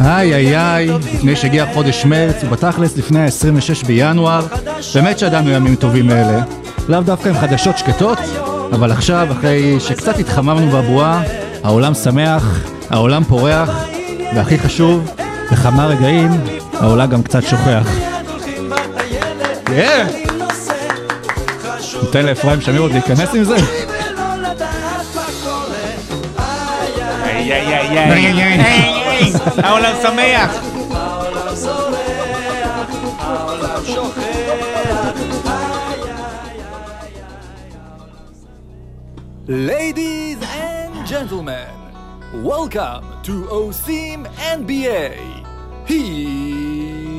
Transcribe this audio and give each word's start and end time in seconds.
איי 0.00 0.34
איי 0.34 0.58
איי, 0.58 0.90
לפני 1.14 1.36
שהגיע 1.36 1.66
חודש 1.74 2.04
מרץ, 2.04 2.36
ובתכלס 2.44 2.96
לפני 2.96 3.20
ה-26 3.20 3.86
בינואר, 3.86 4.46
באמת 4.94 5.18
שידענו 5.18 5.50
ימים 5.50 5.74
טובים 5.74 6.06
מאלה. 6.06 6.42
לאו 6.88 7.00
דווקא 7.00 7.28
עם 7.28 7.34
חדשות 7.38 7.78
שקטות, 7.78 8.18
אבל 8.72 8.92
עכשיו, 8.92 9.28
אחרי 9.32 9.80
שקצת 9.80 10.18
התחממנו 10.18 10.70
בבועה, 10.70 11.22
העולם 11.64 11.94
שמח, 11.94 12.60
העולם 12.90 13.24
פורח, 13.24 13.70
והכי 14.34 14.58
חשוב, 14.58 15.10
בכמה 15.52 15.86
רגעים, 15.86 16.30
העולם 16.80 17.10
גם 17.10 17.22
קצת 17.22 17.42
שוכח. 17.42 17.88
ניתן 22.02 22.26
לאפרים 22.26 22.60
שמיר 22.60 22.80
עוד 22.80 22.92
להיכנס 22.92 23.34
עם 23.34 23.44
זה? 23.44 23.56
איי, 27.26 27.52
איי, 27.52 27.74
איי, 27.98 28.32
איי, 28.32 29.01
איי, 29.21 29.21
איי, 29.21 29.33
העולם 29.63 29.95
שמח. 30.01 30.51
Ladies 39.47 40.39
and 40.43 41.07
gentlemen, 41.07 41.69
welcome 42.43 43.05
to 43.23 43.45
OSIM 43.59 44.19
NBA. 44.59 45.13
Here 45.85 47.17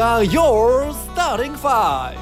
are 0.00 0.22
your 0.22 0.92
starting 1.06 1.54
five. 1.56 2.21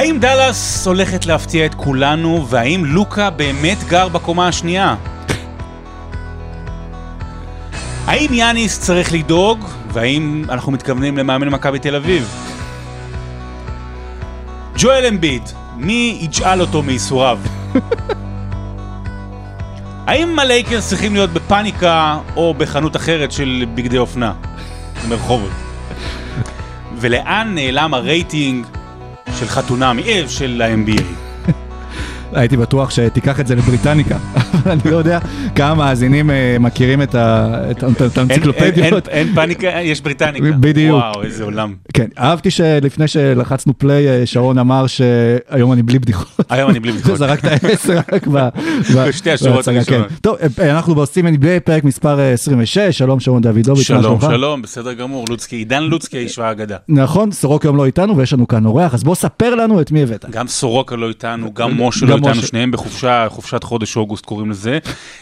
האם 0.00 0.18
דאלאס 0.18 0.86
הולכת 0.86 1.26
להפתיע 1.26 1.66
את 1.66 1.74
כולנו, 1.74 2.46
והאם 2.48 2.84
לוקה 2.84 3.30
באמת 3.30 3.78
גר 3.88 4.08
בקומה 4.08 4.48
השנייה? 4.48 4.96
האם 8.06 8.32
יאניס 8.32 8.80
צריך 8.80 9.12
לדאוג, 9.12 9.64
והאם 9.92 10.44
אנחנו 10.48 10.72
מתכוונים 10.72 11.18
למאמן 11.18 11.48
מכבי 11.48 11.78
תל 11.78 11.96
אביב? 11.96 12.28
ג'ואל 14.78 15.06
אמביד, 15.06 15.42
מי 15.76 16.18
יג'אל 16.20 16.60
אותו 16.60 16.82
מייסוריו? 16.82 17.38
האם 20.06 20.38
הלייקרס 20.38 20.88
צריכים 20.88 21.14
להיות 21.14 21.30
בפאניקה 21.30 22.18
או 22.36 22.54
בחנות 22.54 22.96
אחרת 22.96 23.32
של 23.32 23.64
בגדי 23.74 23.98
אופנה? 23.98 24.32
ברחובות. 25.08 25.52
ולאן 27.00 27.52
נעלם 27.54 27.94
הרייטינג 27.94 28.66
של 29.40 29.48
חתונמי, 29.48 30.28
של 30.28 30.62
ה-NBA? 30.62 31.19
הייתי 32.32 32.56
בטוח 32.56 32.90
שתיקח 32.90 33.40
את 33.40 33.46
זה 33.46 33.54
לבריטניקה, 33.54 34.16
אני 34.72 34.80
לא 34.90 34.96
יודע 34.96 35.18
כמה 35.54 35.74
מאזינים 35.74 36.30
אה, 36.30 36.56
מכירים 36.60 37.02
את 37.02 37.14
האנציקלופדיות. 37.14 39.08
אין 39.08 39.34
פאניקה, 39.34 39.66
יש 39.66 40.00
בריטניקה. 40.00 40.46
בדיוק. 40.60 40.96
וואו, 40.96 41.22
איזה 41.22 41.44
עולם. 41.44 41.74
כן, 41.94 42.06
אהבתי 42.18 42.50
שלפני 42.50 43.08
שלחצנו 43.08 43.78
פליי, 43.78 44.08
אה, 44.08 44.26
שרון 44.26 44.58
אמר 44.58 44.86
שהיום 44.86 45.72
אני 45.72 45.82
בלי 45.82 45.98
בדיחות. 45.98 46.28
היום 46.50 46.70
אני 46.70 46.80
בלי 46.80 46.92
בדיחות. 46.92 47.18
זרקת 47.18 47.64
עשר 47.64 47.98
רק 48.12 48.26
בשתי 48.96 49.30
השורות 49.30 49.56
בהצגה, 49.56 49.76
הראשונות. 49.76 50.08
כן. 50.08 50.14
טוב, 50.20 50.36
אה, 50.60 50.70
אנחנו 50.70 50.94
בעושים 50.94 51.26
NBA, 51.26 51.60
פרק 51.64 51.84
מספר 51.84 52.18
אה, 52.18 52.32
26, 52.32 52.78
שלום 52.78 53.20
שרון 53.20 53.42
דוידוביץ', 53.42 53.86
שלום? 53.86 54.20
שלום, 54.20 54.62
בסדר 54.62 54.92
גמור, 54.92 55.24
לוצקי, 55.28 55.56
עידן 55.56 55.82
לוצקי, 55.82 56.18
האיש 56.18 56.38
והאגדה. 56.38 56.76
נכון, 56.88 57.32
סורוקה 57.32 57.64
היום 57.64 57.76
לא 57.76 57.86
איתנו 57.86 58.16
ויש 58.16 58.32
לנו 58.32 58.48
כאן 58.48 58.66
אורח, 58.66 58.94
אז 58.94 59.04
בוא 59.04 59.14
ספר 59.14 59.54
לנו 59.54 59.80
את 59.80 59.92
מי 59.92 60.02
הבאת. 60.02 60.24
גם 60.30 60.48
סורוקה 60.48 60.96
לא 60.96 61.08
איתנו, 61.08 61.54
גם 61.54 61.82
משה 61.82 62.06
לא 62.06 62.19
איתנו, 62.28 62.40
משה. 62.40 62.48
שניהם 62.48 62.70
בחופשה, 62.70 63.26
חופשת 63.28 63.64
חודש 63.64 63.96
אוגוסט 63.96 64.24
קוראים 64.24 64.50
לזה. 64.50 64.78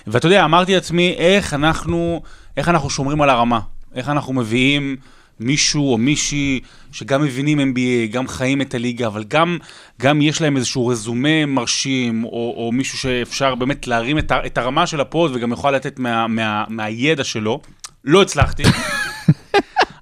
ואתה 0.06 0.26
יודע, 0.26 0.44
אמרתי 0.44 0.74
לעצמי, 0.74 1.14
איך 1.18 1.54
אנחנו, 1.54 2.22
איך 2.56 2.68
אנחנו 2.68 2.90
שומרים 2.90 3.22
על 3.22 3.30
הרמה? 3.30 3.60
איך 3.94 4.08
אנחנו 4.08 4.32
מביאים 4.32 4.96
מישהו 5.40 5.92
או 5.92 5.98
מישהי 5.98 6.60
שגם 6.92 7.22
מבינים 7.22 7.60
NBA, 7.60 8.12
גם 8.12 8.28
חיים 8.28 8.60
את 8.60 8.74
הליגה, 8.74 9.06
אבל 9.06 9.24
גם, 9.24 9.58
גם 10.00 10.22
יש 10.22 10.40
להם 10.40 10.56
איזשהו 10.56 10.86
רזומה 10.86 11.46
מרשים, 11.46 12.24
או, 12.24 12.54
או 12.56 12.70
מישהו 12.72 12.98
שאפשר 12.98 13.54
באמת 13.54 13.86
להרים 13.86 14.18
את, 14.18 14.32
את 14.46 14.58
הרמה 14.58 14.86
של 14.86 15.00
ה 15.00 15.08
pod 15.08 15.30
וגם 15.34 15.52
יכול 15.52 15.74
לתת 15.74 15.98
מה, 15.98 16.26
מה, 16.26 16.64
מהידע 16.68 17.24
שלו. 17.24 17.60
לא 18.04 18.22
הצלחתי. 18.22 18.62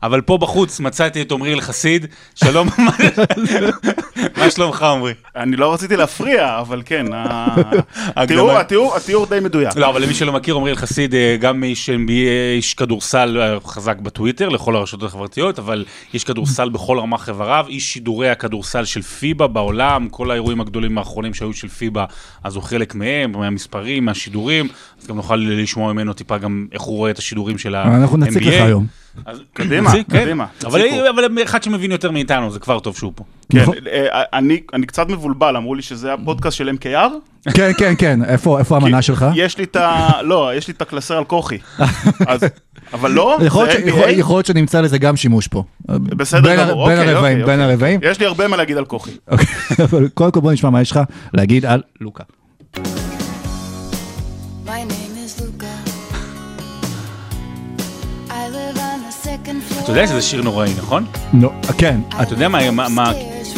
אבל 0.03 0.21
פה 0.21 0.39
בחוץ 0.39 0.81
מצאתי 0.81 1.23
את 1.23 1.33
עמרי 1.33 1.55
אלחסיד, 1.55 2.07
שלום, 2.35 2.69
מה 4.39 4.51
שלומך 4.51 4.83
עמרי? 4.83 5.13
אני 5.37 5.57
לא 5.57 5.73
רציתי 5.73 5.97
להפריע, 5.97 6.59
אבל 6.61 6.83
כן. 6.85 7.07
התיאור- 8.17 9.27
די 9.29 9.41
מדויק. 9.43 9.77
לא, 9.77 9.89
אבל 9.89 10.03
למי 10.03 10.15
שלא 10.15 10.33
מכיר, 10.33 10.57
עמרי 10.57 10.71
אלחסיד 10.71 11.15
אה, 11.15 11.37
גם 11.41 11.65
איש 11.65 11.91
איש 12.57 12.75
כדורסל 12.75 13.39
אה, 13.41 13.61
חזק 13.67 13.99
בטוויטר, 13.99 14.49
לכל 14.49 14.77
הרשתות 14.77 15.03
החברתיות, 15.03 15.59
אבל 15.59 15.85
איש 16.15 16.25
כדורסל 16.25 16.69
בכל 16.69 16.99
רמ"ח 16.99 17.29
איבריו, 17.29 17.67
איש 17.69 17.93
שידורי 17.93 18.31
הכדורסל 18.31 18.85
של 18.85 19.03
פיבה 19.03 19.47
בעולם, 19.47 20.09
כל 20.11 20.31
האירועים 20.31 20.61
הגדולים 20.61 20.99
האחרונים 20.99 21.35
שהיו 21.35 21.53
של 21.53 21.69
פיבה, 21.69 22.05
אז 22.45 22.57
הוא 22.57 22.63
חלק 22.63 22.95
מהם, 22.95 23.33
מהמספרים, 23.33 24.05
מהשידורים, 24.05 24.69
אז 25.01 25.07
גם 25.07 25.17
נוכל 25.17 25.37
לשמוע 25.37 25.93
ממנו 25.93 26.13
טיפה 26.13 26.39
גם 26.39 26.67
איך 26.73 26.83
הוא 26.83 26.97
רואה 26.97 27.11
את 27.11 27.19
השידורים 27.19 27.59
של 27.59 27.75
ה-NBA. 27.75 27.89
אנחנו 27.89 28.17
נציג 28.17 28.49
לך 28.49 28.55
היום. 28.63 29.06
אז- 29.27 29.39
קדימה, 29.53 29.93
כן. 29.93 30.03
קדימה, 30.03 30.47
אבל 30.65 31.43
אחד 31.45 31.63
שמבין 31.63 31.91
יותר 31.93 32.11
מאיתנו, 32.11 32.51
זה 32.51 32.59
כבר 32.59 32.79
טוב 32.79 32.97
שהוא 32.97 33.13
פה. 33.15 33.25
כן, 33.53 33.59
נכון. 33.63 33.75
אה, 33.93 34.23
אני 34.33 34.61
אני 34.75 34.87
קצת 34.87 35.09
מבולבל, 35.09 35.57
אמרו 35.57 35.75
לי 35.75 35.83
שזה 35.83 36.13
הפודקאסט 36.13 36.57
של 36.57 36.69
MKR. 36.83 37.51
כן, 37.55 37.71
כן, 37.79 37.95
כן, 37.99 38.25
איפה 38.25 38.77
המנה 38.77 39.03
שלך? 39.03 39.27
יש 39.35 39.59
לי 39.59 39.65
את 39.65 39.77
ה... 39.77 40.11
לא, 40.23 40.51
יש 40.55 40.69
לי 40.69 40.75
את 40.77 40.83
הקלסר 40.83 41.17
על 41.19 41.25
כוכי. 41.25 41.59
אז- 42.27 42.41
אבל 42.93 43.11
לא, 43.11 43.39
יכול 43.45 43.65
להיות 43.67 43.79
זה 43.79 43.85
ש- 43.85 43.89
יכול- 43.89 44.05
NBA? 44.05 44.11
יכול 44.11 44.37
להיות 44.37 44.47
שנמצא 44.47 44.81
לזה 44.81 44.99
גם 44.99 45.17
שימוש 45.17 45.49
פה. 45.49 45.65
בסדר 45.89 46.57
גמור, 46.57 46.89
בין 46.89 46.99
אוקיי, 46.99 47.15
הרבעים, 47.15 47.41
אוקיי, 47.41 47.57
בין 47.57 47.61
אוקיי. 47.61 47.73
הרבעים. 47.73 48.01
יש 48.03 48.21
לי 48.21 48.27
הרבה 48.27 48.49
מה 48.49 48.57
להגיד 48.57 48.77
על 48.77 48.85
כוכי. 48.85 49.11
אוקיי, 49.31 49.47
אבל 49.85 50.09
קודם 50.15 50.31
כל 50.31 50.41
בוא 50.41 50.53
נשמע 50.53 50.71
מה 50.71 50.81
יש 50.81 50.91
לך 50.91 51.01
להגיד 51.35 51.67
על 51.67 51.83
לוקה. 52.01 52.23
אתה 59.87 59.95
יודע 59.95 60.07
שזה 60.07 60.23
שיר 60.23 60.43
נוראי, 60.43 60.71
נכון? 60.79 61.05
נו, 61.33 61.51
כן, 61.79 62.01
אתה 62.23 62.33
יודע 62.33 62.49
מה, 62.49 62.71
מה, 62.71 62.89
מה 62.89 63.13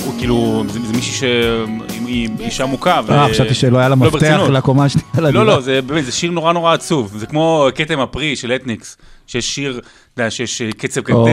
הוא 0.05 0.15
כאילו, 0.19 0.65
זה, 0.69 0.79
זה 0.87 0.93
מישהי 0.93 1.13
שהיא 1.13 2.29
אישה 2.41 2.67
מוכה. 2.67 3.01
אה, 3.11 3.29
חשבתי 3.31 3.55
שלא 3.55 3.79
היה 3.79 3.89
לה 3.89 3.95
לא, 4.01 4.07
מפתח. 4.07 4.41
לקומה 4.53 4.85
השנייה. 4.85 5.09
לא, 5.33 5.47
לא, 5.47 5.61
זה 5.61 5.83
באמת, 5.83 6.05
זה 6.05 6.13
שיר 6.13 6.31
נורא 6.31 6.53
נורא 6.53 6.75
עצוב. 6.75 7.13
זה 7.17 7.27
כמו 7.27 7.69
כתם 7.75 8.01
הפרי 8.01 8.37
של 8.37 8.53
אתניקס, 8.53 8.97
שיש 9.27 9.55
שיר, 9.55 9.81
אתה 10.15 10.23
יודע, 10.23 10.31
שיש 10.31 10.63
אה, 10.63 10.73
קצב 10.73 11.01
כזה, 11.01 11.17
או, 11.17 11.27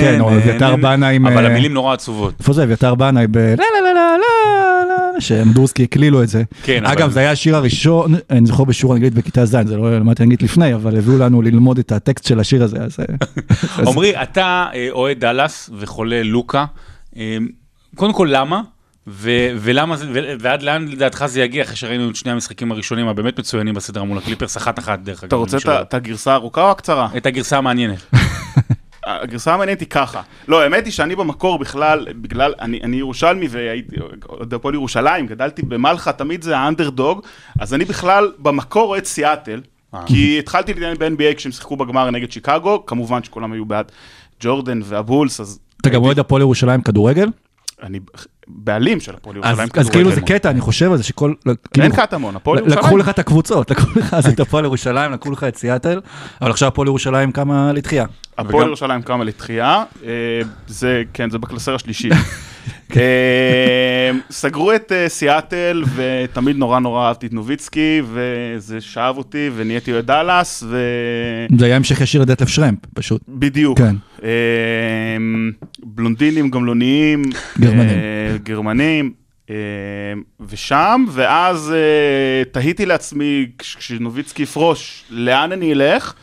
כן, 0.00 0.20
או 0.20 0.36
אביתר 0.36 0.76
בנאי 0.76 1.18
אבל 1.18 1.46
המילים 1.46 1.74
נורא 1.74 1.94
עצובות. 1.94 2.34
איפה 2.40 2.52
זה 2.52 2.64
אביתר 2.64 2.94
בנאי 2.94 3.26
ב... 3.30 3.38
לה 3.38 3.54
לה 3.56 3.80
לה 3.82 3.92
לה 3.92 4.16
לה 4.18 4.73
שמדורסקי 5.18 5.82
הקלילו 5.82 6.22
את 6.22 6.28
זה. 6.28 6.42
כן, 6.62 6.86
אגב, 6.86 7.02
אבל- 7.02 7.10
זה 7.12 7.20
היה 7.20 7.30
השיר 7.30 7.56
הראשון, 7.56 8.14
אני 8.30 8.46
זוכר 8.46 8.64
בשיעור 8.64 8.94
אנגלית 8.94 9.14
בכיתה 9.14 9.44
ז', 9.46 9.56
זה 9.66 9.76
לא 9.76 9.98
למדתי 9.98 10.22
אנגלית 10.22 10.42
לפני, 10.42 10.74
אבל 10.74 10.98
הביאו 10.98 11.18
לנו 11.18 11.42
ללמוד 11.42 11.78
את 11.78 11.92
הטקסט 11.92 12.26
של 12.26 12.40
השיר 12.40 12.62
הזה, 12.64 12.76
אז... 12.80 12.96
אה, 13.00 13.84
עמרי, 13.90 14.22
אתה 14.22 14.66
אה, 14.74 14.88
אוהד 14.90 15.20
דאלאס 15.20 15.70
וחולה 15.78 16.22
לוקה. 16.22 16.64
אה, 17.16 17.36
קודם 17.96 18.12
כל, 18.12 18.28
למה? 18.30 18.62
ו- 19.06 19.50
ולמה 19.60 19.96
זה, 19.96 20.06
ו- 20.14 20.34
ועד 20.40 20.62
לאן 20.62 20.88
לדעתך 20.88 21.24
זה 21.26 21.42
יגיע 21.42 21.62
אחרי 21.62 21.76
שראינו 21.76 22.10
את 22.10 22.16
שני 22.16 22.32
המשחקים 22.32 22.72
הראשונים 22.72 23.08
הבאמת 23.08 23.38
מצוינים 23.38 23.74
בסדרה 23.74 24.04
מול 24.04 24.18
הקליפרס, 24.18 24.56
אחת 24.56 24.78
אחת 24.78 24.98
דרך 24.98 25.18
אגב. 25.18 25.26
אתה 25.26 25.36
רוצה 25.36 25.56
את 25.82 25.94
הגרסה 25.94 26.32
הארוכה 26.32 26.62
או 26.62 26.70
הקצרה? 26.70 27.08
את 27.16 27.26
הגרסה 27.26 27.58
המעניינת. 27.58 27.98
הגרסה 29.06 29.54
המעניינת 29.54 29.80
היא 29.80 29.88
ככה. 29.88 30.22
לא, 30.48 30.62
האמת 30.62 30.84
היא 30.84 30.92
שאני 30.92 31.16
במקור 31.16 31.58
בכלל, 31.58 32.06
בגלל, 32.20 32.54
אני, 32.60 32.80
אני 32.82 32.96
ירושלמי 32.96 33.46
והייתי 33.50 33.96
אוהד 34.28 34.54
הפועל 34.54 34.74
ירושלים, 34.74 35.26
גדלתי 35.26 35.62
במלחה, 35.62 36.12
תמיד 36.12 36.42
זה 36.42 36.58
האנדרדוג, 36.58 37.22
אז 37.58 37.74
אני 37.74 37.84
בכלל 37.84 38.32
במקור 38.38 38.88
אוהד 38.88 39.04
סיאטל, 39.04 39.60
כי 40.06 40.38
התחלתי 40.38 40.74
להתעניין 40.74 41.16
ב-NBA 41.18 41.34
כשהם 41.36 41.52
שיחקו 41.52 41.76
בגמר 41.76 42.10
נגד 42.10 42.32
שיקגו, 42.32 42.86
כמובן 42.86 43.22
שכולם 43.22 43.52
היו 43.52 43.64
בעד 43.64 43.92
ג'ורדן 44.40 44.80
והבולס, 44.84 45.40
אז 45.40 45.58
אתה 45.80 45.90
גם 45.90 46.02
אוהד 46.04 46.18
הפועל 46.18 46.42
ירושלים 46.42 46.82
כדורגל? 46.82 47.28
אני 47.82 48.00
בעלים 48.48 49.00
של 49.00 49.14
הפועל 49.14 49.36
ירושלים. 49.36 49.68
אז 49.74 49.90
כאילו 49.90 50.12
זה. 50.12 50.20
קטע, 50.20 50.50
אני 50.50 50.60
חושב 50.60 50.90
על 50.90 50.96
זה 50.96 51.02
שכל... 51.02 51.34
כאילו, 51.72 51.86
אין 51.86 51.96
קטמון, 51.96 52.36
הפועל 52.36 52.58
ל- 52.58 52.62
לקחו 52.62 52.76
ירושלים. 52.76 52.98
לך 52.98 53.08
את 53.08 53.18
הקבוצות, 53.18 53.70
לקחו 53.70 53.98
לך 53.98 54.14
אז 54.14 54.26
את 54.26 54.40
הפועל 54.40 54.64
ירושלים, 54.64 55.12
לקחו 55.12 55.30
לך 55.30 55.44
את 55.44 55.56
סיאטל, 55.56 56.00
אבל 56.40 56.50
עכשיו 56.50 56.68
הפועל 56.68 56.88
ירושלים 56.88 57.32
קמה 57.32 57.72
לתחייה. 57.72 58.04
הפועל 58.38 58.66
ירושלים 58.66 59.02
קמה 59.02 59.24
לתחייה, 59.24 59.84
אה, 60.04 60.10
זה, 60.66 61.02
כן, 61.12 61.30
זה 61.30 61.38
בקלסר 61.38 61.74
השלישי. 61.74 62.08
אה, 62.96 64.10
סגרו 64.30 64.72
את 64.72 64.92
אה, 64.92 65.08
סיאטל, 65.08 65.84
ותמיד 65.94 66.56
נורא 66.56 66.78
נורא 66.78 67.08
אהבתי 67.08 67.26
את 67.26 67.32
נוביצקי, 67.32 68.02
וזה 68.12 68.80
שאב 68.80 69.16
אותי, 69.18 69.50
ונהייתי 69.56 69.92
אוהד 69.92 70.06
דאלאס, 70.06 70.64
ו... 70.66 70.76
זה 71.58 71.66
היה 71.66 71.76
המשך 71.76 72.00
ישיר 72.00 72.22
לדטף 72.22 72.48
שרמפ, 72.48 72.78
פשוט. 72.94 73.22
בדיוק. 73.28 73.78
כן. 73.78 73.96
אה, 74.24 74.30
בלונדינים 75.84 76.50
גמלוניים. 76.50 77.22
גרמנים. 77.60 77.88
אה, 77.88 78.36
גרמנים. 78.42 79.12
אה, 79.50 79.54
ושם, 80.48 81.04
ואז 81.12 81.72
אה, 81.76 82.44
תהיתי 82.52 82.86
לעצמי, 82.86 83.46
כש- 83.58 83.74
כשנוביצקי 83.76 84.42
יפרוש, 84.42 85.04
לאן 85.10 85.52
אני 85.52 85.72
אלך? 85.72 86.14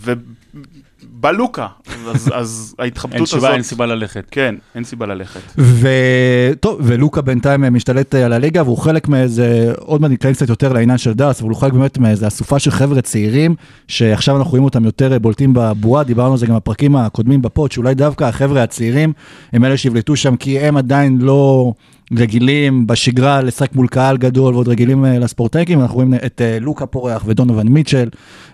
ובא 0.00 1.30
לוקה. 1.30 1.66
אז, 2.08 2.30
אז 2.34 2.74
ההתחבטות 2.78 3.14
אין 3.14 3.22
הזאת... 3.22 3.34
סיבה, 3.40 3.54
אין 3.54 3.62
סיבה 3.62 3.86
ללכת. 3.86 4.24
כן, 4.30 4.54
אין 4.74 4.84
סיבה 4.84 5.06
ללכת. 5.06 5.40
וטוב, 5.58 6.80
ולוקה 6.84 7.20
בינתיים 7.20 7.74
משתלט 7.74 8.14
על 8.14 8.32
הליגה, 8.32 8.62
והוא 8.62 8.78
חלק 8.78 9.08
מאיזה, 9.08 9.72
עוד 9.78 10.00
מעט 10.00 10.10
ניכנס 10.10 10.36
קצת 10.36 10.48
יותר 10.48 10.72
לעניין 10.72 10.98
של 10.98 11.12
דאס, 11.12 11.40
אבל 11.40 11.50
הוא 11.50 11.58
חלק 11.58 11.72
באמת 11.72 11.98
מאיזה 11.98 12.26
אסופה 12.26 12.58
של 12.58 12.70
חבר'ה 12.70 13.02
צעירים, 13.02 13.54
שעכשיו 13.88 14.36
אנחנו 14.36 14.50
רואים 14.50 14.64
אותם 14.64 14.84
יותר 14.84 15.18
בולטים 15.18 15.54
בבועה, 15.54 16.04
דיברנו 16.04 16.32
על 16.32 16.38
זה 16.38 16.46
גם 16.46 16.56
בפרקים 16.56 16.96
הקודמים 16.96 17.42
בפוד, 17.42 17.72
שאולי 17.72 17.94
דווקא 17.94 18.24
החבר'ה 18.24 18.62
הצעירים 18.62 19.12
הם 19.52 19.64
אלה 19.64 19.76
שיבלטו 19.76 20.16
שם, 20.16 20.36
כי 20.36 20.60
הם 20.60 20.76
עדיין 20.76 21.18
לא 21.20 21.72
רגילים 22.18 22.86
בשגרה 22.86 23.42
לשחק 23.42 23.74
מול 23.74 23.88
קהל 23.88 24.16
גדול, 24.16 24.54
ועוד 24.54 24.68
רגילים 24.68 25.04
אה, 25.04 25.18
לספורטייקים, 25.18 25.80
אנחנו 25.80 25.94
רואים 25.94 26.14
את 26.14 26.40
אה, 26.40 26.58
לוקה 26.60 26.86
פורח 26.86 27.22
ודונובל 27.26 27.62
מיטשל 27.62 28.08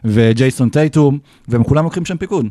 וג'ייסון 0.04 0.68
טייטום, 0.68 1.18
והם 1.48 1.64
כולם 1.64 1.84
לוקחים 1.84 2.04
שם 2.04 2.16
פיקוד. 2.16 2.46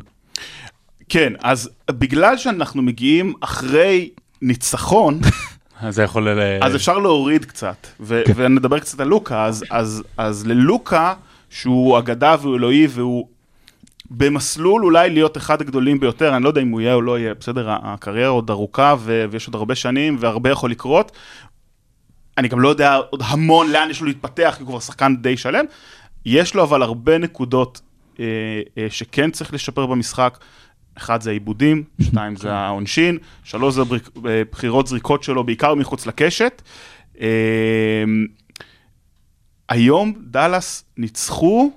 כן, 1.08 1.32
אז 1.42 1.70
בגלל 1.90 2.36
שאנחנו 2.36 2.82
מגיעים 2.82 3.32
אחרי 3.40 4.08
ניצחון, 4.42 5.20
אז 5.80 5.94
זה 5.94 6.02
יכול... 6.02 6.28
ל- 6.30 6.58
אז 6.62 6.76
אפשר 6.76 6.98
להוריד 6.98 7.44
קצת, 7.44 7.86
ו- 8.00 8.22
כן. 8.26 8.32
ונדבר 8.36 8.78
קצת 8.78 9.00
על 9.00 9.08
לוקה, 9.08 9.44
אז, 9.44 9.64
אז, 9.70 10.02
אז 10.16 10.46
ללוקה, 10.46 11.14
שהוא 11.50 11.98
אגדה 11.98 12.36
והוא 12.42 12.56
אלוהי 12.56 12.86
והוא 12.90 13.26
במסלול 14.10 14.84
אולי 14.84 15.10
להיות 15.10 15.36
אחד 15.36 15.60
הגדולים 15.60 16.00
ביותר, 16.00 16.36
אני 16.36 16.44
לא 16.44 16.48
יודע 16.48 16.60
אם 16.62 16.68
הוא 16.68 16.80
יהיה 16.80 16.94
או 16.94 17.02
לא 17.02 17.18
יהיה, 17.18 17.34
בסדר, 17.34 17.70
הקריירה 17.70 18.28
עוד 18.28 18.50
ארוכה 18.50 18.94
ו- 18.98 19.24
ויש 19.30 19.46
עוד 19.46 19.54
הרבה 19.54 19.74
שנים 19.74 20.16
והרבה 20.20 20.50
יכול 20.50 20.70
לקרות. 20.70 21.12
אני 22.38 22.48
גם 22.48 22.60
לא 22.60 22.68
יודע 22.68 22.96
עוד 23.10 23.22
המון 23.24 23.70
לאן 23.70 23.90
יש 23.90 24.00
לו 24.00 24.06
להתפתח, 24.06 24.54
כי 24.56 24.62
הוא 24.62 24.68
כבר 24.70 24.80
שחקן 24.80 25.16
די 25.16 25.36
שלם. 25.36 25.64
יש 26.26 26.54
לו 26.54 26.62
אבל 26.62 26.82
הרבה 26.82 27.18
נקודות 27.18 27.80
אה, 28.20 28.24
אה, 28.78 28.86
שכן 28.90 29.30
צריך 29.30 29.54
לשפר 29.54 29.86
במשחק. 29.86 30.38
אחד 30.98 31.20
זה 31.20 31.30
העיבודים, 31.30 31.84
שתיים 32.02 32.36
זה 32.36 32.52
העונשין, 32.52 33.18
שלוש 33.44 33.74
זה 33.74 33.84
בריק- 33.84 34.10
אה, 34.26 34.42
בחירות 34.52 34.86
זריקות 34.86 35.22
שלו, 35.22 35.44
בעיקר 35.44 35.74
מחוץ 35.74 36.06
לקשת. 36.06 36.62
אה, 37.20 38.04
היום 39.68 40.14
דאלאס 40.30 40.84
ניצחו 40.96 41.72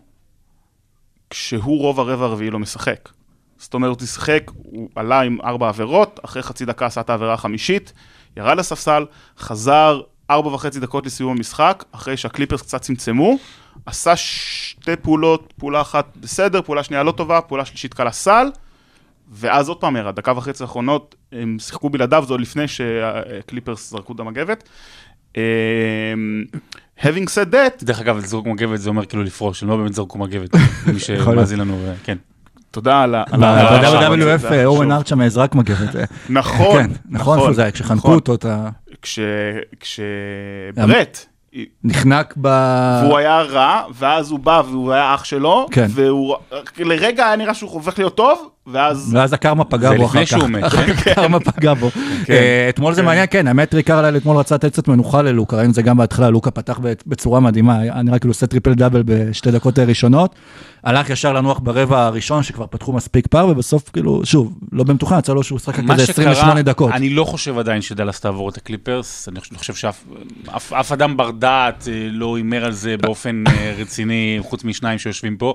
כשהוא 1.30 1.80
רוב 1.80 2.00
הרבע 2.00 2.26
הרביעי 2.26 2.52
לא 2.52 2.60
משחק. 2.60 3.10
זאת 3.58 3.74
אומרת, 3.74 4.00
הוא 4.00 4.08
שיחק, 4.08 4.52
הוא 4.56 4.90
עלה 4.96 5.22
עם 5.22 5.38
ארבע 5.44 5.68
עבירות, 5.70 6.20
אחרי 6.26 6.44
חצי 6.44 6.66
דקה 6.66 6.86
עשה 6.86 7.02
את 7.02 7.10
העבירה 7.10 7.34
החמישית, 7.34 7.94
ירד 8.38 8.58
לספסל, 8.58 9.06
חזר 9.38 10.02
ארבע 10.30 10.50
וחצי 10.50 10.80
דקות 10.80 11.06
לסיום 11.06 11.32
המשחק, 11.32 11.84
אחרי 11.92 12.18
שהקליפרס 12.18 12.62
קצת 12.62 12.82
צמצמו, 12.82 13.38
עשה 13.86 14.16
שתי 14.16 14.96
פעולות, 15.02 15.54
פעולה 15.58 15.82
אחת 15.82 16.18
בסדר, 16.18 16.62
פעולה 16.62 16.84
שנייה 16.84 17.04
לא 17.04 17.12
טובה, 17.12 17.42
פעולה 17.42 17.66
שלישית 17.66 17.94
קלה 17.94 18.12
סל, 18.12 18.48
ואז 19.30 19.70
עוד 19.70 19.80
פעם 19.80 19.96
ירד, 19.96 20.16
דקה 20.16 20.34
וחצי 20.38 20.64
האחרונות 20.64 21.16
הם 21.32 21.58
שיחקו 21.60 21.90
בלעדיו, 21.90 22.24
זה 22.28 22.34
עוד 22.34 22.42
לפני 22.42 22.68
שהקליפרס 22.68 23.90
זרקו 23.90 24.14
את 24.14 24.20
המגבת. 24.20 24.70
Having 27.00 27.28
said 27.28 27.54
that, 27.54 27.86
דרך 27.86 28.00
אגב, 28.00 28.18
לזרוק 28.18 28.46
מגבת 28.48 28.80
זה 28.80 28.90
אומר 28.90 29.06
כאילו 29.06 29.24
לפרוש, 29.24 29.64
הם 29.64 29.70
לא 29.70 29.78
באמת 29.78 29.94
זרקו 29.94 30.18
מגבת, 30.18 30.56
מי. 30.94 31.00
שמאזין 31.00 31.60
לנו, 31.60 31.78
אה, 31.88 31.94
כן. 32.04 32.18
תודה 32.72 33.02
על 33.02 33.16
ה... 33.16 33.24
ה- 33.32 33.38
ב-WF 33.38 34.54
אורן. 34.66 34.92
ארצ'ה 34.92 35.16
מזרק 35.16 35.56
מגבת. 35.56 35.96
אה, 35.96 36.04
נכון, 36.30 36.84
כן, 36.84 36.92
נכון, 37.10 37.40
איפה 37.40 37.54
זה 37.54 37.62
היה? 37.62 37.72
כשחנקו 37.72 37.96
נכון. 38.08 38.14
אותו, 38.14 38.36
אתה 38.36 38.70
כש... 39.02 39.20
כשברט, 39.80 41.26
נחנק 41.84 42.34
ב... 42.42 42.48
והוא 43.04 43.18
היה 43.18 43.42
רע, 43.42 43.82
ואז 43.94 44.32
הוא 44.32 44.40
בא 44.40 44.62
והוא 44.70 44.94
היה 44.94 45.16
אח 45.16 45.24
שלו, 45.24 45.68
כן. 45.72 45.88
והוא 45.90 46.36
לרגע 46.80 47.26
היה 47.26 47.36
נראה 47.36 47.54
שהוא 47.54 47.72
הופך 47.72 48.00
להיות 48.00 48.18
טוב, 48.18 48.50
ואז... 48.68 49.10
ואז 49.14 49.34
הקרמה 49.34 49.64
פגע 49.64 49.90
זה 49.90 49.98
בו 49.98 50.04
לפני 50.06 50.24
אחר 50.24 50.32
כך. 50.32 50.38
שהוא 50.40 50.50
מת. 50.50 50.64
אחר 50.66 50.94
כך 50.94 51.08
הקרמה 51.08 51.40
פגע 51.40 51.74
בו. 51.74 51.90
אה, 52.30 52.66
אתמול 52.70 52.94
זה 52.94 53.02
מעניין, 53.04 53.26
כן, 53.32 53.48
האמת 53.48 53.74
ריק 53.74 54.02
קרלייל 54.02 54.18
אתמול 54.18 54.38
רצה 54.38 54.56
לתת 54.56 54.72
קצת 54.72 54.88
מנוחה 54.88 55.22
ללוקה, 55.22 55.56
ראינו 55.58 55.70
את 55.70 55.76
זה 55.76 55.82
גם 55.82 55.98
בהתחלה, 55.98 56.30
לוקה 56.30 56.52
פתח 56.52 56.80
ב- 56.84 56.94
בצורה 57.08 57.40
מדהימה, 57.40 57.80
היה 57.80 58.02
נראה 58.02 58.20
כאילו 58.20 58.32
עושה 58.32 58.48
triple 58.48 58.74
double 58.74 59.04
בשתי 59.06 59.52
דקות 59.52 59.80
ראשונות, 59.80 60.36
הלך 60.84 61.10
ישר 61.10 61.34
לנוח 61.34 61.60
ברבע 61.64 62.06
הראשון, 62.06 62.44
שכבר 62.44 62.66
פתחו 62.70 62.94
מספיק 62.94 63.28
פער, 63.28 63.48
ובסוף 63.48 63.90
כאילו, 63.94 64.22
שוב, 64.26 64.54
לא 64.72 64.84
במתוכנן, 64.84 65.20
יצא 65.20 65.34
לו 65.34 65.44
שהוא 65.44 65.60
שחק 65.60 65.80
מה 65.80 65.94
כזה 65.94 66.04
28 66.12 66.62
דקות. 66.62 66.92
אני 66.92 67.10
לא 67.10 67.24
חושב 67.24 67.58
עדיין 67.58 67.82
שדאלאס 67.82 68.20
תעבור 68.20 68.50
את 68.50 68.58
הקליפרס, 68.58 69.30
אני 69.30 69.40
חושב- 69.58 69.74
שאף 69.74 70.04
אף- 70.56 70.74
אף 70.74 70.92
אדם 70.92 71.18
בר 71.18 71.32
דעת 71.32 71.88
אה, 71.92 72.08
לא 72.12 72.38
הימר 72.38 72.66
על 72.66 72.72
זה 72.72 72.96
באופן 73.02 73.44
אה, 73.48 73.74
רציני, 73.78 74.38
חוץ 74.42 74.64
משניים 74.64 75.00
שיושבים 75.00 75.38
פה. 75.38 75.54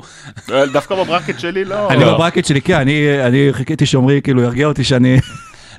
דווקא 0.73 0.95
בברקט 0.95 1.41
שלי 1.41 1.65
לא... 1.65 1.91
אני 1.91 2.05
בברקט 2.05 2.45
שלי, 2.45 2.61
כן, 2.61 2.75
אני- 2.81 3.00
אני 3.27 3.49
חיכיתי 3.53 3.87
שעמרי 3.87 4.21
כאילו 4.23 4.43
ירגיע 4.43 4.67
אותי 4.67 4.85
שאני... 4.85 5.19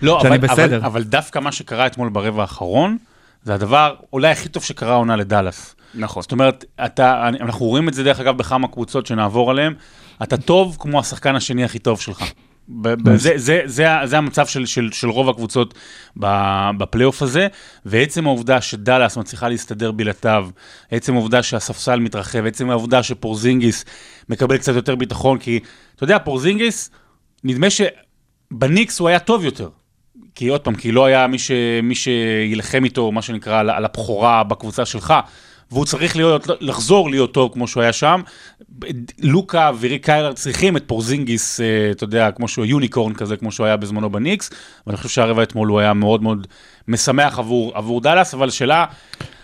לא, 0.02 0.20
שאני 0.22 0.36
אבל, 0.38 0.48
בסדר. 0.48 0.78
אבל, 0.78 0.86
אבל 0.86 1.04
דווקא 1.04 1.40
מה 1.40 1.52
שקרה 1.52 1.86
אתמול 1.88 2.10
ברבע 2.10 2.42
האחרון, 2.42 2.98
זה 3.44 3.54
הדבר 3.54 3.96
אולי 4.14 4.32
הכי 4.32 4.50
טוב 4.50 4.64
שקרה 4.64 4.92
העונה 4.94 5.16
לדאלאס. 5.16 5.76
נכון. 5.96 6.22
זאת 6.24 6.32
אומרת, 6.32 6.66
אתה, 6.86 7.28
אני- 7.28 7.40
אנחנו 7.40 7.66
רואים 7.66 7.90
את 7.90 7.94
זה 7.94 8.04
דרך 8.04 8.20
אגב 8.20 8.38
בכמה 8.38 8.68
קבוצות 8.68 9.06
שנעבור 9.06 9.52
עליהן, 9.52 9.74
אתה 10.24 10.38
טוב 10.38 10.78
כמו 10.80 11.00
השחקן 11.00 11.36
השני 11.36 11.64
הכי 11.64 11.80
טוב 11.80 12.02
שלך. 12.02 12.24
ב- 12.82 13.16
זה, 13.16 13.34
זה, 13.36 13.62
זה, 13.66 13.88
זה 14.04 14.18
המצב 14.18 14.46
של, 14.48 14.66
של, 14.66 14.90
של 14.92 15.10
רוב 15.10 15.30
הקבוצות 15.30 15.74
ב- 16.20 16.70
בפלייאוף 16.78 17.22
הזה, 17.22 17.48
ועצם 17.86 18.28
העובדה 18.28 18.62
שדאלאס 18.62 19.18
מצליחה 19.18 19.50
להסתדר 19.50 19.92
בלעדיו, 19.92 20.50
עצם 20.92 21.14
העובדה 21.14 21.44
שהספסל 21.44 22.00
מתרחב, 22.00 22.46
עצם 22.46 22.70
העובדה 22.70 23.04
שפורזינגיס 23.04 23.86
מקבל 24.30 24.58
קצת 24.58 24.76
יותר 24.76 24.96
ביטחון, 24.96 25.38
כי 25.38 25.60
אתה 25.96 26.04
יודע, 26.04 26.20
פורזינגיס, 26.20 26.90
נדמה 27.44 27.68
שבניקס 27.70 29.00
הוא 29.00 29.08
היה 29.08 29.20
טוב 29.20 29.46
יותר. 29.46 29.70
כי 30.36 30.48
עוד 30.48 30.62
פעם, 30.62 30.76
כי 30.76 30.92
לא 30.92 31.06
היה 31.06 31.28
מי, 31.28 31.40
ש, 31.40 31.52
מי 31.84 31.96
שילחם 31.96 32.84
איתו, 32.84 33.12
מה 33.12 33.22
שנקרא, 33.22 33.60
על, 33.60 33.70
על 33.70 33.86
הבכורה 33.86 34.44
בקבוצה 34.44 34.86
שלך, 34.86 35.14
והוא 35.72 35.86
צריך 35.86 36.16
להיות, 36.16 36.48
לחזור 36.60 37.10
להיות 37.10 37.34
טוב 37.34 37.54
כמו 37.54 37.68
שהוא 37.68 37.84
היה 37.84 37.94
שם. 37.94 38.22
לוקה 39.20 39.72
וריק 39.80 40.06
קרלייל 40.06 40.34
צריכים 40.34 40.78
את 40.78 40.84
פורזינגיס, 40.88 41.62
אה, 41.62 41.92
אתה 41.92 42.04
יודע, 42.04 42.32
כמו 42.32 42.48
שהוא 42.48 42.66
unicorn 42.66 43.14
כזה, 43.14 43.38
כמו 43.38 43.52
שהוא 43.52 43.66
היה 43.66 43.78
בזמנו 43.78 44.10
בניקס, 44.10 44.50
ואני 44.88 44.98
חושב 44.98 45.10
שהרבע 45.10 45.44
אתמול 45.44 45.68
הוא 45.68 45.80
היה 45.80 45.94
מאוד 45.94 46.24
מאוד 46.24 46.48
משמח 46.88 47.40
עבור, 47.40 47.72
עבור 47.76 48.02
דאלאס, 48.02 48.34
אבל 48.34 48.48
השאלה... 48.48 48.86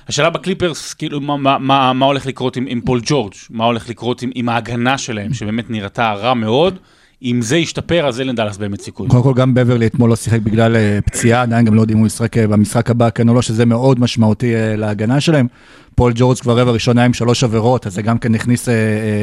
השאלה 0.08 0.30
בקליפרס, 0.30 0.94
כאילו, 0.94 1.22
מה, 1.22 1.38
מה, 1.38 1.58
מה, 1.58 1.94
מה 1.94 2.06
הולך 2.06 2.26
לקרות 2.26 2.56
עם, 2.56 2.66
עם 2.68 2.82
פול 2.82 3.02
ג'ורג'? 3.06 3.34
מה 3.50 3.66
הולך 3.66 3.90
לקרות 3.90 4.22
עם, 4.22 4.32
עם 4.36 4.50
ההגנה 4.50 4.98
שלהם, 4.98 5.34
שבאמת 5.34 5.70
נראתה 5.70 6.14
רע 6.14 6.34
מאוד? 6.34 6.80
אם 7.24 7.42
זה 7.42 7.58
ישתפר, 7.58 8.08
אז 8.08 8.20
אין 8.20 8.28
לדאלאס 8.28 8.58
באמת 8.58 8.82
סיכוי. 8.82 9.10
קודם 9.10 9.24
כל 9.24 9.34
גם 9.34 9.54
בברלי 9.54 9.88
אתמול 9.88 10.10
לא 10.10 10.16
שיחק 10.16 10.40
בגלל 10.40 10.76
אה, 10.76 11.00
פציעה, 11.06 11.42
עדיין 11.42 11.66
גם 11.66 11.74
לא 11.74 11.82
יודעים 11.82 11.98
אם 11.98 12.00
הוא 12.00 12.08
ישחק 12.08 12.38
אה, 12.38 12.48
במשחק 12.48 12.90
הבא, 12.90 13.10
כן 13.10 13.30
או 13.30 13.34
לא, 13.34 13.42
שזה 13.42 13.66
מאוד 13.66 14.00
משמעותי 14.00 14.56
אה, 14.56 14.76
להגנה 14.76 15.22
שלהם. 15.22 15.48
פול 15.96 16.14
ג'ורג' 16.16 16.38
כבר 16.38 16.60
רבע 16.60 16.72
ראשונה 16.72 17.06
עם 17.06 17.14
שלוש 17.14 17.44
עבירות, 17.44 17.88
אז 17.88 17.94
זה 17.94 18.02
גם 18.02 18.18
כן 18.18 18.36
הכניס 18.36 18.68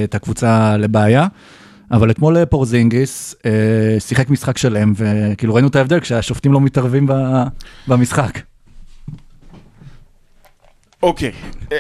את 0.05 0.15
הקבוצה 0.15 0.77
לבעיה. 0.77 1.27
אבל 1.91 2.11
אתמול 2.11 2.45
פורזינגיס 2.45 3.35
שיחק 3.99 4.31
משחק 4.31 4.59
שלם, 4.59 4.93
וכאילו 4.97 5.55
ראינו 5.55 5.69
את 5.69 5.77
ההבדל 5.77 6.01
כשהשופטים 6.01 6.53
לא 6.53 6.61
מתערבים 6.61 7.07
ב- 7.07 7.43
במשחק. 7.89 8.39
אוקיי. 11.03 11.33
אה, 11.73 11.79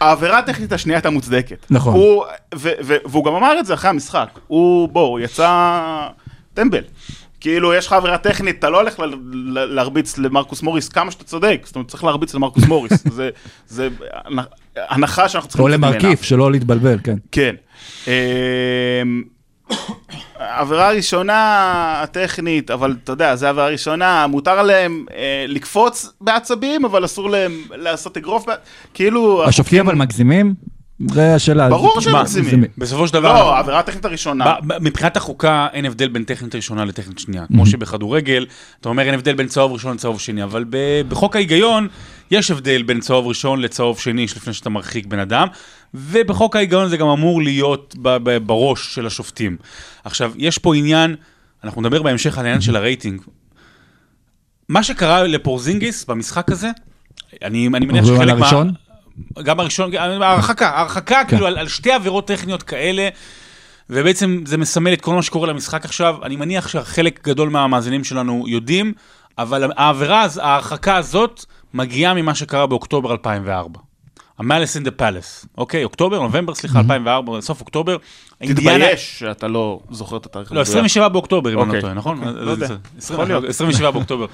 העבירה 0.00 0.38
הטכנית 0.38 0.72
השנייה 0.72 0.98
הייתה 0.98 1.10
מוצדקת. 1.10 1.66
נכון. 1.70 1.94
הוא, 1.94 2.24
ו, 2.54 2.70
ו, 2.84 2.94
והוא 3.04 3.24
גם 3.24 3.34
אמר 3.34 3.60
את 3.60 3.66
זה 3.66 3.74
אחרי 3.74 3.90
המשחק. 3.90 4.28
הוא, 4.46 4.88
בוא, 4.88 5.06
הוא 5.08 5.20
יצא 5.20 6.08
טמבל. 6.54 6.82
כאילו, 7.40 7.74
יש 7.74 7.86
לך 7.86 7.92
עבירה 7.92 8.18
טכנית, 8.18 8.58
אתה 8.58 8.70
לא 8.70 8.80
הולך 8.80 9.00
ל- 9.00 9.04
ל- 9.32 9.64
להרביץ 9.74 10.18
למרקוס 10.18 10.62
מוריס 10.62 10.88
כמה 10.88 11.10
שאתה 11.10 11.24
צודק. 11.24 11.62
זאת 11.64 11.74
אומרת, 11.74 11.88
צריך 11.88 12.04
להרביץ 12.04 12.34
למרקוס 12.34 12.64
מוריס. 12.64 12.92
זה, 13.16 13.30
זה 13.66 13.88
הנחה 14.76 15.28
שאנחנו 15.28 15.48
צריכים 15.48 15.66
או 15.66 15.78
ממנה. 15.78 15.90
למרכיף, 15.90 16.22
שלא 16.22 16.52
להתבלבל, 16.52 16.96
כן. 17.04 17.16
כן. 17.32 17.54
עבירה 20.38 20.90
ראשונה 20.90 22.00
הטכנית, 22.02 22.70
אבל 22.70 22.96
אתה 23.04 23.12
יודע, 23.12 23.36
זו 23.36 23.46
עבירה 23.46 23.68
ראשונה, 23.68 24.26
מותר 24.26 24.62
להם 24.62 25.04
אה, 25.14 25.44
לקפוץ 25.48 26.12
בעצבים, 26.20 26.84
אבל 26.84 27.04
אסור 27.04 27.30
להם 27.30 27.52
לעשות 27.70 28.16
אגרוף. 28.16 28.46
כאילו... 28.94 29.44
השופטים 29.44 29.86
אבל 29.86 29.94
מגזימים? 29.94 30.54
זה 31.08 31.34
השאלה. 31.34 31.68
ברור 31.68 32.00
שהם 32.00 32.16
מגזימים. 32.16 32.64
בסופו 32.78 33.08
של 33.08 33.14
דבר... 33.14 33.32
לא, 33.32 33.56
העבירה 33.56 33.78
הטכנית 33.78 34.04
הראשונה. 34.04 34.54
מבחינת 34.80 35.16
החוקה 35.16 35.66
אין 35.72 35.84
הבדל 35.84 36.08
בין 36.08 36.24
טכנית 36.24 36.54
ראשונה 36.54 36.84
לטכנית 36.84 37.18
שנייה. 37.18 37.46
כמו 37.46 37.66
שבכדורגל, 37.66 38.46
אתה 38.80 38.88
אומר 38.88 39.02
אין 39.02 39.14
הבדל 39.14 39.34
בין 39.34 39.46
צהוב 39.46 39.72
ראשון 39.72 39.94
לצהוב 39.94 40.20
שני, 40.20 40.42
אבל 40.42 40.64
בחוק 41.08 41.36
ההיגיון 41.36 41.88
יש 42.30 42.50
הבדל 42.50 42.82
בין 42.82 43.00
צהוב 43.00 43.26
ראשון 43.26 43.60
לצהוב 43.60 43.98
שני 43.98 44.24
לפני 44.24 44.52
שאתה 44.52 44.70
מרחיק 44.70 45.06
בן 45.06 45.18
אדם, 45.18 45.46
ובחוק 45.94 46.56
ההיגיון 46.56 46.88
זה 46.88 46.96
גם 46.96 47.06
אמור 47.06 47.42
להיות 47.42 47.96
בראש 48.46 48.94
של 48.94 49.06
השופטים. 49.06 49.56
עכשיו, 50.04 50.32
יש 50.36 50.58
פה 50.58 50.74
עניין, 50.74 51.16
אנחנו 51.64 51.80
נדבר 51.80 52.02
בהמשך 52.02 52.38
על 52.38 52.44
העניין 52.44 52.60
של 52.60 52.76
הרייטינג. 52.76 53.20
מה 54.68 54.82
שקרה 54.82 55.22
לפורזינגיס 55.22 56.04
במשחק 56.04 56.50
הזה, 56.52 56.70
אני, 57.44 57.68
אני 57.74 57.86
מניח 57.86 58.04
שחלק 58.04 58.38
מה... 58.38 58.62
גם 59.42 59.60
הראשון, 59.60 59.90
ההרחקה, 60.22 60.68
ההרחקה 60.68 61.22
כאילו 61.28 61.46
על, 61.46 61.58
על 61.58 61.68
שתי 61.68 61.92
עבירות 61.92 62.26
טכניות 62.26 62.62
כאלה, 62.62 63.08
ובעצם 63.90 64.42
זה 64.46 64.56
מסמל 64.58 64.92
את 64.92 65.00
כל 65.00 65.14
מה 65.14 65.22
שקורה 65.22 65.48
למשחק 65.48 65.84
עכשיו. 65.84 66.16
אני 66.22 66.36
מניח 66.36 66.68
שחלק 66.68 67.28
גדול 67.28 67.48
מהמאזינים 67.48 68.04
שלנו 68.04 68.44
יודעים, 68.48 68.92
אבל 69.38 69.70
העבירה, 69.76 70.26
ההרחקה 70.40 70.96
הזאת 70.96 71.44
מגיעה 71.74 72.14
ממה 72.14 72.34
שקרה 72.34 72.66
באוקטובר 72.66 73.12
2004. 73.12 73.80
המאלס 74.38 74.76
אין 74.76 74.84
דה 74.84 74.90
פלאס, 74.90 75.46
אוקיי? 75.58 75.84
אוקטובר, 75.84 76.22
נובמבר, 76.22 76.54
סליחה, 76.54 76.78
2004, 76.78 77.40
סוף 77.40 77.60
אוקטובר. 77.60 77.96
תתבייש 78.38 79.18
שאתה 79.18 79.48
לא 79.48 79.80
זוכר 79.90 80.16
את 80.16 80.26
התאריך. 80.26 80.52
לא, 80.52 80.58
המדויק. 80.58 80.68
27 80.76 81.08
באוקטובר, 81.08 81.50
אם 81.52 81.58
אני 81.58 81.66
לא 81.66 81.68
אוקיי. 81.68 81.80
טועה, 81.80 81.94
נכון? 81.94 82.24
זה- 82.24 82.32
לא 82.44 82.50
יודע. 82.50 82.66
זה- 82.66 82.74
20 82.98 83.20
יכול 83.20 83.28
להיות. 83.28 83.44
27 83.44 83.90
באוקטובר. 83.90 84.26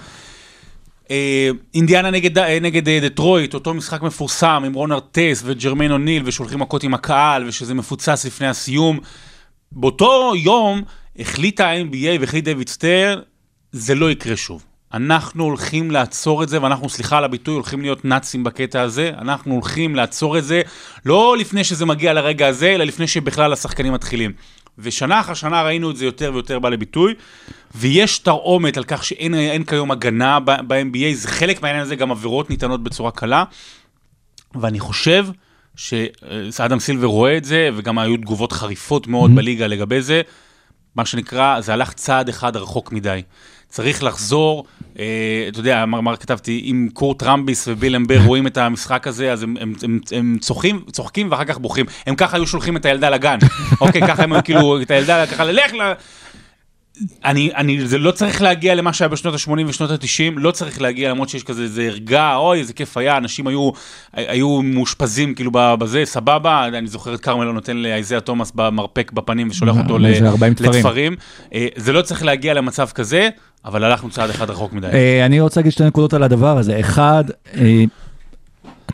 אה, 1.10 1.50
אינדיאנה 1.74 2.10
נגד, 2.10 2.38
אה, 2.38 2.60
נגד 2.60 2.88
אה, 2.88 2.98
דטרויט, 3.02 3.54
אותו 3.54 3.74
משחק 3.74 4.02
מפורסם 4.02 4.62
עם 4.66 4.74
רון 4.74 4.92
ארטס 4.92 5.42
וג'רמיין 5.44 5.92
אוניל 5.92 6.22
ושולחים 6.26 6.58
מכות 6.58 6.82
עם 6.82 6.94
הקהל 6.94 7.48
ושזה 7.48 7.74
מפוצץ 7.74 8.26
לפני 8.26 8.46
הסיום. 8.46 8.98
באותו 9.72 10.32
יום 10.36 10.82
החליטה 11.18 11.66
ה-NBA 11.66 12.20
והחליט 12.20 12.44
דיוויד 12.44 12.68
סטר, 12.68 13.20
זה 13.72 13.94
לא 13.94 14.10
יקרה 14.10 14.36
שוב. 14.36 14.64
אנחנו 14.94 15.44
הולכים 15.44 15.90
לעצור 15.90 16.42
את 16.42 16.48
זה, 16.48 16.62
ואנחנו, 16.62 16.88
סליחה 16.88 17.18
על 17.18 17.24
הביטוי, 17.24 17.54
הולכים 17.54 17.80
להיות 17.80 18.04
נאצים 18.04 18.44
בקטע 18.44 18.82
הזה. 18.82 19.10
אנחנו 19.18 19.54
הולכים 19.54 19.94
לעצור 19.94 20.38
את 20.38 20.44
זה, 20.44 20.62
לא 21.04 21.36
לפני 21.38 21.64
שזה 21.64 21.86
מגיע 21.86 22.12
לרגע 22.12 22.46
הזה, 22.46 22.66
אלא 22.66 22.84
לפני 22.84 23.06
שבכלל 23.06 23.52
השחקנים 23.52 23.92
מתחילים. 23.92 24.32
ושנה 24.78 25.20
אחר 25.20 25.34
שנה 25.34 25.62
ראינו 25.62 25.90
את 25.90 25.96
זה 25.96 26.04
יותר 26.04 26.30
ויותר 26.34 26.58
בא 26.58 26.68
לביטוי, 26.68 27.14
ויש 27.74 28.18
תרעומת 28.18 28.76
על 28.76 28.84
כך 28.84 29.04
שאין 29.04 29.34
אין 29.34 29.64
כיום 29.64 29.90
הגנה 29.90 30.40
ב- 30.40 30.60
ב-NBA, 30.66 31.14
זה 31.14 31.28
חלק 31.28 31.62
מהעניין 31.62 31.82
הזה, 31.82 31.96
גם 31.96 32.10
עבירות 32.10 32.50
ניתנות 32.50 32.82
בצורה 32.82 33.10
קלה. 33.10 33.44
ואני 34.54 34.80
חושב 34.80 35.26
שאדם 35.76 36.78
סילבר 36.80 37.06
רואה 37.06 37.36
את 37.36 37.44
זה, 37.44 37.70
וגם 37.76 37.98
היו 37.98 38.16
תגובות 38.16 38.52
חריפות 38.52 39.06
מאוד 39.06 39.34
בליגה 39.34 39.66
לגבי 39.66 40.02
זה. 40.02 40.22
מה 40.96 41.04
שנקרא, 41.06 41.60
זה 41.60 41.72
הלך 41.72 41.92
צעד 41.92 42.28
אחד 42.28 42.56
רחוק 42.56 42.92
מדי. 42.92 43.22
צריך 43.68 44.02
לחזור, 44.02 44.64
אה, 44.98 45.04
אתה 45.48 45.60
יודע, 45.60 45.84
מה 45.86 46.16
כתבתי, 46.16 46.62
אם 46.70 46.88
קורט 46.92 47.22
רמביס 47.22 47.68
וביל 47.68 47.96
אמבר 47.96 48.18
רואים 48.26 48.46
את 48.46 48.56
המשחק 48.56 49.06
הזה, 49.06 49.32
אז 49.32 49.42
הם, 49.42 49.56
הם, 49.60 49.72
הם, 49.82 50.00
הם 50.12 50.36
צוחקים, 50.40 50.80
צוחקים 50.92 51.30
ואחר 51.30 51.44
כך 51.44 51.58
בוכים. 51.58 51.86
הם 52.06 52.14
ככה 52.14 52.36
היו 52.36 52.46
שולחים 52.46 52.76
את 52.76 52.84
הילדה 52.84 53.10
לגן. 53.10 53.38
אוקיי, 53.80 54.00
ככה 54.08 54.22
הם 54.22 54.40
כאילו, 54.40 54.82
את 54.82 54.90
הילדה 54.90 55.26
ככה, 55.26 55.44
לך 55.44 55.72
ל... 55.72 55.92
אני, 57.24 57.50
אני, 57.56 57.86
זה 57.86 57.98
לא 57.98 58.10
צריך 58.10 58.42
להגיע 58.42 58.74
למה 58.74 58.92
שהיה 58.92 59.08
בשנות 59.08 59.34
ה-80 59.34 59.50
ושנות 59.66 59.90
ה-90, 59.90 60.32
לא 60.36 60.50
צריך 60.50 60.80
להגיע 60.80 61.10
למרות 61.10 61.28
שיש 61.28 61.42
כזה 61.42 61.62
איזה 61.62 61.82
ערגה, 61.82 62.36
אוי, 62.36 62.58
איזה 62.58 62.72
כיף 62.72 62.96
היה, 62.96 63.16
אנשים 63.16 63.46
היו, 63.46 63.70
היו 64.12 64.62
מאושפזים 64.62 65.34
כאילו 65.34 65.50
בזה, 65.54 66.02
סבבה, 66.04 66.66
אני 66.68 66.86
זוכר 66.86 67.14
את 67.14 67.20
כרמלו 67.20 67.52
נותן 67.52 67.76
לאייזיה 67.76 68.20
תומאס 68.20 68.52
במרפק 68.54 69.12
בפנים 69.12 69.48
ושולח 69.50 69.76
אותו 69.78 69.98
ל- 69.98 70.06
איזה 70.06 70.28
40 70.28 70.54
תפרים. 70.54 70.72
לתפרים. 70.72 71.16
אה, 71.54 71.66
זה 71.76 71.92
לא 71.92 72.02
צריך 72.02 72.24
להגיע 72.24 72.54
למצב 72.54 72.88
כזה, 72.94 73.28
אבל 73.64 73.84
הלכנו 73.84 74.10
צעד 74.10 74.30
אחד 74.30 74.50
רחוק 74.50 74.72
מדי. 74.72 74.86
אה, 74.86 75.26
אני 75.26 75.40
רוצה 75.40 75.60
להגיד 75.60 75.72
שתי 75.72 75.84
נקודות 75.84 76.14
על 76.14 76.22
הדבר 76.22 76.58
הזה. 76.58 76.80
אחד, 76.80 77.24
אה, 77.56 77.84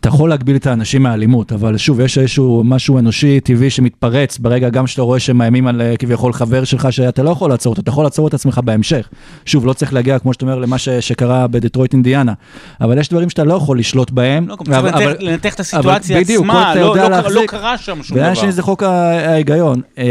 אתה 0.03 0.09
יכול 0.11 0.29
להגביל 0.29 0.55
את 0.55 0.67
האנשים 0.67 1.03
מהאלימות, 1.03 1.51
אבל 1.51 1.77
שוב, 1.77 1.99
יש 1.99 2.17
איזשהו 2.17 2.61
משהו 2.65 2.99
אנושי, 2.99 3.39
טבעי, 3.39 3.69
שמתפרץ 3.69 4.37
ברגע 4.37 4.69
גם 4.69 4.87
שאתה 4.87 5.01
רואה 5.01 5.19
שמאיימים 5.19 5.67
על 5.67 5.81
אה, 5.81 5.97
כביכול 5.99 6.33
חבר 6.33 6.63
שלך, 6.63 6.87
שאתה 6.93 7.23
לא 7.23 7.29
יכול 7.29 7.49
לעצור 7.49 7.71
אותו, 7.71 7.81
אתה 7.81 7.89
יכול 7.89 8.03
לעצור 8.03 8.27
את 8.27 8.33
עצמך 8.33 8.59
בהמשך. 8.65 9.09
שוב, 9.45 9.65
לא 9.65 9.73
צריך 9.73 9.93
להגיע, 9.93 10.19
כמו 10.19 10.33
שאתה 10.33 10.45
אומר, 10.45 10.55
למה 10.59 10.77
ש- 10.77 10.89
שקרה 10.89 11.47
בדטרויט 11.47 11.93
אינדיאנה. 11.93 12.33
אבל 12.81 12.97
יש 12.97 13.09
דברים 13.09 13.29
שאתה 13.29 13.43
לא 13.43 13.53
יכול 13.53 13.79
לשלוט 13.79 14.11
בהם. 14.11 14.47
לא, 14.47 14.55
אבל- 14.67 14.89
לנתח- 14.89 14.95
אבל- 15.03 15.15
לנתח 15.19 15.53
את 15.53 15.59
הסיטואציה 15.59 16.15
אבל 16.15 16.23
בדיוק, 16.23 16.43
עצמה, 16.45 16.75
לא- 16.75 16.81
לא- 16.81 16.95
לא 17.03 17.09
להחזיק. 17.09 17.49
קרה 17.51 17.77
שם 17.77 18.03
שום 18.03 18.17
דבר. 18.17 18.33
שני 18.33 18.51
זה 18.51 18.61
חוק 18.61 18.83
ההיגיון. 18.83 19.81
אה, 19.97 20.03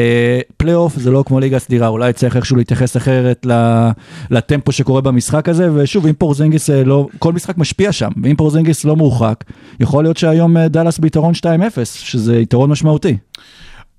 פלייאוף 0.56 0.96
זה 0.96 1.10
לא 1.10 1.24
כמו 1.26 1.40
ליגה 1.40 1.58
סדירה, 1.58 1.88
אולי 1.88 2.12
צריך 2.12 2.36
איכשהו 2.36 2.56
להתייחס 2.56 2.96
אחרת 2.96 3.46
לטמפו 4.30 4.72
שקורה 4.72 5.00
במשחק 5.00 5.48
הזה, 5.48 5.68
ושוב, 5.74 6.06
אם 6.06 6.12
פורזינגיס 6.12 6.70
אה, 6.70 6.84
לא, 6.84 7.06
כל 7.18 7.32
משחק 7.32 7.58
משפיע 7.58 7.92
שם, 7.92 8.10
ואם 8.22 8.36
פורזינגיס 8.36 8.84
לא 8.84 8.96
מורחק, 8.96 9.44
יכול 9.82 10.04
להיות 10.04 10.16
שהיום 10.16 10.56
אה, 10.56 10.68
דאלאס 10.68 10.98
ביתרון 10.98 11.32
2-0, 11.34 11.44
שזה 11.84 12.36
יתרון 12.36 12.70
משמעותי. 12.70 13.16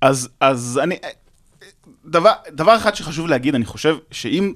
אז, 0.00 0.28
אז 0.40 0.80
אני... 0.82 0.96
דבר, 2.06 2.30
דבר 2.52 2.76
אחד 2.76 2.94
שחשוב 2.94 3.26
להגיד, 3.28 3.54
אני 3.54 3.64
חושב 3.64 3.96
שאם, 4.10 4.52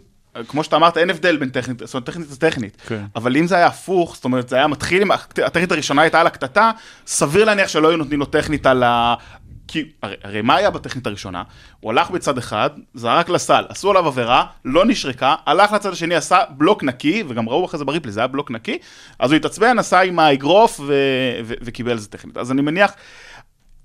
כמו 0.48 0.64
שאתה 0.64 0.76
אמרת, 0.76 0.96
אין 0.98 1.10
הבדל 1.10 1.36
בין 1.36 1.48
טכנית, 1.50 1.78
זאת 1.84 1.94
אומרת, 1.94 2.06
טכנית 2.06 2.28
זה 2.28 2.36
טכנית. 2.36 2.76
כן. 2.86 3.04
אבל 3.16 3.36
אם 3.36 3.46
זה 3.46 3.54
היה 3.56 3.66
הפוך, 3.66 4.14
זאת 4.14 4.24
אומרת, 4.24 4.48
זה 4.48 4.56
היה 4.56 4.66
מתחיל 4.66 5.12
הק- 5.12 5.38
הטכנית 5.38 5.72
הראשונה 5.72 6.02
הייתה 6.02 6.20
על 6.20 6.26
הקטטה, 6.26 6.70
סביר 7.06 7.44
להניח 7.44 7.68
שלא 7.68 7.88
היו 7.88 7.96
נותנים 7.96 8.20
לו 8.20 8.26
טכנית 8.26 8.66
על 8.66 8.82
ה... 8.82 9.14
כי 9.68 9.84
הרי, 10.02 10.14
הרי 10.22 10.42
מה 10.42 10.56
היה 10.56 10.70
בטכנית 10.70 11.06
הראשונה? 11.06 11.42
הוא 11.80 11.90
הלך 11.90 12.10
בצד 12.10 12.38
אחד, 12.38 12.70
זרק 12.94 13.28
לסל, 13.28 13.64
עשו 13.68 13.90
עליו 13.90 14.06
עבירה, 14.06 14.46
לא 14.64 14.84
נשרקה, 14.84 15.34
הלך 15.46 15.72
לצד 15.72 15.92
השני, 15.92 16.14
עשה 16.14 16.38
בלוק 16.50 16.84
נקי, 16.84 17.22
וגם 17.28 17.48
ראו 17.48 17.64
אחרי 17.64 17.78
זה 17.78 17.84
בריפלי, 17.84 18.12
זה 18.12 18.20
היה 18.20 18.26
בלוק 18.26 18.50
נקי, 18.50 18.78
אז 19.18 19.30
הוא 19.30 19.36
התעצבן, 19.36 19.78
עשה 19.78 20.00
עם 20.00 20.18
האגרוף 20.18 20.80
ו- 20.80 20.92
ו- 21.44 21.54
וקיבל 21.62 21.92
איזה 21.92 22.08
טכנית. 22.08 22.36
אז 22.36 22.52
אני 22.52 22.62
מניח, 22.62 22.92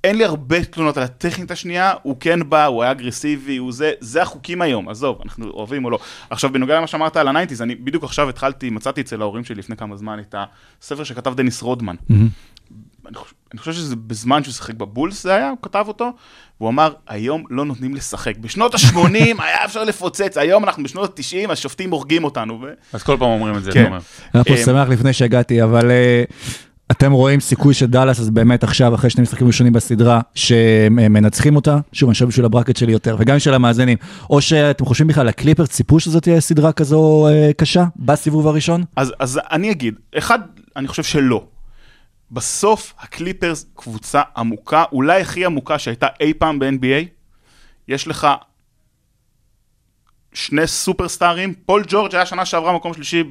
אין 0.04 0.18
לי 0.18 0.26
הרבה 0.26 0.64
תלונות 0.64 0.98
על 0.98 1.04
הטכנית 1.04 1.52
השנייה, 1.52 1.94
הוא 2.04 2.16
כן 2.20 2.50
בא, 2.50 2.66
הוא 2.66 2.84
היה 2.84 2.92
אגרסיבי, 2.92 3.58
הוא 3.58 3.72
זה, 3.72 3.92
זה 4.00 4.22
החוקים 4.22 4.62
היום, 4.62 4.90
עזוב, 4.90 5.20
אנחנו 5.26 5.50
אוהבים 5.50 5.86
או 5.86 5.90
לא. 5.90 6.00
עכשיו, 6.30 6.50
בנוגע 6.50 6.78
למה 6.78 6.88
שאמרת 6.88 7.18
על 7.18 7.28
ה 7.28 7.31
nineties, 7.31 7.62
אני 7.62 7.76
בדיוק 7.76 8.04
עכשיו 8.04 8.30
התחלתי, 8.30 8.70
מצאתי 8.70 9.02
אצל 9.02 9.22
ההורים 9.22 9.44
שלי 9.44 9.56
לפני 9.56 9.78
כמה 9.78 9.98
זמן 9.98 10.20
את 10.20 10.36
הספר 10.82 11.04
שכתב 11.04 11.34
דניס 11.36 11.62
רודמן. 11.62 11.96
אני 13.14 13.20
חושב, 13.22 13.36
אני 13.52 13.60
חושב 13.60 13.74
שזה 13.74 13.96
בזמן 13.96 14.44
שהוא 14.44 14.54
שיחק 14.54 14.74
בבולס 14.74 15.24
זה 15.24 15.36
היה, 15.36 15.50
הוא 15.50 15.58
כתב 15.62 15.86
אותו, 15.88 16.12
והוא 16.60 16.70
אמר, 16.70 16.94
היום 17.08 17.44
לא 17.50 17.66
נותנים 17.66 17.96
לשחק. 17.96 18.38
בשנות 18.38 18.74
ה-80 18.74 19.08
היה 19.18 19.66
אפשר 19.66 19.84
לפוצץ, 19.84 20.38
היום 20.38 20.64
אנחנו 20.64 20.84
בשנות 20.84 21.20
ה-90, 21.20 21.52
השופטים 21.52 21.92
הורגים 21.92 22.24
אותנו. 22.24 22.62
ו... 22.62 22.68
אז 22.94 23.04
כל 23.04 23.18
פעם 23.20 23.30
אומרים 23.30 23.58
את 23.58 23.64
זה, 23.64 23.72
כן. 23.72 23.92
היה 24.34 24.44
פה 24.44 24.54
אה, 24.54 24.66
שמח 24.66 24.90
לפני 24.90 25.14
שהגעתי, 25.14 25.64
אבל 25.64 25.92
אה, 25.92 26.24
אתם 26.92 27.12
רואים 27.12 27.40
סיכוי 27.40 27.74
של 27.74 27.86
דאלאס, 27.86 28.20
אז 28.20 28.30
באמת 28.30 28.64
עכשיו, 28.64 28.96
אחרי 28.96 29.10
שני 29.10 29.22
משחקים 29.22 29.48
ראשונים 29.48 29.74
בסדרה, 29.74 30.22
שמנצחים 30.36 31.56
אותה, 31.56 31.78
שוב, 31.94 32.10
אני 32.10 32.14
חושב 32.14 32.28
בשביל 32.28 32.46
ה 32.46 32.50
bracket 32.50 32.78
שלי 32.78 32.92
יותר, 32.92 33.16
וגם 33.20 33.36
בשביל 33.36 33.56
המאזינים, 33.56 33.98
או 34.30 34.42
שאתם 34.42 34.86
חושבים 34.86 35.08
בכלל, 35.08 35.28
הקליפרס 35.28 35.66
ציפו 35.66 36.00
שזאת 36.00 36.24
תהיה 36.24 36.42
סדרה 36.42 36.72
כזו 36.72 37.28
אה, 37.28 37.52
קשה, 37.58 37.86
בסיבוב 37.96 38.48
הראשון? 38.48 38.84
אז, 38.96 39.14
אז 39.20 39.40
אני 39.52 39.72
אגיד, 39.72 39.96
אחד, 40.18 40.40
אני 40.76 40.88
חושב 40.88 41.04
שלא. 41.04 41.44
בסוף 42.34 42.94
הקליפרס 43.00 43.66
קבוצה 43.76 44.22
עמוקה, 44.38 44.84
אולי 44.92 45.22
הכי 45.22 45.46
עמוקה 45.46 45.80
שהייתה 45.80 46.08
אי 46.20 46.34
פעם 46.34 46.60
ב-NBA. 46.60 47.06
יש 47.88 48.08
לך 48.08 48.28
שני 50.34 50.68
סופרסטארים, 50.68 51.54
פול 51.66 51.84
ג'ורג' 51.88 52.16
היה 52.16 52.26
שנה 52.26 52.46
שעברה 52.46 52.74
מקום 52.74 52.94
שלישי 52.94 53.24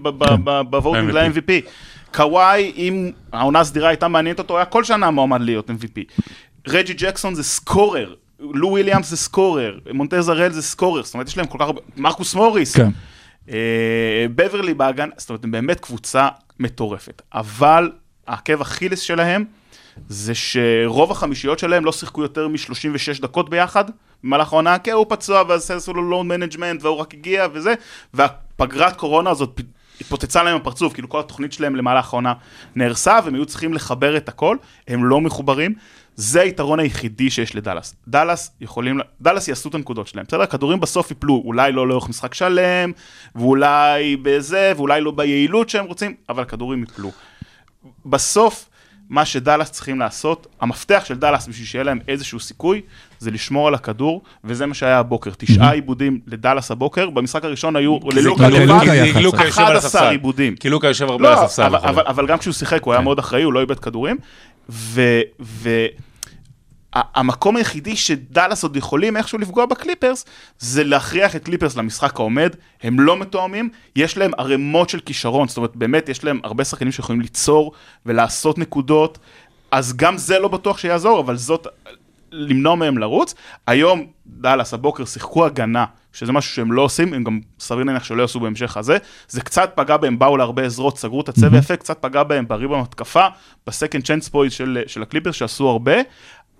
ב 0.70 0.76
voting 0.76 1.10
MVP. 1.10 1.12
ל-MVP. 1.12 1.70
קוואי, 2.14 2.72
אם 2.76 3.10
העונה 3.32 3.60
הסדירה 3.60 3.88
הייתה 3.88 4.08
מעניינת 4.08 4.38
אותו, 4.38 4.56
היה 4.56 4.64
כל 4.64 4.84
שנה 4.84 5.10
מועמד 5.10 5.40
להיות 5.40 5.70
MVP. 5.70 6.22
רג'י 6.68 6.94
ג'קסון 6.96 7.34
זה 7.34 7.42
scorer, 7.42 8.14
לו 8.40 8.68
וויליאמס 8.68 9.08
זה 9.08 9.16
scorer, 9.16 9.78
מונטרז 9.94 10.28
הארל 10.28 10.52
זה 10.52 10.62
scorer, 10.62 11.02
זאת 11.02 11.14
אומרת 11.14 11.28
יש 11.28 11.36
להם 11.36 11.46
כל 11.46 11.58
כך 11.58 11.64
הרבה, 11.64 11.80
מרקוס 11.96 12.34
מוריס. 12.34 12.76
כן. 12.76 12.90
אה, 13.50 14.26
בברלי 14.34 14.74
בהגנה, 14.74 15.08
זאת 15.16 15.30
אומרת, 15.30 15.44
הם 15.44 15.50
באמת 15.50 15.80
קבוצה 15.80 16.28
מטורפת. 16.60 17.22
אבל 17.34 17.90
העקב 18.32 18.60
אכילס 18.60 19.00
שלהם 19.00 19.44
זה 20.08 20.34
שרוב 20.34 21.10
החמישיות 21.10 21.58
שלהם 21.58 21.84
לא 21.84 21.92
שיחקו 21.92 22.22
יותר 22.22 22.48
מ-36 22.48 23.22
דקות 23.22 23.50
ביחד 23.50 23.84
במהלך 24.24 24.52
העונה, 24.52 24.78
כי 24.78 24.90
הוא 24.90 25.06
פצוע 25.08 25.42
ואז 25.48 25.70
עשו 25.70 25.94
לו 25.94 26.02
load 26.02 26.28
management 26.28 26.82
והוא 26.82 26.96
רק 26.96 27.14
הגיע 27.14 27.46
וזה, 27.52 27.74
והפגרת 28.14 28.96
קורונה 28.96 29.30
הזאת 29.30 29.60
התפוצצה 30.00 30.42
להם 30.42 30.58
בפרצוף, 30.58 30.92
כאילו 30.92 31.08
כל 31.08 31.20
התוכנית 31.20 31.52
שלהם 31.52 31.76
למהלך 31.76 32.12
העונה 32.12 32.32
נהרסה 32.74 33.18
והם 33.24 33.34
היו 33.34 33.46
צריכים 33.46 33.74
לחבר 33.74 34.16
את 34.16 34.28
הכל, 34.28 34.56
הם 34.88 35.04
לא 35.04 35.20
מחוברים, 35.20 35.74
זה 36.16 36.40
היתרון 36.40 36.80
היחידי 36.80 37.30
שיש 37.30 37.54
לדאלאס. 37.54 37.94
דאלאס 38.08 38.52
יכולים, 38.60 39.00
דאלאס 39.20 39.48
יעשו 39.48 39.68
את 39.68 39.74
הנקודות 39.74 40.08
שלהם, 40.08 40.24
בסדר? 40.28 40.42
הכדורים 40.42 40.80
בסוף 40.80 41.10
ייפלו, 41.10 41.42
אולי 41.44 41.72
לא 41.72 41.88
לאורך 41.88 42.08
משחק 42.08 42.34
שלם, 42.34 42.92
ואולי 43.34 44.16
בזה, 44.16 44.72
ואולי 44.76 45.00
לא 45.00 45.10
ביעילות 45.10 45.68
שהם 45.68 45.84
רוצים, 45.84 46.14
אבל 46.28 46.42
הכדורים 46.42 46.80
ייפלו. 46.80 47.10
בסוף, 48.06 48.68
מה 49.10 49.24
שדאלאס 49.24 49.70
צריכים 49.70 49.98
לעשות, 49.98 50.46
המפתח 50.60 51.02
של 51.06 51.18
דאלאס 51.18 51.48
בשביל 51.48 51.66
שיהיה 51.66 51.84
להם 51.84 51.98
איזשהו 52.08 52.40
סיכוי, 52.40 52.80
זה 53.18 53.30
לשמור 53.30 53.68
על 53.68 53.74
הכדור, 53.74 54.22
וזה 54.44 54.66
מה 54.66 54.74
שהיה 54.74 54.98
הבוקר. 54.98 55.30
תשעה 55.38 55.72
עיבודים 55.72 56.20
לדאלאס 56.26 56.70
הבוקר, 56.70 57.10
במשחק 57.10 57.44
הראשון 57.44 57.76
היו 57.76 57.98
ללוקה 58.12 58.48
כי 58.48 58.54
לבד, 58.54 58.66
לוקה 58.66 58.92
היה 58.92 59.14
כי 59.14 59.22
לוקה 59.22 59.44
יושב 59.44 59.60
על 59.60 59.66
11 59.66 59.76
הספסל. 59.76 60.10
עיבודים. 60.10 60.56
כי 60.56 60.68
לוקה 60.68 60.88
יושב 60.88 61.08
הרבה 61.08 61.28
על 61.28 61.34
לא, 61.34 61.44
הספסל. 61.44 61.62
אבל, 61.62 61.76
נכון. 61.78 61.88
אבל, 61.88 62.02
אבל 62.06 62.26
גם 62.26 62.38
כשהוא 62.38 62.54
שיחק, 62.54 62.82
הוא 62.82 62.92
היה 62.92 63.00
כן. 63.00 63.04
מאוד 63.04 63.18
אחראי, 63.18 63.42
הוא 63.42 63.52
לא 63.52 63.60
איבד 63.60 63.78
כדורים. 63.78 64.16
והמקום 66.96 67.56
היחידי 67.56 67.96
שדאלאס 67.96 68.62
עוד 68.62 68.76
יכולים 68.76 69.16
איכשהו 69.16 69.38
לפגוע 69.38 69.66
בקליפרס, 69.66 70.24
זה 70.58 70.84
להכריח 70.84 71.36
את 71.36 71.44
קליפרס 71.44 71.76
למשחק 71.76 72.20
העומד. 72.20 72.56
הם 72.82 73.00
לא 73.00 73.16
מתואמים, 73.16 73.70
יש 73.96 74.18
להם 74.18 74.30
ערימות 74.38 74.88
של 74.88 75.00
כישרון, 75.00 75.48
זאת 75.48 75.56
אומרת, 75.56 75.76
באמת 75.76 76.08
יש 76.08 76.24
להם 76.24 76.40
הרבה 76.44 76.64
שחקנים 76.64 76.92
שיכולים 76.92 77.20
ליצור 77.20 77.72
ולעשות 78.06 78.58
נקודות. 78.58 79.18
אז 79.70 79.96
גם 79.96 80.18
זה 80.18 80.38
לא 80.38 80.48
בטוח 80.48 80.78
שיעזור, 80.78 81.20
אבל 81.20 81.36
זאת, 81.36 81.66
למנוע 82.32 82.74
מהם 82.74 82.98
לרוץ. 82.98 83.34
היום, 83.66 84.06
דאלאס, 84.26 84.74
הבוקר, 84.74 85.04
שיחקו 85.04 85.46
הגנה, 85.46 85.84
שזה 86.12 86.32
משהו 86.32 86.54
שהם 86.54 86.72
לא 86.72 86.82
עושים, 86.82 87.14
הם 87.14 87.24
גם 87.24 87.40
סביר 87.60 87.84
להניח 87.84 88.04
שלא 88.04 88.22
יעשו 88.22 88.40
בהמשך 88.40 88.76
הזה. 88.76 88.96
זה 89.28 89.40
קצת 89.40 89.72
פגע 89.74 89.96
בהם, 89.96 90.18
באו 90.18 90.36
להרבה 90.36 90.62
עזרות, 90.62 90.98
סגרו 90.98 91.20
את 91.20 91.28
הצבע 91.28 91.58
יפה, 91.58 91.76
קצת 91.76 91.98
פגע 92.02 92.22
בהם 92.22 92.48
בריב 92.48 92.72
המתקפה, 92.72 93.26
בסקנד 93.66 94.04
צ'אנס 94.04 94.30
של, 94.48 94.82
של 94.86 95.02
הקליפרס, 95.02 95.34
שעשו 95.34 95.68
הרבה. 95.68 95.94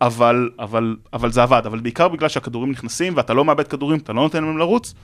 אבל, 0.02 0.50
אבל, 0.58 0.96
אבל 1.12 1.32
זה 1.32 1.42
עבד, 1.42 1.62
אבל 1.66 1.80
בעיקר 1.80 2.08
בגלל 2.08 2.28
שהכדורים 2.28 2.70
נכנסים 2.70 3.12
ואתה 3.16 3.34
לא 3.34 3.44
מאבד 3.44 3.68
כדורים, 3.68 3.98
אתה 3.98 4.12
לא 4.12 4.22
נותן 4.22 4.44
להם 4.44 4.58
לרוץ, 4.58 4.94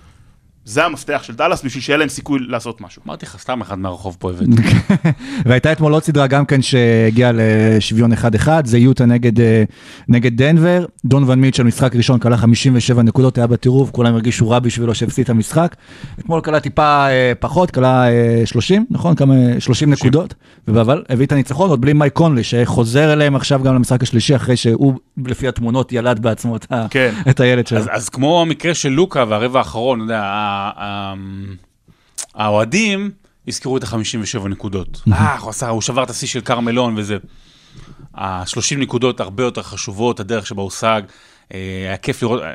זה 0.68 0.84
המפתח 0.84 1.22
של 1.22 1.34
דאלאס 1.34 1.62
בשביל 1.62 1.82
שיהיה 1.82 1.96
להם 1.96 2.08
סיכוי 2.08 2.38
לעשות 2.48 2.80
משהו. 2.80 3.02
אמרתי 3.06 3.26
לך, 3.26 3.36
סתם 3.38 3.60
אחד 3.60 3.78
מהרחוב 3.78 4.16
פה 4.18 4.30
הבאתי. 4.30 4.62
והייתה 5.46 5.72
אתמול 5.72 5.92
עוד 5.92 6.02
סדרה 6.02 6.26
גם 6.26 6.46
כן 6.46 6.62
שהגיעה 6.62 7.30
לשוויון 7.34 8.12
1-1, 8.12 8.48
זה 8.64 8.78
יוטה 8.78 9.04
נגד, 9.04 9.40
אה, 9.40 9.64
נגד 10.08 10.36
דנבר. 10.36 10.84
דונוון 11.04 11.40
מיטשל, 11.40 11.62
משחק 11.62 11.96
ראשון, 11.96 12.18
כלה 12.18 12.36
57 12.36 13.02
נקודות, 13.02 13.38
היה 13.38 13.46
בטירוף, 13.46 13.90
כולם 13.90 14.14
הרגישו 14.14 14.50
רע 14.50 14.58
בשבילו 14.58 14.94
שהפסיד 14.94 15.24
את 15.24 15.30
המשחק. 15.30 15.76
אתמול 16.18 16.40
כלה 16.40 16.60
טיפה 16.60 17.06
אה, 17.08 17.32
פחות, 17.40 17.70
כלה 17.70 18.08
אה, 18.08 18.42
30, 18.44 18.86
נכון? 18.90 19.14
כמה? 19.14 19.34
30 19.58 19.90
נקודות. 19.90 20.34
אבל 20.68 21.04
הביא 21.08 21.26
את 21.26 21.32
הניצחון 21.32 21.70
עוד 21.70 21.80
בלי 21.80 21.92
מייק 21.92 22.12
קונלי, 22.12 22.44
שחוזר 22.44 23.12
אליהם 23.12 23.36
עכשיו 23.36 23.60
גם 23.62 23.74
למשחק 23.74 24.02
השלישי, 24.02 24.36
אחרי 24.36 24.56
שהוא, 24.56 24.94
לפי 25.26 25.48
התמונות, 25.48 25.92
ילד 25.92 26.18
בעצמו 26.18 26.56
את, 26.56 26.66
כן. 26.90 27.14
את 27.30 27.40
הילד 27.40 27.66
שלו. 27.66 27.78
אז, 27.78 27.88
אז 27.90 28.08
כמו 28.08 28.42
המקרה 28.42 28.74
של 28.74 28.88
לוקה 28.88 29.24
והרבע 29.28 29.58
האחרון, 29.58 29.98
אתה 29.98 30.04
יודע, 30.04 30.22
האוהדים 32.34 33.10
הזכירו 33.48 33.76
את 33.76 33.84
ה-57 33.84 34.48
נקודות. 34.48 35.02
אה, 35.12 35.38
הוא 35.38 35.50
עשה, 35.50 35.68
הוא 35.68 35.82
שבר 35.82 36.02
את 36.02 36.10
השיא 36.10 36.28
של 36.28 36.40
כרמלון 36.40 36.94
וזה. 36.96 37.16
ה-30 38.14 38.76
נקודות 38.76 39.20
הרבה 39.20 39.42
יותר 39.42 39.62
חשובות, 39.62 40.20
הדרך 40.20 40.46
שבה 40.46 40.62
הושג. 40.62 41.02
אה, 41.54 41.58
היה 41.88 41.96
כיף 41.96 42.22
לראות, 42.22 42.42
אה, 42.42 42.48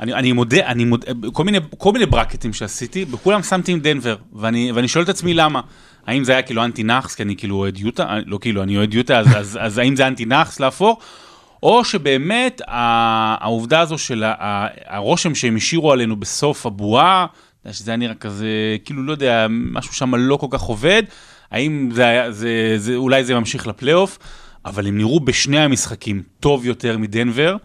אני, 0.00 0.14
אני 0.14 0.32
מודה, 0.32 0.66
אני 0.66 0.84
מודה, 0.84 1.06
כל 1.32 1.44
מיני, 1.44 1.58
כל 1.78 1.92
מיני 1.92 2.06
ברקטים 2.06 2.52
שעשיתי, 2.52 3.04
בכולם 3.04 3.42
שמתי 3.42 3.72
עם 3.72 3.80
דנבר, 3.80 4.16
ואני, 4.32 4.72
ואני 4.72 4.88
שואל 4.88 5.04
את 5.04 5.08
עצמי 5.08 5.34
למה. 5.34 5.60
האם 6.06 6.24
זה 6.24 6.32
היה 6.32 6.42
כאילו 6.42 6.64
אנטי 6.64 6.82
נאחס, 6.82 7.14
כי 7.14 7.22
אני 7.22 7.36
כאילו 7.36 7.56
אוהד 7.56 7.78
יוטה, 7.78 8.02
אה, 8.02 8.18
לא 8.26 8.38
כאילו, 8.40 8.62
אני 8.62 8.76
אוהד 8.76 8.94
יוטה, 8.94 9.18
אז, 9.18 9.26
אז, 9.36 9.58
אז 9.60 9.78
האם 9.78 9.96
זה 9.96 10.06
אנטי 10.06 10.24
נאחס 10.24 10.60
להפוך? 10.60 10.98
או 11.64 11.84
שבאמת 11.84 12.60
העובדה 12.66 13.80
הזו 13.80 13.98
של 13.98 14.24
הרושם 14.86 15.34
שהם 15.34 15.56
השאירו 15.56 15.92
עלינו 15.92 16.16
בסוף 16.16 16.66
הבועה, 16.66 17.26
שזה 17.72 17.90
היה 17.90 17.96
נראה 17.96 18.14
כזה, 18.14 18.76
כאילו, 18.84 19.02
לא 19.02 19.12
יודע, 19.12 19.46
משהו 19.50 19.94
שם 19.94 20.14
לא 20.14 20.36
כל 20.36 20.46
כך 20.50 20.60
עובד, 20.60 21.02
האם 21.50 21.88
זה 21.92 22.06
היה, 22.06 22.32
זה, 22.32 22.74
זה, 22.76 22.94
אולי 22.94 23.24
זה 23.24 23.34
ממשיך 23.34 23.66
לפלייאוף, 23.66 24.18
אבל 24.64 24.86
הם 24.86 24.98
נראו 24.98 25.20
בשני 25.20 25.58
המשחקים 25.58 26.22
טוב 26.40 26.66
יותר 26.66 26.98
מדנבר, 26.98 27.56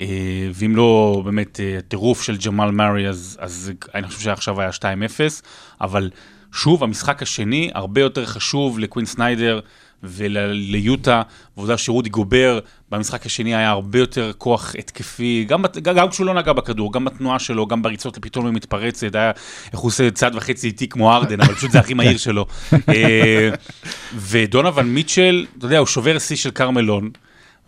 אה, 0.00 0.06
ואם 0.54 0.76
לא 0.76 1.22
באמת 1.24 1.60
אה, 1.60 1.78
טירוף 1.88 2.22
של 2.22 2.36
ג'מאל 2.46 2.70
מארי, 2.70 3.08
אז, 3.08 3.38
אז 3.40 3.72
אני 3.94 4.06
חושב 4.06 4.20
שעכשיו 4.20 4.60
היה 4.60 4.70
2-0, 4.70 4.82
אבל 5.80 6.10
שוב, 6.52 6.82
המשחק 6.82 7.22
השני 7.22 7.70
הרבה 7.74 8.00
יותר 8.00 8.26
חשוב 8.26 8.78
לקווין 8.78 9.06
סניידר 9.06 9.60
וליוטה, 10.04 11.22
ועובדה 11.56 11.78
שרודי 11.78 12.08
גובר 12.08 12.58
במשחק 12.90 13.26
השני 13.26 13.54
היה 13.54 13.70
הרבה 13.70 13.98
יותר 13.98 14.32
כוח 14.38 14.74
התקפי, 14.78 15.44
גם, 15.48 15.64
גם, 15.82 15.94
גם 15.96 16.10
כשהוא 16.10 16.26
לא 16.26 16.34
נגע 16.34 16.52
בכדור, 16.52 16.92
גם 16.92 17.04
בתנועה 17.04 17.38
שלו, 17.38 17.66
גם 17.66 17.82
בריצות 17.82 18.18
פתאום 18.18 18.46
היא 18.46 18.54
מתפרצת, 18.54 19.14
היה, 19.14 19.30
איך 19.72 19.80
הוא 19.80 19.88
עושה 19.88 20.10
צעד 20.10 20.34
וחצי 20.34 20.66
איטי 20.66 20.88
כמו 20.88 21.12
ארדן, 21.12 21.40
אבל 21.40 21.54
פשוט 21.54 21.70
זה 21.70 21.78
הכי 21.78 21.94
מהיר 21.94 22.16
שלו. 22.16 22.46
אה, 22.72 23.50
ודונובל 24.30 24.82
מיטשל, 24.82 25.46
אתה 25.58 25.66
יודע, 25.66 25.78
הוא 25.78 25.86
שובר 25.86 26.18
שיא 26.18 26.36
של 26.36 26.50
כרמלון. 26.50 27.10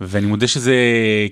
ואני 0.00 0.26
מודה 0.26 0.46
שזה, 0.46 0.74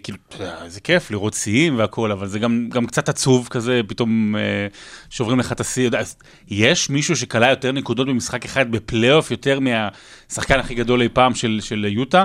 כאילו, 0.03 0.19
זה 0.67 0.81
כיף 0.81 1.11
לראות 1.11 1.35
שיאים 1.35 1.79
והכל, 1.79 2.13
אבל 2.13 2.27
זה 2.27 2.39
גם, 2.39 2.69
גם 2.69 2.87
קצת 2.87 3.09
עצוב 3.09 3.49
כזה, 3.51 3.81
פתאום 3.87 4.37
אה, 4.37 4.67
שוברים 5.11 5.39
לך 5.39 5.53
את 5.53 5.61
השיא. 5.61 5.91
יש 6.49 6.91
מישהו 6.91 7.17
שכלה 7.17 7.51
יותר 7.51 7.73
נקודות 7.73 8.07
במשחק 8.07 8.45
אחד 8.45 8.71
בפלייאוף, 8.71 9.31
יותר 9.31 9.59
מהשחקן 9.61 10.59
הכי 10.61 10.75
גדול 10.75 11.03
אי 11.03 11.09
פעם 11.09 11.35
של, 11.35 11.59
של 11.63 11.87
יוטה. 11.91 12.25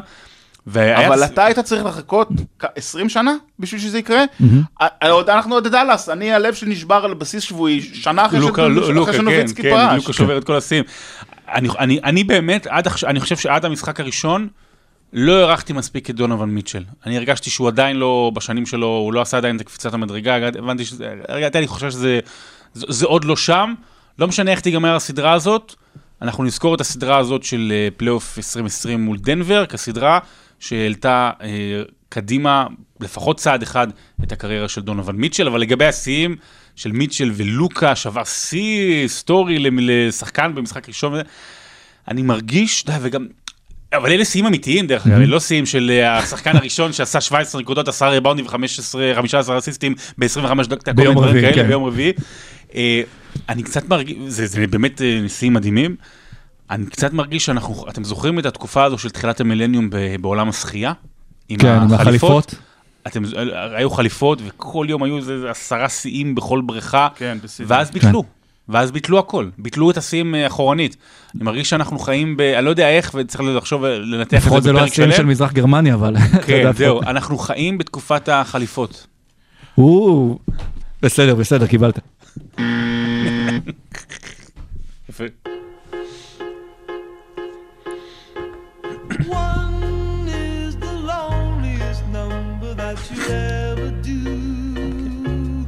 והיה 0.67 1.07
אבל 1.07 1.23
אתה 1.23 1.45
היית 1.45 1.59
צריך 1.59 1.85
לחכות 1.85 2.29
כ- 2.59 2.65
20 2.75 3.09
שנה 3.09 3.33
בשביל 3.59 3.81
שזה 3.81 3.99
יקרה? 3.99 4.23
ה- 4.81 5.09
עוד- 5.09 5.29
אנחנו 5.29 5.55
עוד 5.55 5.67
דאלאס, 5.67 6.09
אני 6.09 6.31
הלב 6.33 6.53
שלי 6.53 6.71
נשבר 6.71 7.01
על 7.05 7.13
בסיס 7.13 7.43
שבועי, 7.43 7.81
שנה 7.81 8.25
אחרי 8.25 8.39
לוקה, 8.39 8.61
ש- 8.61 8.65
לו- 8.69 8.81
אחרי 8.83 8.93
לוקה, 8.93 9.11
כן, 9.11 9.17
שנוביצקי 9.17 9.61
כן, 9.61 9.69
פרש. 9.69 9.95
לוקה 9.97 10.13
שובר 10.13 10.37
את 10.37 10.43
כל 10.43 10.55
השיאים. 10.55 10.83
אני, 11.53 11.69
אני, 11.79 11.99
אני 12.03 12.23
באמת, 12.23 12.67
עד 12.67 12.87
אני 13.07 13.19
חושב 13.19 13.37
שעד 13.37 13.65
המשחק 13.65 13.99
הראשון, 13.99 14.47
לא 15.13 15.39
הערכתי 15.39 15.73
מספיק 15.73 16.09
את 16.09 16.15
דונובל 16.15 16.45
מיטשל. 16.45 16.83
אני 17.05 17.17
הרגשתי 17.17 17.49
שהוא 17.49 17.67
עדיין 17.67 17.97
לא, 17.97 18.31
בשנים 18.35 18.65
שלו, 18.65 18.87
הוא 18.87 19.13
לא 19.13 19.21
עשה 19.21 19.37
עדיין 19.37 19.55
את 19.55 19.61
קפיצת 19.61 19.93
המדרגה, 19.93 20.35
הבנתי 20.47 20.85
שזה, 20.85 21.13
הרגעתי, 21.27 21.57
אני 21.57 21.67
חושב 21.67 21.91
שזה 21.91 22.19
זה, 22.73 22.85
זה 22.89 23.05
עוד 23.05 23.25
לא 23.25 23.35
שם. 23.35 23.73
לא 24.19 24.27
משנה 24.27 24.51
איך 24.51 24.59
תיגמר 24.59 24.95
הסדרה 24.95 25.33
הזאת, 25.33 25.75
אנחנו 26.21 26.43
נזכור 26.43 26.75
את 26.75 26.81
הסדרה 26.81 27.17
הזאת 27.17 27.43
של 27.43 27.73
אה, 27.75 27.87
פלייאוף 27.97 28.37
2020 28.37 29.01
מול 29.01 29.17
דנבר, 29.17 29.65
כסדרה 29.65 30.19
שהעלתה 30.59 31.31
אה, 31.41 31.81
קדימה 32.09 32.67
לפחות 32.99 33.37
צעד 33.37 33.61
אחד 33.61 33.87
את 34.23 34.31
הקריירה 34.31 34.67
של 34.67 34.81
דונובן 34.81 35.13
מיטשל, 35.13 35.47
אבל 35.47 35.61
לגבי 35.61 35.85
השיאים 35.85 36.35
של 36.75 36.91
מיטשל 36.91 37.31
ולוקה, 37.35 37.95
שבר 37.95 38.23
שיא 38.23 39.01
היסטורי 39.01 39.59
למ- 39.59 39.79
לשחקן 39.81 40.55
במשחק 40.55 40.87
ראשון, 40.87 41.13
אני 42.07 42.21
מרגיש, 42.21 42.83
יודע, 42.87 42.99
וגם... 43.01 43.27
אבל 43.93 44.11
אלה 44.11 44.25
שיאים 44.25 44.45
אמיתיים 44.45 44.87
דרך 44.87 45.07
אגב, 45.07 45.17
לא 45.17 45.39
שיאים 45.39 45.65
של 45.65 45.91
אה, 45.93 46.17
השחקן 46.17 46.55
הראשון 46.55 46.93
שעשה 46.93 47.21
17 47.21 47.61
נקודות, 47.61 47.87
10 47.87 48.09
ריבאונדים 48.09 48.45
ו-15 48.45 49.57
אסיסטים 49.57 49.95
ב-25 50.17 50.67
דקות, 50.67 50.89
ביום 50.89 51.17
רביעי, 51.17 51.53
כן. 51.53 51.67
ביום 51.67 51.83
רביעי. 51.83 52.11
אה, 52.75 53.01
אני 53.49 53.63
קצת 53.63 53.89
מרגיש, 53.89 54.17
זה, 54.27 54.47
זה 54.47 54.67
באמת 54.67 55.01
אה, 55.01 55.19
שיאים 55.27 55.53
מדהימים. 55.53 55.95
אני 56.69 56.85
קצת 56.85 57.13
מרגיש 57.13 57.45
שאנחנו, 57.45 57.85
אתם 57.89 58.03
זוכרים 58.03 58.39
את 58.39 58.45
התקופה 58.45 58.83
הזו 58.83 58.97
של 58.97 59.09
תחילת 59.09 59.41
המילניום 59.41 59.89
בעולם 60.21 60.49
השחייה? 60.49 60.93
כן, 61.57 61.67
עם 61.67 61.93
החליפות. 61.93 62.55
אתם, 63.07 63.23
היו 63.75 63.89
חליפות 63.89 64.41
וכל 64.45 64.85
יום 64.89 65.03
היו 65.03 65.17
איזה 65.17 65.49
עשרה 65.49 65.89
שיאים 65.89 66.35
בכל 66.35 66.61
בריכה, 66.61 67.07
כן. 67.15 67.37
ואז 67.67 67.91
ביטלו. 67.91 68.23
ואז 68.69 68.91
ביטלו 68.91 69.19
הכל, 69.19 69.49
ביטלו 69.57 69.91
את 69.91 69.97
השיאים 69.97 70.35
אה, 70.35 70.47
אחורנית. 70.47 70.97
אני 71.35 71.43
מרגיש 71.43 71.69
שאנחנו 71.69 71.99
חיים 71.99 72.37
ב... 72.37 72.41
אני 72.41 72.65
לא 72.65 72.69
יודע 72.69 72.89
איך, 72.89 73.11
וצריך 73.15 73.43
לחשוב, 73.43 73.85
לנתח 73.85 74.37
את 74.37 74.43
לפחות 74.43 74.63
זה 74.63 74.69
זה 74.69 74.73
לא 74.73 74.79
בפרק 74.79 74.91
השיאים 74.91 75.11
של 75.11 75.17
שלם. 75.17 75.27
מזרח 75.27 75.51
גרמניה, 75.51 75.93
אבל... 75.93 76.15
כן, 76.47 76.71
זהו, 76.73 77.01
אנחנו 77.01 77.37
חיים 77.37 77.77
בתקופת 77.77 78.29
החליפות. 78.29 79.07
או, 79.77 80.39
בסדר, 81.01 81.35
בסדר, 81.35 81.67
קיבלת. 81.67 81.99
יפה. 85.09 85.23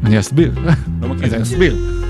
אני 0.06 0.20
אסביר. 0.20 0.52
לא. 0.60 0.72
אני 1.24 1.42
אסביר. 1.42 2.01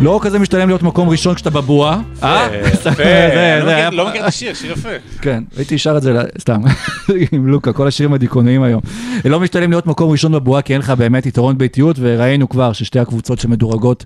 לא 0.00 0.20
כזה 0.22 0.38
משתלם 0.38 0.68
להיות 0.68 0.82
מקום 0.82 1.08
ראשון 1.08 1.34
כשאתה 1.34 1.50
בבועה. 1.50 2.00
אה? 2.22 2.48
יפה, 2.72 2.90
זה- 2.94 3.56
אני 3.58 3.66
לא 3.66 3.72
מכיר- 3.72 3.90
לא 3.90 4.08
מכיר 4.08 4.22
את 4.22 4.26
השיר, 4.28 4.54
שיר 4.54 4.72
יפה. 4.72 4.88
כן, 5.20 5.44
הייתי 5.56 5.78
שר 5.78 5.96
את 5.96 6.02
זה, 6.02 6.20
סתם, 6.40 6.60
עם 7.32 7.46
לוקה, 7.46 7.72
כל 7.72 7.86
השירים 7.88 8.12
הדיכאוניים 8.12 8.62
היום. 8.62 8.80
לא 9.24 9.40
משתלם 9.40 9.70
להיות 9.70 9.86
מקום 9.86 10.10
ראשון 10.10 10.32
בבועה, 10.32 10.62
כי 10.62 10.72
אין 10.72 10.80
לך 10.80 10.90
באמת 10.90 11.26
יתרון 11.26 11.58
ביתיות, 11.58 11.96
וראינו 12.00 12.48
כבר 12.48 12.72
ששתי 12.72 12.98
הקבוצות 12.98 13.38
שמדורגות 13.38 14.04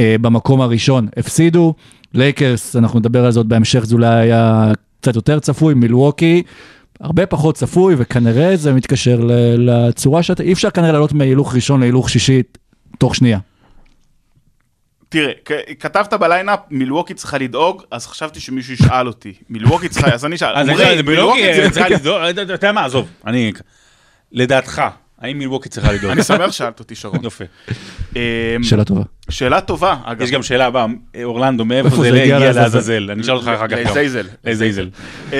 אה, 0.00 0.16
במקום 0.20 0.60
הראשון 0.60 1.08
הפסידו. 1.16 1.74
לייקרס, 2.14 2.76
אנחנו 2.76 2.98
נדבר 2.98 3.24
על 3.24 3.32
זה 3.32 3.40
עוד 3.40 3.48
בהמשך, 3.48 3.84
זה 3.84 3.94
אולי 3.94 4.06
היה 4.14 4.72
קצת 5.00 5.16
יותר 5.16 5.38
צפוי, 5.40 5.74
מילווקי. 5.74 6.42
הרבה 7.00 7.26
פחות 7.26 7.54
צפוי, 7.54 7.94
וכנראה 7.98 8.56
זה 8.56 8.72
מתקשר 8.72 9.20
לצורה 9.58 10.22
שאתה, 10.22 10.42
אי 10.42 10.52
אפשר 10.52 10.70
כנראה 10.70 10.92
לעלות 10.92 11.12
מהילוך 11.12 11.54
ראשון 11.54 11.80
להילוך 11.80 12.10
שישי 12.10 12.42
תוך 12.98 13.14
שנייה. 13.16 13.38
תראה, 15.12 15.32
כתבת 15.80 16.14
ב 16.14 16.20
lineup, 16.20 16.58
מילווקי 16.70 17.14
צריכה 17.14 17.38
לדאוג, 17.38 17.82
אז 17.90 18.06
חשבתי 18.06 18.40
שמישהו 18.40 18.72
ישאל 18.74 19.06
אותי. 19.06 19.32
מילווקי 19.50 19.88
צריכה, 19.88 20.14
אז 20.14 20.24
אני 20.24 20.36
אשאל. 20.36 20.54
אז 20.54 20.68
מילווקי 21.06 21.42
צריכה- 21.70 21.88
לדאוג, 21.88 22.22
אתה 22.22 22.52
יודע 22.52 22.72
מה, 22.72 22.84
עזוב, 22.84 23.08
אני... 23.26 23.52
לדעתך, 24.32 24.82
האם 25.20 25.38
מילווקי 25.38 25.68
צריכה 25.68 25.92
לדאוג? 25.92 26.10
אני 26.12 26.22
שמח 26.22 26.52
ששאלת 26.52 26.78
אותי, 26.80 26.94
שרון. 26.94 27.24
יפה. 27.24 27.44
אמ, 28.16 28.20
שאלה 28.62 28.84
טובה. 28.84 29.02
שאלה 29.30 29.60
טובה, 29.60 29.96
אגב. 30.04 30.22
יש 30.22 30.30
גם 30.30 30.42
שאלה 30.42 30.66
הבאה, 30.66 30.86
אורלנדו, 31.24 31.64
מאיפה 31.64 31.88
איפה 31.88 32.02
זה 32.02 32.22
הגיע 32.22 32.38
לעזאזל? 32.52 33.10
אני 33.12 33.22
אשאל 33.22 33.34
אותך 33.34 33.48
אחר 33.48 33.68
כך. 33.68 33.76
לזייזל. 33.90 34.26
לזייזל. 34.44 34.88
אמ, 35.32 35.36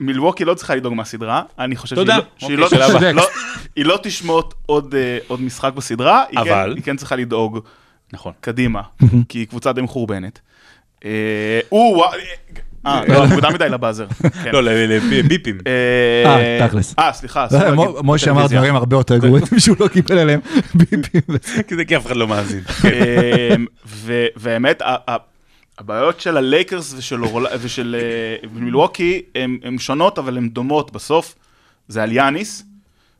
מילווקי 0.00 0.44
לא 0.44 0.54
צריכה 0.54 0.74
לדאוג 0.74 0.94
מהסדרה, 0.94 1.42
אני 1.58 1.76
חושב 1.76 1.96
תודה. 1.96 2.18
שהיא 2.38 2.58
לא- 2.58 2.64
אוקיי, 2.64 2.78
לא- 2.78 2.84
הבאה. 2.84 3.12
לא- 3.12 3.26
לא 3.76 3.98
תשמוט 4.02 4.54
עוד 4.66 4.94
אה, 4.94 5.18
עוד 5.28 5.40
משחק 5.42 5.72
בסדרה, 5.74 6.24
היא 6.30 6.38
כן- 6.44 6.50
אבל? 6.50 6.72
היא 6.76 6.82
כן 6.82 6.96
צריכה 6.96 7.16
לדאוג 7.16 7.58
נכון. 8.12 8.32
קדימה, 8.40 8.82
כי 9.28 9.38
היא 9.38 9.46
קבוצה 9.46 9.72
די 9.72 9.80
מחורבנת. 9.80 10.40
אה, 11.04 11.10
או, 11.72 11.92
וואו, 11.96 12.10
אה, 12.86 13.00
לא, 13.08 13.26
מוקדם 13.34 13.54
מדי 13.54 13.68
לבאזר. 13.68 14.06
כן. 14.44 14.50
לא, 14.52 14.62
לביפים. 14.62 15.58
אה, 15.66 16.36
אה, 16.60 16.68
תכלס. 16.68 16.94
אה, 16.98 17.12
סליחה, 17.12 17.46
מו- 17.74 17.94
משה 18.04 18.30
אמר. 18.30 18.46
דברים 18.46 18.74
הרבה 18.76 18.96
יותר 18.96 19.16
גרועים 19.18 19.44
שהוא 19.58 19.76
לא 19.80 19.88
קיבל 19.88 20.18
עליהם 20.18 20.40
ביפים. 20.74 21.20
כי 21.68 21.86
כי 21.86 21.96
אף 21.96 22.06
אחד 22.06 22.16
לא 22.16 22.28
מאזין. 22.28 22.60
אמ, 22.84 23.66
והאמת, 24.36 24.82
ה- 24.82 24.96
ה- 25.10 25.16
הבעיות 25.78 26.20
של 26.20 26.36
הלייקרס 26.36 26.94
ושל 27.60 27.96
אה, 27.98 28.48
מילווקי 28.52 29.22
הן 29.62 29.78
שונות, 29.78 30.18
אבל 30.18 30.36
הן 30.36 30.48
דומות 30.48 30.92
בסוף. 30.92 31.34
זה 31.88 32.02
על 32.02 32.12
יאניס, 32.12 32.64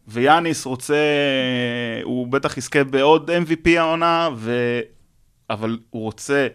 ויאניס 0.08 0.66
רוצה, 0.66 0.94
הוא 2.02 2.28
בטח 2.28 2.56
יזכה 2.58 2.84
בעוד 2.84 3.30
MVP 3.30 3.70
העונה, 3.78 4.28
ו... 4.36 4.52
אבל 5.50 5.78
הוא 5.90 6.02
רוצה 6.02 6.46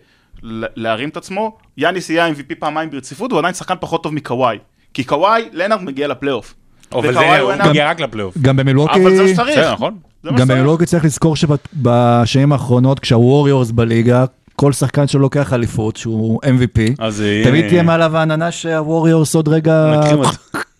להרים 0.76 1.10
את 1.10 1.18
עצמו. 1.18 1.58
יאניס 1.78 2.10
יהיה 2.10 2.30
MVP 2.30 2.56
פעמיים 2.60 2.90
ברציפות, 2.90 3.32
הוא 3.32 3.40
עדיין 3.40 3.54
שחקן 3.54 3.76
פחות 3.80 4.04
טוב 4.04 4.14
מקוואי. 4.14 4.58
כי 4.94 5.04
קוואי, 5.04 5.44
לנארד 5.52 5.84
מגיע 5.84 6.08
לפלייאוף. 6.08 6.54
אבל 6.92 7.14
זה, 7.14 7.40
הוא 7.40 7.54
מגיע 7.70 7.90
רק 7.90 8.00
לפלייאוף. 8.00 8.38
גם 8.38 8.58
במילווקי... 8.58 9.02
אבל 9.02 9.16
זה 9.16 9.24
מה 9.24 9.30
שצריך. 9.30 9.58
בסדר, 9.58 9.74
נכון? 9.74 9.98
גם 10.26 10.38
שצריך. 10.38 10.52
במילווקי 10.52 10.86
צריך 10.86 11.06
לזכור 11.06 11.36
שבשנים 11.36 12.52
האחרונות, 12.52 13.00
כשהווריורס 13.00 13.72
בליגה, 13.72 14.26
כל 14.56 14.72
שחקן 14.72 15.08
שלו 15.08 15.22
לוקח 15.22 15.54
אליפות, 15.54 15.96
שהוא 15.96 16.40
MVP, 16.44 16.96
אז 17.00 17.24
תמיד 17.44 17.68
תהיה 17.68 17.84
מעליו 17.84 18.18
העננה 18.18 18.52
שהווריורס 18.52 19.36
עוד 19.36 19.48
רגע. 19.48 20.02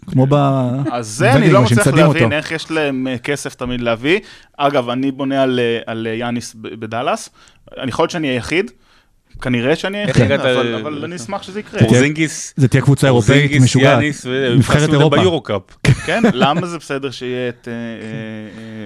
כמו 0.08 0.28
ב... 0.30 0.34
אז 0.92 1.08
זה 1.08 1.34
אני 1.34 1.52
לא 1.52 1.62
מצליח 1.62 1.88
להבין 1.88 2.24
אותו. 2.24 2.36
איך 2.36 2.52
יש 2.52 2.72
להם 2.72 3.08
אה, 3.08 3.18
כסף 3.18 3.56
תמיד 3.56 3.82
להביא. 3.82 4.20
אגב, 4.58 4.90
אני 4.90 5.12
בונה 5.12 5.44
על, 5.44 5.60
אה, 5.60 5.80
על 5.86 6.08
אה, 6.08 6.14
יאניס 6.14 6.56
בדאלאס. 6.56 7.30
אני 7.78 7.90
יכול 7.90 8.04
להיות 8.04 8.12
שאני 8.12 8.28
היחיד, 8.28 8.72
כנראה 9.42 9.76
שאני 9.76 9.98
היחיד, 9.98 10.32
אבל, 10.32 10.76
אבל 10.76 11.06
אני 11.06 11.16
אשמח 11.16 11.44
שזה 11.44 11.60
יקרה. 11.60 11.80
פורזינגיס, 11.80 12.54
זה 12.58 12.68
תהיה 12.68 12.82
קבוצה 12.82 13.08
אירופאית 13.08 13.62
משוגעת. 13.62 14.02
יאניס, 14.02 14.26
נבחרת 14.58 14.90
אירופה. 14.90 15.18
ביורו-קאפ. 15.18 15.62
כן, 16.06 16.22
למה 16.34 16.68
זה 16.68 16.78
בסדר 16.78 17.12
שיהיה 17.12 17.50
את 17.50 17.68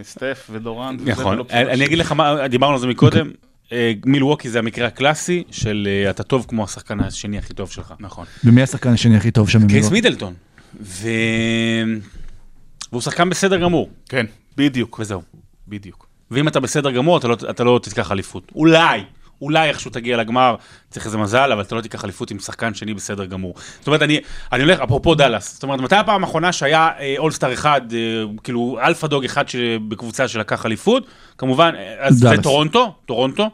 סטף 0.04 0.50
ודורן? 0.52 0.98
נכון, 1.06 1.40
אני 1.52 1.86
אגיד 1.86 1.98
לך 1.98 2.12
מה, 2.12 2.48
דיברנו 2.48 2.74
על 2.74 2.80
זה 2.80 2.88
מקודם, 2.88 3.32
מילווקי 4.06 4.50
זה 4.50 4.60
המקרה 4.60 4.88
הקלאסי 4.88 5.44
של 5.52 5.88
אתה 6.10 6.24
טוב 6.24 6.46
כמו 6.50 6.64
השחקן 6.64 7.00
השני 7.00 7.38
הכי 7.38 7.54
טוב 7.54 7.72
שלך. 7.72 7.94
נכון. 8.00 8.26
ומי 8.44 8.62
השחקן 8.62 8.90
השני 8.90 9.18
הכי 9.18 9.32
טוב 9.32 9.50
שם 9.50 9.68
קייס? 9.68 9.92
מידלטון. 9.92 10.34
ו... 10.80 11.08
והוא 12.92 13.02
שחקן 13.02 13.30
בסדר 13.30 13.58
גמור, 13.58 13.90
כן, 14.10 14.26
בדיוק, 14.58 15.00
וזהו. 15.00 15.22
בדיוק. 15.68 16.08
ואם 16.32 16.48
אתה 16.48 16.60
בסדר 16.60 16.92
גמור, 16.92 17.18
אתה 17.18 17.28
לא, 17.28 17.38
אתה 17.50 17.64
לא 17.64 17.80
תיקח 17.84 18.12
אליפות. 18.12 18.52
אולי, 18.56 19.04
אולי 19.42 19.70
איכשהו 19.70 19.92
תגיע 19.92 20.18
לגמר, 20.18 20.56
צריך 20.90 21.06
איזה 21.06 21.18
מזל, 21.18 21.52
אבל 21.52 21.62
אתה 21.62 21.76
לא 21.76 21.82
תיקח 21.82 22.04
אליפות 22.04 22.32
עם 22.32 22.40
שחקן 22.40 22.74
שני 22.74 22.94
בסדר 22.94 23.26
גמור. 23.26 23.54
זאת 23.80 23.88
אומרת, 23.88 24.02
אני, 24.02 24.20
אני 24.52 24.64
הולך, 24.64 24.80
אפרופו 24.80 25.16
דאלאס, 25.16 25.54
זאת 25.54 25.64
אומרת, 25.64 25.80
מתי 25.80 25.96
הפעם 25.96 26.24
האחרונה 26.24 26.52
שהיה 26.52 26.90
אה, 27.00 27.16
אולסטאר 27.18 27.54
אחד, 27.54 27.82
אה, 27.94 28.24
כאילו 28.44 28.78
alpha 28.82 29.08
dog 29.08 29.26
אחד 29.26 29.44
בקבוצה 29.88 30.28
שלקח 30.28 30.66
אליפות? 30.66 31.08
כמובן, 31.38 31.74
אה, 31.78 31.96
אז 32.00 32.16
זה 32.16 32.26
דאלאס. 32.26 32.44
טורונטו, 32.44 32.96
טורונטו, 33.06 33.50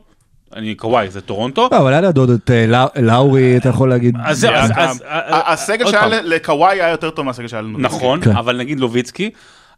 אני 0.56 0.76
קוואי, 0.76 1.10
זה 1.10 1.22
טורונטו. 1.22 1.70
לא, 1.72 1.78
אבל 1.78 1.92
היה 1.92 2.02
לידו 2.02 2.22
עוד 2.22 2.30
את 2.30 2.52
אה, 2.52 2.66
לאו- 2.68 3.02
לאורי, 3.02 3.58
אתה 3.58 3.70
יכול 3.70 3.90
להגיד. 3.90 4.16
אז 4.26 4.40
זהו, 4.40 4.54
אז... 4.54 4.70
גם- 4.70 4.78
אז- 4.80 5.04
ה- 5.08 5.54
הסגל 5.54 5.92
שהיה 5.92 6.22
לקוואי 6.22 6.72
היה 6.82 6.90
יותר 6.90 7.10
טוב 7.10 7.26
מהסגל 7.26 7.48
שהיה 7.48 7.62
לנו. 7.62 7.80
נכון, 7.80 8.22
כן. 8.22 8.32
אבל 8.32 8.58
נגיד 8.58 8.80
נוביצקי, 8.80 9.30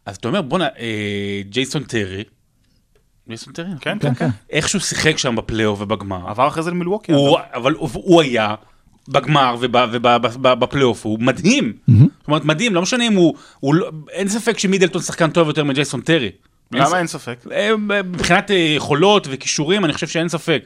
אז 0.06 0.16
אתה 0.16 0.28
אומר, 0.28 0.42
בואנה, 0.42 0.68
אה, 0.78 1.40
ג'ייסון 1.48 1.82
טרי, 1.82 2.24
ג'ייסון 3.28 3.52
טרי, 3.52 3.64
נכון? 3.64 3.78
כן, 3.80 3.98
כן, 4.00 4.08
כן, 4.08 4.14
כן. 4.14 4.30
כן. 4.30 4.30
איכשהו 4.50 4.80
שיחק 4.80 5.18
שם 5.18 5.36
בפלייאוף 5.36 5.80
ובגמר. 5.80 6.20
עבר 6.28 6.48
אחרי 6.48 6.62
זה 6.62 6.70
למילווקי. 6.70 7.12
אבל 7.54 7.74
הוא, 7.78 8.22
היה 8.22 8.54
בגמר 9.08 9.54
ובפלייאוף, 10.42 11.06
הוא 11.06 11.18
מדהים. 11.20 11.72
זאת 11.88 11.98
אומרת, 12.28 12.44
מדהים, 12.44 12.74
לא 12.74 12.82
משנה 12.82 13.06
אם 13.06 13.12
הוא, 13.12 13.34
הוא 13.60 13.74
לא, 13.74 13.90
אין 14.10 14.28
ספק 14.28 14.58
שמידלטון 14.58 15.02
שחקן 15.02 15.30
טוב 15.30 15.48
יותר 15.48 15.64
מג'ייסון 15.64 16.00
טרי. 16.00 16.30
למה 16.72 16.98
אין 16.98 17.06
ספק? 17.06 17.38
אה, 17.52 17.70
מבחינת 18.04 18.50
אה, 18.50 18.56
יכולות 18.56 19.26
וכישורים, 19.30 19.84
אני 19.84 19.92
חושב 19.92 20.06
שאין 20.06 20.28
ספק. 20.28 20.62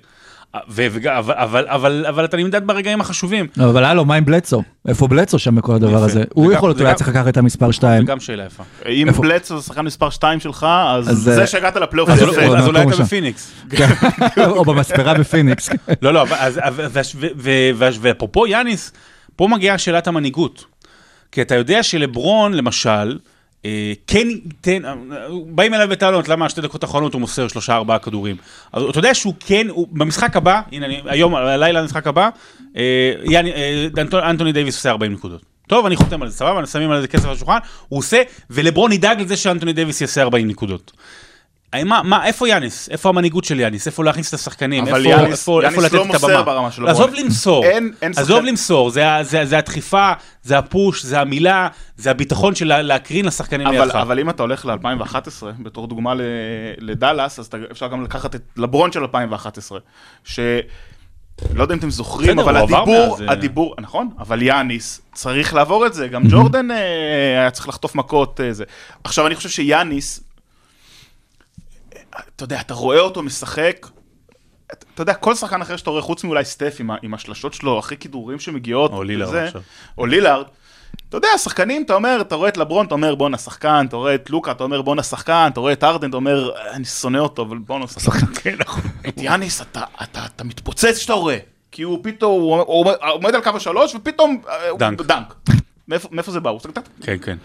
אבל, 0.54 0.88
אבל, 1.34 1.64
אבל, 1.68 2.04
אבל 2.08 2.24
אתה 2.24 2.36
נמדד 2.36 2.66
ברגעים 2.66 3.00
החשובים. 3.00 3.46
לא, 3.56 3.70
אבל 3.70 3.84
הלו, 3.84 4.04
מה 4.04 4.14
עם 4.14 4.24
בלדסו? 4.24 4.62
איפה 4.88 5.08
בלדסו 5.08 5.38
שם 5.38 5.54
בכל 5.54 5.74
הדבר. 5.74 6.04
הזה? 6.04 6.24
הוא 6.34 6.52
יכול 6.52 6.68
להיות 6.68 6.78
אולי 6.80 6.88
וגם- 6.90 6.96
צריך 6.98 7.08
לקחת 7.08 7.28
את 7.28 7.36
המספר 7.36 7.70
2. 7.70 8.00
זו 8.00 8.06
גם 8.06 8.20
שאלה 8.20 8.44
יפה. 8.44 8.62
אם? 8.88 9.08
בלדסו 9.20 9.48
זה 9.52 9.62
שחקן 9.62 9.80
מספר 9.80 10.10
2 10.10 10.40
שלך, 10.40 10.66
אז 10.88 11.06
זה 11.06 11.40
אה, 11.40 11.46
שהגעת 11.46 11.76
לפלייאוף 11.76 12.10
זה 12.14 12.24
הוא-. 12.26 12.34
הוא- 12.34 12.56
אז 12.56 12.66
אולי 12.66 12.82
אתה. 12.82 13.02
בפיניקס. 13.02 13.52
או 14.46 14.64
במספרה 14.64 15.14
בפיניקס. 15.14 15.70
לא, 16.02 16.12
לא, 16.14 16.24
ואפרופו 18.00 18.46
יאניס, 18.46 18.92
פה 19.36 19.48
מגיעה 19.48 19.78
שאלת 19.78 20.06
המנהיגות. 20.06 20.64
כי 21.32 21.42
אתה 21.42 21.54
יודע 21.54 21.82
שלברון, 21.82 22.54
למשל, 22.54 23.18
כן 24.06 24.28
ייתן, 24.28 24.84
אה, 24.84 24.94
באים 25.46 25.74
אליו 25.74 25.88
בטענות, 25.88 26.28
למה 26.28 26.48
שתי 26.48 26.60
דקות 26.60 26.82
האחרונות 26.82 27.12
הוא 27.12 27.20
מוסר 27.20 27.48
שלושה 27.48 27.74
ארבעה 27.74 27.98
כדורים. 27.98 28.36
אז 28.72 28.82
אתה 28.82 28.98
יודע 28.98 29.14
שהוא 29.14 29.34
כן, 29.40 29.66
הוא, 29.68 29.88
במשחק 29.90 30.36
הבא, 30.36 30.60
הנה 30.72 30.86
אני, 30.86 31.00
היום, 31.04 31.34
הלילה 31.34 31.80
המשחק 31.80 32.06
הבא, 32.06 32.28
אה, 32.76 33.14
אה, 33.34 34.30
אנטוני, 34.30 34.52
דייוויס 34.52 34.76
עושה 34.76 34.90
40 34.90 35.12
נקודות. 35.12 35.42
טוב, 35.66 35.86
אני 35.86 35.96
חותם 35.96 36.22
על 36.22 36.28
זה, 36.28 36.36
סבבה, 36.36 36.66
שמים 36.66 36.90
על 36.90 37.00
זה 37.00 37.08
כסף 37.08 37.24
על 37.24 37.32
השולחן, 37.32 37.58
הוא 37.88 37.98
עושה, 37.98 38.22
ולברון 38.50 38.92
ידאג 38.92 39.20
לזה 39.20 39.36
שאנטוני 39.36 39.72
דייוויס 39.72 40.00
יעשה 40.00 40.22
40 40.22 40.48
נקודות. 40.48 40.92
אה, 41.74 41.84
מה, 41.84 42.00
מה, 42.04 42.26
איפה 42.26 42.48
יאניס? 42.48 42.88
איפה 42.88 43.08
המנהיגות 43.08 43.44
של 43.44 43.60
יאניס? 43.60 43.86
איפה 43.86 44.04
להכניס 44.04 44.28
את 44.28 44.34
השחקנים? 44.34 44.88
אבל 44.88 45.06
איפה, 45.06 45.08
יאניס- 45.20 45.30
איפה, 45.32 45.60
יאניס 45.62 45.74
איפה 45.84 45.86
לתת 45.86 45.94
לא 45.94 46.16
את 46.16 46.24
הבמה? 46.24 46.42
ברמה 46.42 46.70
של 46.70 46.86
עזוב. 46.88 47.10
למסור, 47.14 47.64
אין- 47.64 47.92
אין 48.02 48.12
עזוב 48.16 48.36
שחקן- 48.38 48.46
למסור, 48.48 48.90
זה, 48.90 49.04
זה, 49.22 49.44
זה 49.44 49.58
הדחיפה, 49.58 50.12
זה 50.42 50.58
ה 50.58 50.65
push, 50.65 51.02
זה 51.04 51.20
המילה, 51.20 51.68
זה 51.96 52.10
הביטחון 52.10 52.54
של 52.54 52.66
לה- 52.66 52.82
להקרין 52.82 53.24
לשחקנים 53.24 53.66
אבל, 53.66 53.80
לידך. 53.84 53.94
אבל 53.96 54.18
אם 54.18 54.30
אתה 54.30 54.42
הולך 54.42 54.66
ל-2011, 54.66 55.16
בתור 55.62 55.86
דוגמה 55.86 56.12
לדאלאס, 56.78 57.38
אז 57.38 57.48
אפשר 57.70 57.88
גם 57.88 58.04
לקחת 58.04 58.34
את 58.34 58.42
לברון 58.56 58.92
של 58.92 59.00
2011, 59.00 59.78
ש... 60.24 60.40
לא 61.54 61.62
יודע 61.62 61.74
אם 61.74 61.78
אתם 61.78 61.90
זוכרים, 61.90 62.36
בסדר, 62.36 62.42
אבל 62.42 62.56
הדיבור, 62.56 63.08
מאז, 63.10 63.22
אה. 63.22 63.32
הדיבור, 63.32 63.74
נכון, 63.80 64.08
אבל 64.18 64.42
יאניס 64.42 65.00
צריך 65.14 65.54
לעבור 65.54 65.86
את 65.86 65.94
זה, 65.94 66.08
גם 66.08 66.22
ג'ורדן 66.30 66.70
אה, 66.70 66.76
היה 67.40 67.50
צריך 67.50 67.68
לחטוף 67.68 67.94
מכות, 67.94 68.40
זה. 68.50 68.64
עכשיו, 69.04 69.26
אני 69.26 69.34
חושב 69.34 69.48
שיאניס, 69.48 70.20
אתה 72.18 72.44
יודע, 72.44 72.60
אתה 72.60 72.74
רואה 72.74 72.98
אותו 73.00 73.22
משחק, 73.22 73.86
אתה 74.72 74.86
אתה 74.94 75.02
יודע, 75.02 75.14
כל 75.14 75.34
שחקן 75.34 75.62
אחר 75.62 75.76
שאתה 75.76 75.90
רואה, 75.90 76.02
חוץ 76.02 76.24
מאולי 76.24 76.44
סטף 76.44 76.76
עם, 76.80 76.90
עם 77.02 77.14
השלשות 77.14 77.54
שלו, 77.54 77.78
אחרי 77.78 77.96
כידורים 77.96 78.40
שמגיעות, 78.40 78.90
או 78.92 79.02
לילארד 79.02 79.34
עכשיו. 79.34 79.62
או 79.98 80.06
לילארד, 80.06 80.46
אתה 81.08 81.16
יודע, 81.16 81.28
שחקנים, 81.38 81.82
אתה 81.82 81.94
אומר, 81.94 82.18
אתה 82.20 82.34
רואה 82.34 82.48
את 82.48 82.56
לברון, 82.56 82.86
אתה 82.86 82.94
אומר 82.94 83.14
בואנה 83.14 83.38
שחקן, 83.38 83.84
אתה 83.88 83.96
רואה 83.96 84.14
את 84.14 84.30
לוקה, 84.30 84.50
אתה 84.50 84.64
אומר 84.64 84.82
בואנה 84.82 85.02
שחקן, 85.02 85.48
אתה 85.52 85.60
רואה 85.60 85.72
את 85.72 85.84
ארדן, 85.84 86.08
אתה 86.08 86.16
אומר, 86.16 86.50
אני 86.70 86.84
שונא 86.84 87.18
אותו, 87.18 87.42
אבל 87.42 87.58
בואנה 87.58 87.86
שחקן. 87.86 88.26
כן, 88.34 88.56
נכון. 88.58 88.82
את 89.08 89.14
יאניס, 89.18 89.60
אתה, 89.62 89.82
אתה, 90.02 90.24
אתה 90.26 90.44
מתפוצץ 90.44 90.98
כשאתה 90.98 91.12
רואה, 91.12 91.38
כי 91.72 91.82
הוא 91.82 91.98
פתאום, 92.02 92.42
הוא 92.42 92.64
עומד, 92.66 92.94
הוא 93.02 93.10
עומד 93.10 93.34
על 93.34 93.40
קו 93.42 93.50
השלוש, 93.56 93.94
ופתאום, 93.94 94.42
אה, 94.48 94.68
הוא- 94.68 94.78
דנק. 94.78 95.00
דנק. 95.02 95.34
מאיפה, 95.88 96.08
מאיפה 96.12 96.32
זה 96.32 96.40
בא? 96.40 96.50
הוא 96.50 96.60
כן, 97.02 97.16
כן. 97.22 97.36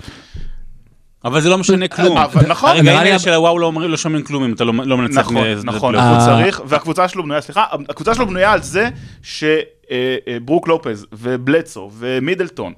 אבל 1.25 1.41
זה 1.41 1.49
לא 1.49 1.57
משנה 1.57 1.87
כלום. 1.87 2.17
נכון, 2.47 2.69
הרגעים 2.69 2.97
האלה 2.97 3.19
של 3.19 3.33
הוואו 3.33 3.59
לא 3.59 3.65
אומרים- 3.65 3.91
לא 3.91 3.97
שומעים 3.97 4.23
כלום 4.23 4.43
אם 4.43 4.53
אתה 4.53 4.63
לא 4.63 4.73
לא 4.85 4.97
מנצח. 4.97 5.31
נכון, 5.31 5.47
נכון. 5.63 5.95
הוא 5.95 6.01
אה. 6.03 6.25
צריך, 6.25 6.61
והקבוצה 6.65 7.07
שלו 7.07 7.23
בנויה, 7.23 7.41
סליחה, 7.41 7.65
הקבוצה 7.89 8.15
שלו 8.15 8.27
בנויה 8.27 8.51
על 8.51 8.61
זה 8.61 8.89
שברוק 9.23 10.67
לופז 10.67 11.05
ובלדסו 11.13 11.91
ומידלטון 11.97 12.73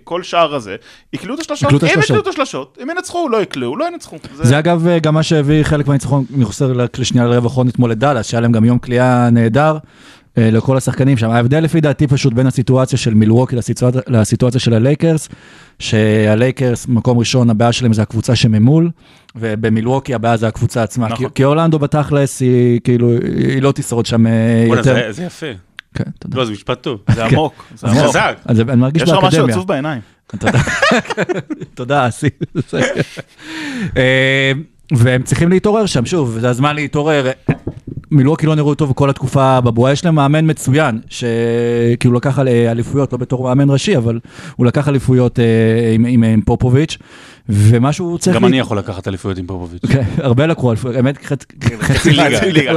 וכל 0.00 0.22
שאר 0.22 0.54
הזה, 0.54 0.76
יקלעו 1.12 1.34
את 1.34 1.40
השלשות, 1.40 1.82
השלשות. 1.82 2.04
יקלעו 2.04 2.20
את 2.22 2.26
השלשות, 2.26 2.78
אם 2.82 2.90
ינצחו, 2.90 3.28
לא 3.28 3.42
יקלעו, 3.42 3.76
לא 3.76 3.86
ינצחו. 3.92 4.16
זה 4.34 4.58
אגב 4.58 4.86
אה, 4.86 4.98
גם 4.98 5.14
מה 5.14 5.22
שהביא 5.22 5.62
חלק 5.62 5.86
מהניצחון, 5.86 6.24
אני 6.36 6.44
חוזר 6.44 6.72
לשנייה 6.98 7.26
לרבע 7.26 7.44
האחרון 7.48 7.68
אתמול 7.68 7.90
לדאלאס, 7.90 8.26
שהיה 8.26 8.40
להם 8.40 8.52
גם 8.52 8.64
איום 8.64 8.78
קליעה 8.78 9.30
נהדר 9.30 9.74
אה, 9.74 9.78
לכל 10.36 10.76
השחקנים 10.76 11.16
שם. 11.16 11.30
ההבדל 11.30 11.60
לפי 11.60 11.80
דעתי 11.80 12.06
פשוט 12.06 12.32
בין 12.32 12.46
הסיטואציה 12.46 12.98
של 12.98 13.14
מילווקי 13.14 13.56
לסיטואציה, 13.56 14.00
לסיטואציה 14.08 14.60
של 14.60 14.74
הלייקרס, 14.74 15.28
שהלייקרס, 15.78 16.86
מקום 16.88 17.18
ראשון, 17.18 17.50
הבעיה 17.50 17.72
שלהם 17.72 17.92
זה 17.92 18.02
הקבוצה 18.02 18.36
שממול, 18.36 18.90
ובמילווקי 19.36 20.14
הבעיה 20.14 20.36
זה 20.36 20.48
הקבוצה 20.48 20.82
עצמה. 20.82 21.08
נכון. 21.08 21.28
כי, 21.28 21.34
כי 21.34 21.44
אורלנדו 21.44 21.78
בתכלס, 21.78 22.40
היא 22.40 22.80
כאילו, 22.84 23.10
היא 23.22 23.62
לא 23.62 23.72
תשרוד 23.72 24.06
שם 24.06 24.26
אה, 24.26 24.32
יותר. 24.68 24.82
זה- 24.94 25.12
זה 25.12 25.22
יפה. 25.24 25.46
כן, 25.94 26.04
תודה. 26.18 26.36
לא, 26.38 26.44
זה 26.44 26.52
משפט 26.52 26.82
טוב. 26.82 27.00
זה 27.14 27.24
עמוק, 27.24 27.64
זה. 27.76 27.86
חזק. 27.86 28.36
אני 28.48 28.76
מרגיש 28.76 29.02
יש 29.02 29.08
לך 29.08 29.14
משהו 29.14 29.22
באקדמיה. 29.30 29.54
עצוב 29.54 29.68
בעיניים. 29.68 30.00
תודה, 30.38 30.52
תודה, 31.74 32.08
אסי. 32.08 32.28
אה, 33.96 34.52
והם 34.92 35.22
צריכים 35.22 35.48
להתעורר 35.48 35.86
שם, 35.86 36.06
שוב, 36.06 36.38
זה 36.40 36.48
הזמן 36.48 36.74
להתעורר. 36.74 37.30
מילואקי 38.10 38.46
לא 38.46 38.54
נראו 38.54 38.74
טוב 38.74 38.92
כל 38.92 39.10
התקופה 39.10 39.60
בבועה, 39.60 39.92
יש 39.92 40.04
להם 40.04 40.14
מאמן 40.14 40.50
מצוין, 40.50 41.00
שכאילו 41.08 42.14
לקח 42.14 42.38
על- 42.38 42.48
אליפויות, 42.48 43.12
לא 43.12 43.18
בתור 43.18 43.42
מאמן 43.44 43.70
ראשי, 43.70 43.96
אבל 43.96 44.18
הוא 44.56 44.66
לקח 44.66 44.88
אליפויות 44.88 45.38
אה, 45.38 45.44
עם, 45.94 46.04
עם, 46.08 46.22
עם 46.22 46.40
פופוביץ', 46.40 46.98
ומשהו 47.48 48.18
צריך... 48.18 48.36
גם 48.36 48.42
לה- 48.42 48.48
אני 48.48 48.58
יכול 48.58 48.78
לקחת 48.78 49.08
אליפויות 49.08 49.38
עם 49.38 49.46
פופוביץ'. 49.46 49.82
כן, 49.92 50.02
הרבה 50.18 50.46
לקחו 50.46 50.70
אליפויות, 50.70 50.96
האמת, 50.96 51.18
חצי- 51.26 52.10
ליגה. 52.10 52.72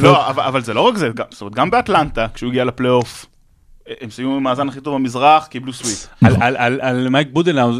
לא, 0.00 0.30
אבל 0.30 0.62
זה 0.62 0.74
לא 0.74 0.80
רק 0.80 0.96
זה, 0.96 1.08
זאת 1.30 1.40
אומרת, 1.40 1.54
גם 1.54 1.70
באטלנטה, 1.70 2.26
כשהוא 2.34 2.48
הגיע 2.50 2.64
לפלייאוף, 2.64 3.26
הם 4.00 4.10
סיימו 4.10 4.30
עם 4.30 4.36
המאזן 4.36 4.68
הכי 4.68 4.80
טוב 4.80 4.94
במזרח, 4.94 5.46
קיבלו 5.46 5.72
סוויפ. 5.72 6.06
על- 6.24 6.36
על- 6.40 6.56
על- 6.58 6.78
על 6.82 7.08
מייק 7.08 7.28
בודנאו. 7.32 7.72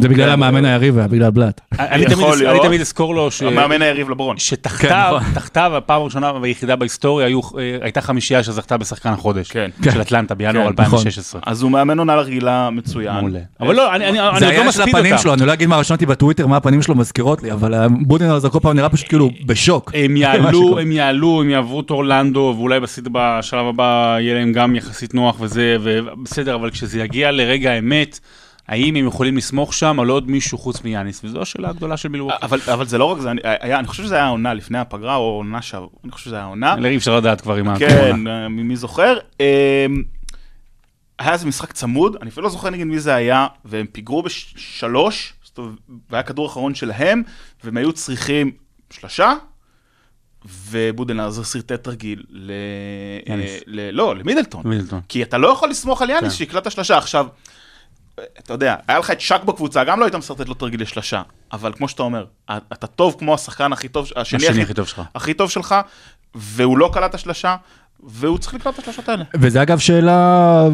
זה 0.00 0.08
בגלל 0.08 0.30
המאמן 0.30 0.64
היריב, 0.64 0.98
היה 0.98 1.08
בגלל 1.08 1.30
בלאט. 1.30 1.60
אני 1.78 2.04
תמיד- 2.62 2.80
אזכור 2.80 3.14
לו 3.14 3.30
ש... 3.30 3.42
המאמן 3.42 3.82
היריב 3.82 4.10
לברון. 4.10 4.38
שתחתיו, 4.38 4.88
כן, 4.90 5.16
נכון. 5.16 5.34
תחתיו, 5.34 5.72
הפעם 5.76 6.00
הראשונה 6.00 6.32
והיחידה 6.42 6.76
בהיסטוריה, 6.76 7.26
היו, 7.26 7.40
אה, 7.58 7.76
הייתה 7.82 8.00
חמישייה 8.00 8.42
שזכתה 8.42 8.76
בשחקן 8.76 9.08
החודש. 9.12 9.50
כן. 9.50 9.70
של 9.92 10.00
אטלנטה 10.00 10.34
בינואר 10.34 10.54
כן, 10.54 10.82
נכון. 10.82 10.84
2016. 10.84 11.40
אז 11.46 11.62
הוא 11.62 11.70
מאמן 11.70 11.98
עונה 11.98 12.14
רגילה 12.14 12.70
מצוין. 12.70 13.14
מעולה. 13.20 13.38
אבל 13.60 13.74
לא, 13.74 13.94
אני 13.94 14.08
אני- 14.08 14.20
אני 14.20 14.38
זה 14.38 14.46
עוד 14.46 14.54
לא 14.54 14.60
היה 14.60 14.72
של 14.72 14.80
מספיד 14.82 14.94
הפנים 14.96 15.12
אותה. 15.12 15.22
שלו, 15.22 15.34
אני 15.34 15.46
לא 15.46 15.52
אגיד 15.52 15.68
מה 15.68 15.76
רשמתי 15.76 16.06
בטוויטר, 16.06 16.46
מה 16.46 16.56
הפנים 16.56 16.82
שלו 16.82 16.94
מזכירות 16.94 17.42
לי, 17.42 17.52
אבל 17.52 17.74
בודנר 18.00 18.34
הזה 18.34 18.48
כל 18.48 18.58
פעם 18.62 18.76
נראה 18.76 18.88
פשוט 18.88 19.08
כאילו 19.08 19.30
בשוק. 19.46 19.92
הם 19.94 20.16
יעלו. 20.22 20.78
הם 20.78 20.92
יעלו, 20.92 21.40
הם 21.42 21.50
יעברו 21.50 21.80
את 21.80 21.90
אורלנדו, 21.90 22.54
ואולי 22.58 22.78
בשלב 23.12 23.66
הבא 23.66 23.84
יהיה 24.20 24.34
להם 24.34 24.52
גם 24.52 24.76
יחסית 24.76 25.14
נוח 25.14 25.36
וזה, 25.40 25.55
ובסדר, 25.56 26.54
אבל 26.54 26.70
כשזה 26.70 27.00
יגיע 27.00 27.32
לרגע 27.32 27.70
האמת, 27.72 28.20
האם 28.68 28.96
הם 28.96 29.06
יכולים 29.06 29.36
לסמוך 29.36 29.74
שם 29.74 30.00
על 30.00 30.08
עוד 30.08 30.30
מישהו 30.30 30.58
חוץ 30.58 30.84
מיאניס? 30.84 31.24
וזו 31.24 31.42
השאלה 31.42 31.68
הגדולה 31.68 31.96
של 31.96 32.08
מילווקי. 32.08 32.36
אבל, 32.42 32.60
אבל 32.72 32.86
זה 32.86 32.98
לא 32.98 33.04
רק 33.04 33.20
זה, 33.20 33.30
אני, 33.30 33.40
היה, 33.44 33.78
אני 33.78 33.86
חושב 33.86 34.02
שזה 34.02 34.14
היה 34.14 34.24
העונה 34.24 34.54
לפני 34.54 34.78
הפגרה, 34.78 35.16
או 35.16 35.22
עונה 35.22 35.62
שעבר, 35.62 35.86
אני 36.04 36.12
חושב 36.12 36.24
שזה 36.24 36.34
היה 36.34 36.44
העונה. 36.44 36.74
אי 36.84 36.96
אפשר 36.96 37.16
לדעת 37.16 37.40
כבר 37.40 37.54
עם 37.54 37.68
הקורונה. 37.68 37.96
כן, 37.96 38.26
אה, 38.26 38.48
מי 38.48 38.76
זוכר. 38.76 39.18
אה, 39.40 39.86
היה 41.18 41.32
איזה 41.32 41.46
משחק 41.46 41.72
צמוד, 41.72 42.16
אני 42.20 42.30
אפילו 42.30 42.44
לא 42.44 42.50
זוכר 42.50 42.70
נגד 42.70 42.84
מי 42.84 42.98
זה 42.98 43.14
היה, 43.14 43.46
והם 43.64 43.86
פיגרו 43.86 44.22
בשלוש, 44.22 45.32
והיה 46.10 46.22
כדור 46.22 46.46
אחרון 46.46 46.74
שלהם, 46.74 47.22
והם 47.64 47.76
היו 47.76 47.92
צריכים 47.92 48.50
שלושה, 48.90 49.32
ובודנאזר 50.70 51.44
סרטט 51.44 51.72
תרגיל 51.72 52.22
ל... 52.30 52.52
יאניס. 53.26 53.50
אה, 53.50 53.58
ל... 53.66 53.90
לא, 53.90 54.16
למידלטון. 54.16 54.62
מידלטון. 54.64 55.00
כי 55.08 55.22
אתה 55.22 55.38
לא 55.38 55.48
יכול 55.48 55.70
לסמוך 55.70 56.02
על 56.02 56.10
יאניס 56.10 56.32
כן. 56.32 56.38
שיקלע 56.38 56.60
את 56.60 56.66
השלושה. 56.66 56.98
עכשיו, 56.98 57.26
אתה 58.38 58.52
יודע, 58.52 58.76
היה 58.88 58.98
לך 58.98 59.10
את 59.10 59.20
שק 59.20 59.40
בקבוצה, 59.44 59.84
גם 59.84 60.00
לא 60.00 60.04
היית 60.04 60.14
מסרטט 60.14 60.48
לו 60.48 60.54
תרגיל 60.54 60.82
לשלושה, 60.82 61.22
אבל 61.52 61.72
כמו 61.72 61.88
שאתה 61.88 62.02
אומר, 62.02 62.24
אתה 62.50 62.86
טוב 62.86 63.16
כמו 63.18 63.34
השחקן 63.34 63.72
הכי 63.72 63.88
טוב, 63.88 64.08
השני 64.16 64.46
השני 64.46 64.62
הכי 64.62 64.74
טוב 64.74 64.86
שלך. 64.86 65.02
הכי 65.14 65.34
טוב 65.34 65.50
שלך, 65.50 65.74
והוא 66.34 66.78
לא 66.78 66.90
קלט 66.92 67.10
את 67.10 67.14
השלשה, 67.14 67.56
והוא 68.04 68.38
צריך 68.38 68.54
לקלוט 68.54 68.74
את 68.74 68.88
השלשות 68.88 69.08
האלה. 69.08 69.24
וזה 69.36 69.62
אגב 69.62 69.78
שאלה, 69.78 70.68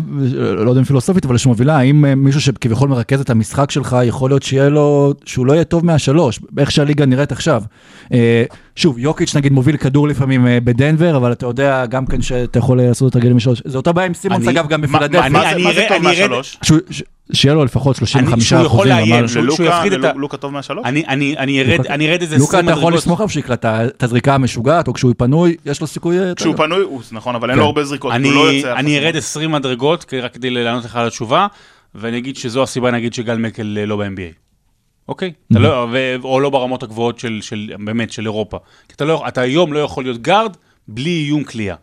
לא 0.57 0.71
יודע 0.71 0.81
אם 0.81 0.85
פילוסופית, 0.85 1.25
אבל 1.25 1.39
שמובילה, 1.39 1.79
האם 1.79 2.05
אה, 2.05 2.15
מישהו 2.15 2.41
שכביכול 2.41 2.89
מרכז 2.89 3.21
את 3.21 3.31
המשחק 3.31 3.71
שלך, 3.71 3.97
יכול 4.05 4.31
להיות 4.31 4.43
שיהיה 4.43 4.69
לו, 4.69 5.15
שהוא 5.25 5.47
לא 5.47 5.53
יהיה 5.53 5.65
טוב 5.65 5.87
מהשלוש, 5.87 6.41
איך 6.59 6.71
שהליגה 6.71 7.07
נראית 7.07 7.33
עכשיו. 7.33 7.63
אה, 8.13 8.45
שוב, 8.77 8.99
יוקיץ' 8.99 9.37
נגיד 9.37 9.53
מוביל 9.53 9.77
כדור 9.77 10.09
לפעמים 10.09 10.47
אה, 10.47 10.59
בדנבר, 10.65 11.17
אבל 11.17 11.33
אתה 11.33 11.47
יודע 11.47 11.87
גם 11.87 12.07
כן 12.07 12.23
שאתה 12.23 12.59
יכול 12.59 12.83
לעשות 12.83 13.11
את 13.11 13.17
הרגילים 13.17 13.37
משלוש. 13.37 13.63
זה 13.65 13.77
אותה 13.77 13.93
בעיה 13.93 14.07
עם 14.07 14.15
סימונס, 14.15 14.49
אגב, 14.49 14.69
גם 14.69 14.81
בפילדלפיה. 14.81 15.29
מה 15.29 15.43
זה- 15.75 15.87
טוב 15.89 16.03
מהשלוש? 16.03 16.59
שיהיה 17.33 17.55
לו 17.55 17.65
לפחות 17.65 17.97
35 17.97 18.49
שהוא 18.49 18.61
יכול 18.61 18.67
אחוזים. 18.67 18.93
לאיים. 18.93 19.29
שהוא- 19.29 19.43
ללוקה, 19.43 19.65
יפחיד 19.65 19.93
את 19.93 20.05
ה- 20.05 20.13
ללוקה 20.13 20.37
טוב 20.37 20.53
מהשלוש? 20.53 20.85
אני- 20.87 21.05
אני 21.09 21.37
אני 21.39 21.61
ארד 21.63 21.87
אני 21.87 22.11
ארד 22.11 22.21
איזה 22.21 22.35
20 22.37 22.41
לוקה, 22.47 22.61
אתה 22.61 22.71
יכול 22.71 22.83
מדרגות. 22.83 22.95
לסמוך 22.95 23.21
עליו 23.21 23.29
שיקלע 23.29 23.55
את 23.87 24.03
הזריקה 24.03 24.35
המשוגעת, 24.35 24.89
או 24.89 24.93
כשהוא 24.93 25.15
פנוי, 25.19 25.57
יש 25.67 25.81
לו 25.81 25.87
סיכוי... 25.87 26.17
כשהוא. 26.37 26.57
פנוי, 26.57 26.83
הוא 26.85 27.01
נכון, 27.13 27.35
אבל 27.35 27.51
אין 27.51 27.57
כן. 27.57 27.61
לו 27.61 27.67
הרבה 27.67 27.85
זריקות, 27.85 28.13
הוא 28.13 28.21
לא 28.33 28.49
אני, 28.49 28.57
יוצא... 28.57 28.75
אני. 28.77 28.99
ארד 28.99 29.17
20 29.17 29.53
מדרגות 29.53 30.15
רק 30.23 30.35
כדי 30.35 30.51
לענות 30.51 30.85
לך 30.85 30.97
על 30.97 31.07
התשובה, 31.07 31.47
ואני 31.95 32.19
אגיד 32.19 32.37
שזו 32.37 32.63
הסיבה 32.63 32.91
נגיד 32.91 33.15
שגל 33.15 33.37
מקל 33.37 33.79
אה, 33.81 33.87
לא 33.87 33.97
ב-NBA. 33.97 34.35
אוקיי? 35.09 35.33
אתה 35.53 35.59
לא, 35.59 35.87
ו- 35.93 36.17
או 36.25 36.41
לא 36.41 36.51
ברמות 36.51 36.83
הגבוהות 36.83 37.19
של, 37.19 37.39
של, 37.43 37.71
באמת, 37.85 38.13
של 38.13 38.23
אירופה. 38.27 38.59
כי 38.89 38.95
אתה, 38.97 39.05
לא, 39.05 39.25
אתה 39.29 39.41
היום 39.41 39.73
לא 39.73 39.79
יכול 39.79 40.05
להיות 40.05 40.23
גארד 40.23 40.57
בלי 40.89 41.11
איום 41.27 41.45
קליעה. 41.45 41.75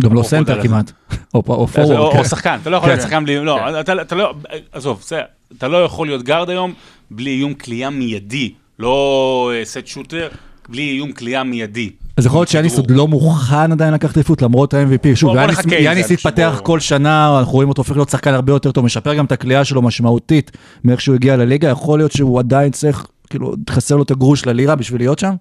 גם 0.00 0.14
לא 0.14 0.22
סנטר. 0.22 0.62
כמעט. 0.62 0.92
או 1.34 1.42
פורוורד. 1.42 1.90
או 1.98 2.12
כן. 2.12 2.24
שחקן, 2.24 2.58
אתה 2.62 2.70
לא 2.70 2.76
יכול 2.76 2.88
להיות 2.88 3.00
כן. 3.00 3.06
שחקן 3.06 3.24
בלי... 3.24 3.44
לא, 3.44 3.80
אתה, 3.80 4.02
אתה 4.02 4.14
לא... 4.14 4.34
עזוב, 4.72 5.02
זה, 5.06 5.20
אתה 5.58 5.68
לא 5.68 5.84
יכול 5.84 6.06
להיות 6.06 6.22
גארד 6.22 6.50
היום 6.50 6.72
בלי 7.10 7.30
איום 7.30 7.54
קליעה 7.54 7.90
מיידי. 7.90 8.52
לא 8.78 9.50
set 9.64 9.86
shooter, 9.86 10.28
בלי 10.68 10.82
איום 10.82 11.12
כליאה 11.12 11.44
מיידי. 11.44 11.90
אז 12.16 12.26
יכול 12.26 12.38
להיות 12.38 12.48
שיאניס. 12.48 12.76
עוד 12.76 12.90
לא 12.90 13.08
מוכן 13.08 13.72
עדיין 13.72 13.94
לקחת 13.94 14.16
אליפות 14.16 14.42
למרות 14.42 14.74
ה-MVP. 14.74 15.14
שוב, 15.16 15.36
יאניס- 15.80 16.10
התפתח 16.10 16.60
כל 16.62 16.80
שנה, 16.80 17.38
אנחנו 17.38 17.52
רואים 17.52 17.68
אותו 17.68 17.80
הופך 17.80 17.96
להיות 17.96 18.08
שחקן 18.08 18.34
הרבה 18.34 18.52
יותר 18.52 18.72
טוב, 18.72 18.84
משפר 18.84 19.14
גם 19.14 19.24
את 19.24 19.32
הקליעה 19.32 19.64
שלו 19.64 19.82
משמעותית 19.82 20.50
מאיך 20.84 21.00
שהוא 21.00 21.14
הגיע 21.14 21.36
לליגה, 21.36 21.68
יכול 21.68 21.98
להיות 21.98 22.12
שהוא 22.12 22.38
עדיין 22.38 22.70
צריך, 22.70 23.06
כאילו, 23.30 23.54
חסר 23.70 23.96
לו 23.96 24.02
את 24.02 24.10
הגרוש 24.10 24.46
ללירה 24.46 24.74
בשביל 24.76 25.00
להיות 25.00 25.18
שם? 25.18 25.32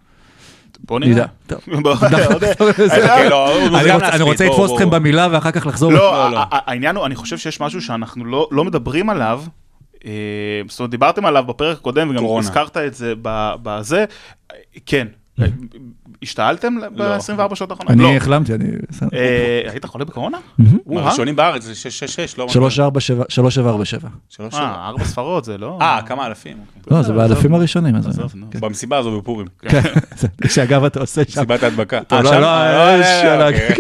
בוא. 0.88 1.00
נראה. 1.00 1.26
לא, 3.30 3.68
אני 3.70 4.24
רוצה- 4.24 4.46
לתפוס 4.46 4.72
אתכם. 4.72 4.90
במילה 4.90 5.28
ואחר 5.32 5.52
כך 5.52 5.66
לחזור. 5.68 5.92
לא, 5.92 6.00
לא, 6.00 6.32
לא. 6.32 6.40
ה- 6.40 6.46
העניין 6.52 6.96
הוא, 6.96 7.06
אני 7.06 7.16
חושב 7.16 7.38
שיש 7.38 7.62
משהו 7.62 7.82
שאנחנו 7.82 8.26
לא 8.26 8.48
לא 8.52 8.64
מדברים 8.64 9.10
עליו. 9.10 9.42
אה, 10.06 10.12
זאת 10.70 10.80
אומרת, 10.80 10.92
דיברתם 10.92 11.26
עליו 11.26 11.44
בפרק 11.44 11.78
הקודם, 11.78 12.10
וגם. 12.10 12.24
הזכרת 12.40 12.78
את 12.78 12.94
זה 12.96 13.14
בזה. 13.64 14.06
כן. 14.86 15.08
השתעלתם 16.24 16.76
ב-24 16.96 17.56
שעות 17.56 17.72
האחרונות? 17.72 17.98
לא. 17.98 18.08
אני 18.08 18.18
החלמתי, 18.18 18.54
אני... 18.54 18.66
אה, 19.14 19.62
היית 19.72 19.86
חולה 19.86 20.06
בקורונה? 20.06 20.38
הראשונים 20.92 21.36
בארץ 21.36 21.64
זה 21.64 21.76
666, 21.76 22.38
לא? 22.38 22.48
שלוש, 22.48 22.80
ארבע, 22.80 23.00
שבע, 23.00 23.24
שלוש, 23.30 23.56
שבע, 23.56 23.70
ארבע, 23.70 23.86
שבע. 23.86 24.10
שלוש, 24.30 24.54
אה, 24.54 24.60
שבע. 24.60 24.86
ארבע 24.88 25.04
ספרות 25.06 25.46
זה 25.46 25.58
לא... 25.58 25.78
אה, 25.82 26.00
כמה 26.06 26.28
אלפים. 26.28 26.58
אוקיי. 26.78 26.98
לא, 26.98 27.04
זה 27.04 27.14
באלפים 27.14 27.54
הראשונים. 27.54 27.96
נו. 28.36 28.48
במסיבה 28.60 28.98
הזו 28.98 29.22
בפורים. 29.22 29.48
כן, 29.62 29.82
שאגב 30.54 30.84
אתה 30.84 31.00
עושה 31.00 31.22
שם. 31.24 31.42
מסיבת 31.42 31.64
ההדבקה. 31.64 32.00
אה, 32.12 32.22
לא? 32.22 32.40
לא, 32.40 32.46
אה, 32.46 33.02
אה. 33.42 33.48
אוקיי. 33.48 33.76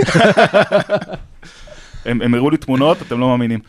הם 2.05 2.21
הם 2.21 2.33
הראו 2.33 2.49
לי 2.49 2.57
תמונות, 2.57 3.01
אתם 3.01 3.19
לא 3.19 3.27
מאמינים. 3.27 3.59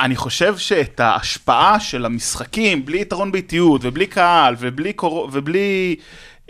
אני 0.00 0.16
חושב 0.16 0.58
שאת 0.58 1.00
ההשפעה 1.00 1.80
של 1.80 2.04
המשחקים, 2.04 2.84
בלי 2.84 3.00
יתרון 3.00 3.32
ביתיות, 3.32 3.80
ובלי 3.84 4.06
קהל, 4.06 4.54
ובלי 4.58 4.92
קור- 4.92 5.28
ובלי 5.32 5.96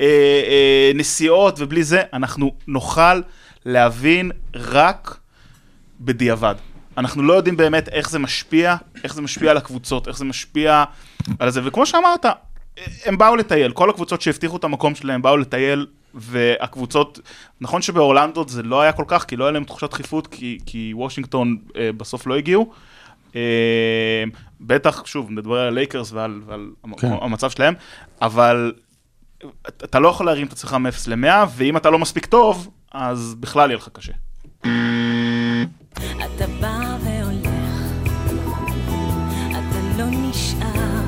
אה, 0.00 0.04
אה, 0.06 0.90
נסיעות, 0.94 1.56
ובלי 1.58 1.82
זה, 1.82 2.02
אנחנו 2.12 2.52
נוכל 2.66 3.20
להבין 3.66 4.30
רק 4.54 5.16
בדיעבד. 6.00 6.54
אנחנו 6.96 7.22
לא 7.22 7.32
יודעים 7.32 7.56
באמת 7.56 7.88
איך 7.88 8.10
זה 8.10 8.18
משפיע, 8.18 8.76
איך 9.04 9.14
זה 9.14 9.22
משפיע 9.22 9.50
על 9.50 9.56
הקבוצות, 9.56 10.08
איך 10.08 10.18
זה 10.18 10.24
משפיע 10.24 10.84
על 11.38 11.50
זה, 11.50 11.60
וכמו 11.64 11.86
שאמרת, 11.86 12.26
הם 13.04 13.18
באו 13.18 13.36
לטייל, 13.36 13.72
כל 13.72 13.90
הקבוצות 13.90 14.20
שהבטיחו 14.20 14.56
את 14.56 14.64
המקום 14.64 14.94
שלהם 14.94 15.22
באו 15.22 15.36
לטייל, 15.36 15.86
והקבוצות, 16.14 17.20
נכון 17.60 17.82
שבאורלנדו 17.82 18.44
זה 18.48 18.62
לא 18.62 18.80
היה 18.80 18.92
כל 18.92 19.04
כך, 19.06 19.24
כי 19.24 19.36
לא 19.36 19.44
היה 19.44 19.52
להם 19.52 19.64
תחושת 19.64 19.90
דחיפות, 19.90 20.26
כי, 20.26 20.58
כי 20.66 20.92
וושינגטון 20.94 21.56
אה, 21.76 21.90
בסוף 21.96 22.26
לא 22.26 22.36
הגיעו. 22.36 22.72
אמ, 23.34 23.40
בטח, 24.60 25.06
שוב, 25.06 25.30
נדבר 25.30 25.58
על 25.58 25.66
הלייקרס 25.68 26.12
ועל, 26.12 26.40
ועל 26.46 26.70
כן. 26.96 27.12
המצב 27.20 27.50
שלהם, 27.50 27.74
אבל 28.22 28.72
אתה 29.66 29.98
לא 29.98 30.08
יכול 30.08 30.26
להרים 30.26 30.46
את 30.46 30.52
עצמך 30.52 30.74
מ-0 30.74 30.90
ל-100, 31.06 31.46
ואם 31.56 31.76
אתה 31.76 31.90
לא 31.90 31.98
מספיק 31.98 32.26
טוב, 32.26 32.70
אז 32.92 33.34
בכלל 33.40 33.70
יהיה 33.70 33.76
לך 33.76 33.88
קשה. 33.92 34.12
אתה 36.16 36.46
בא 36.60 36.96
והולך, 37.04 37.80
אתה 39.50 39.80
לא 39.98 40.04
נשאר, 40.10 41.00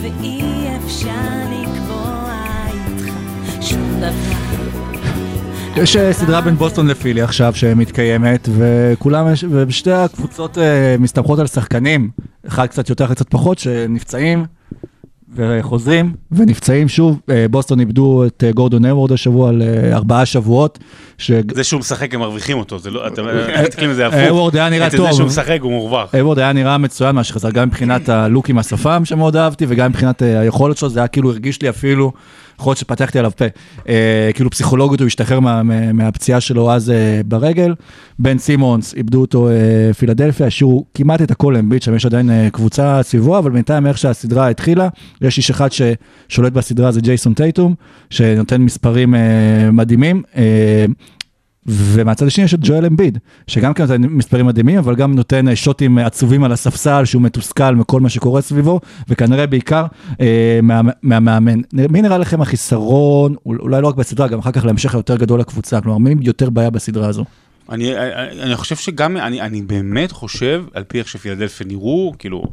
ואי 0.00 0.76
אפשר 0.76 1.10
לקבוע 1.50 2.34
איתך 2.66 3.14
שום 3.60 4.00
דבר. 4.00 4.63
יש 5.76 5.96
אה, 5.96 6.12
סדרה 6.12 6.40
בין 6.40 6.54
בוסטון 6.56 6.86
לפילי 6.86 7.22
עכשיו 7.22 7.54
שמתקיימת, 7.54 8.48
וכולם, 8.58 9.26
ושתי 9.50 9.92
הקבוצות 9.92 10.58
אה, 10.58 10.96
מסתמכות 10.98 11.38
על 11.38 11.46
שחקנים, 11.46 12.10
אחד 12.48 12.66
קצת 12.66 12.90
יותר, 12.90 13.04
אחד 13.04 13.14
קצת 13.14 13.28
פחות, 13.28 13.58
שנפצעים 13.58 14.44
וחוזרים 15.36 16.12
ונפצעים 16.32 16.88
שוב. 16.88 17.20
אה, 17.30 17.46
בוסטון 17.50 17.80
איבדו 17.80 18.24
את 18.26 18.44
גורדון 18.54 18.84
אייוורד 18.84 19.12
השבוע 19.12 19.50
לארבעה 19.52 20.26
שבועות. 20.26 20.78
ש- 21.18 21.30
זה 21.54 21.64
שהוא 21.64 21.80
משחק 21.80 22.14
הם 22.14 22.20
מרוויחים 22.20 22.58
אותו, 22.58 22.78
זה 22.78 22.90
לא, 22.90 23.06
אתם 23.06 23.22
מסתכלים 23.62 23.90
על 23.90 23.96
זה 23.96 24.06
הפוך. 24.06 24.18
אייוורד 24.18 24.56
היה 24.56 24.68
נראה 24.70 24.90
טוב. 24.90 25.06
זה 25.10 25.16
שהוא 25.16 25.26
משחק 25.26 25.58
הוא 25.60 25.70
מורווח. 25.72 26.14
אייוורד 26.14 26.38
היה 26.38 26.52
נראה 26.52 26.78
מצוין 26.78 27.14
מה 27.14 27.24
שחזר, 27.24 27.50
גם 27.50 27.68
מבחינת 27.68 28.08
הלוק 28.08 28.48
עם 28.48 28.58
השפם 28.58 29.02
שמאוד 29.04 29.36
אהבתי, 29.36 29.64
וגם 29.68 29.90
מבחינת 29.90 30.22
היכולת 30.22 30.76
שלו, 30.76 30.88
זה 30.88 31.00
היה 31.00 31.08
כאילו 31.08 31.30
הרגיש 31.30 31.62
לי 31.62 31.68
אפילו, 31.68 32.12
יכול 32.58 32.70
להיות 32.70 32.78
שפתחתי 32.78 33.18
עליו 33.18 33.30
פה, 33.36 33.44
אה, 33.88 34.30
כאילו 34.34 34.50
פסיכולוגית 34.50 35.00
הוא 35.00 35.06
השתחרר 35.06 35.40
מה, 35.40 35.62
מה, 35.62 35.92
מהפציעה 35.92 36.40
שלו 36.40 36.72
אז 36.72 36.90
אה, 36.90 37.20
ברגל. 37.26 37.74
בן 38.18 38.38
סימונס, 38.38 38.94
איבדו 38.94 39.20
אותו 39.20 39.48
אה, 39.48 39.94
פילדלפיה, 39.98 40.46
השאירו 40.46 40.84
כמעט 40.94 41.22
את 41.22 41.30
הכל 41.30 41.56
אמביט, 41.56 41.82
שם 41.82 41.94
יש 41.94 42.06
עדיין 42.06 42.30
אה, 42.30 42.48
קבוצה 42.52 43.00
סביבו, 43.02 43.38
אבל 43.38 43.50
בינתיים 43.50 43.86
איך 43.86 43.98
שהסדרה 43.98 44.48
התחילה, 44.48 44.88
יש 45.20 45.38
איש 45.38 45.50
אחד 45.50 45.68
ששולט 45.72 46.52
בסדרה 46.52 46.92
זה 46.92 47.00
ג'ייסון 47.00 47.34
טייטום, 47.34 47.74
שנותן 48.10 48.62
מספרים 48.62 49.14
אה, 49.14 49.70
מדהימים. 49.72 50.22
אה, 50.36 50.84
ומהצד 51.66 52.26
השני 52.26 52.44
יש 52.44 52.54
את 52.54 52.58
ג'ואל 52.62 52.86
אמביד, 52.86 53.18
שגם 53.46 53.74
כן 53.74 53.82
נותן 53.82 54.02
מספרים 54.02 54.46
מדהימים, 54.46 54.78
אבל 54.78 54.94
גם 54.94 55.14
נותן 55.14 55.48
אה, 55.48 55.56
שוטים 55.56 55.98
אה, 55.98 56.06
עצובים 56.06 56.44
על 56.44 56.52
הספסל, 56.52 57.04
שהוא 57.04 57.22
מתוסכל 57.22 57.74
מכל 57.74 58.00
מה 58.00 58.08
שקורה 58.08 58.40
סביבו, 58.40 58.80
וכנראה 59.08 59.46
בעיקר 59.46 59.86
אה, 60.20 60.60
מה- 60.62 60.80
מהמאמן. 61.02 61.60
מי 61.72 62.02
נראה 62.02 62.18
לכם 62.18 62.40
החיסרון, 62.40 63.34
אול- 63.46 63.58
אולי 63.60 63.82
לא 63.82 63.88
רק 63.88 63.94
בסדרה, 63.94 64.28
גם 64.28 64.38
אחר 64.38 64.50
כך 64.52 64.64
להמשך 64.64 64.94
היותר 64.94 65.16
גדול 65.16 65.40
לקבוצה, 65.40 65.80
כלומר, 65.80 65.98
מי 65.98 66.14
יותר 66.26 66.50
בעיה 66.50 66.70
בסדרה 66.70 67.08
הזו? 67.08 67.24
אני, 67.70 67.96
אני, 67.96 68.42
אני 68.42 68.56
חושב 68.56 68.76
שגם, 68.76 69.16
אני, 69.16 69.40
אני 69.40 69.62
באמת 69.62 70.12
חושב, 70.12 70.64
על 70.74 70.82
פי 70.88 70.98
איך 70.98 71.08
שפילדלפיה 71.08 71.66
נראו, 71.66 72.14
כאילו, 72.18 72.44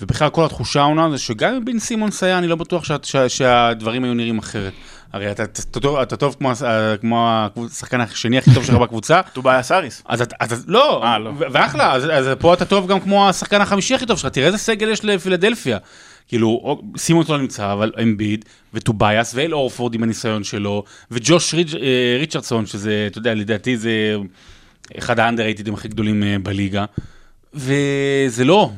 ובכלל 0.00 0.28
כל 0.30 0.44
התחושה 0.44 0.80
העונה 0.80 1.10
זה 1.10 1.18
שגם 1.18 1.54
אם 1.54 1.64
בן 1.64 1.78
סימונס 1.78 2.22
היה, 2.22 2.38
אני 2.38 2.46
לא 2.46 2.56
בטוח 2.56 2.84
שה, 2.84 2.96
שה, 3.02 3.28
שהדברים 3.28 4.04
היו 4.04 4.14
נראים 4.14 4.38
אחרת. 4.38 4.72
הרי 5.16 5.30
אתה, 5.30 5.44
אתה, 5.44 5.80
טוב- 5.80 5.96
אתה 5.96 6.16
טוב 6.16 6.36
כמו, 6.38 6.50
הס- 6.50 6.62
כמו 7.00 7.28
השחקן 7.66 8.00
השני 8.00 8.38
הכי 8.38 8.50
טוב 8.54 8.64
שלך 8.64 8.74
בקבוצה, 8.74 9.20
טובאיה 9.32 9.62
סאריס. 9.62 10.02
אז 10.06 10.20
אתה, 10.22 10.36
אז, 10.40 10.64
לא, 10.68 11.04
אה, 11.04 11.18
לא. 11.18 11.32
ואחלה, 11.38 11.92
אז, 11.92 12.04
אז 12.12 12.26
פה 12.38 12.54
אתה 12.54 12.64
טוב 12.64 12.86
גם 12.88 13.00
כמו 13.00 13.28
השחקן 13.28 13.60
החמישי 13.60 13.94
הכי 13.94 14.06
טוב 14.06 14.18
שלך, 14.18 14.30
תראה 14.32 14.46
איזה 14.46 14.58
סגל 14.58 14.88
יש 14.88 15.04
לפילדלפיה. 15.04 15.78
כאילו, 16.28 16.80
סימונס 16.96 17.28
לא 17.28 17.38
נמצא, 17.38 17.72
אבל 17.72 17.92
אמביד, 18.02 18.44
וטובייס, 18.74 19.32
ואל 19.34 19.54
אורפורד 19.54 19.94
עם 19.94 20.02
הניסיון 20.02 20.44
שלו, 20.44 20.84
וג'וש 21.10 21.54
ריץ', 21.54 21.74
אה, 21.74 21.80
ריצ'רדסון, 22.20 22.66
שזה, 22.66 23.04
אתה 23.10 23.18
יודע, 23.18 23.34
לדעתי 23.34 23.76
זה 23.76 24.16
אחד 24.98 25.20
האנדררייטדים 25.20 25.74
הכי 25.74 25.88
גדולים 25.88 26.22
אה, 26.22 26.36
בליגה, 26.42 26.84
וזה 27.54 28.44
לא, 28.44 28.70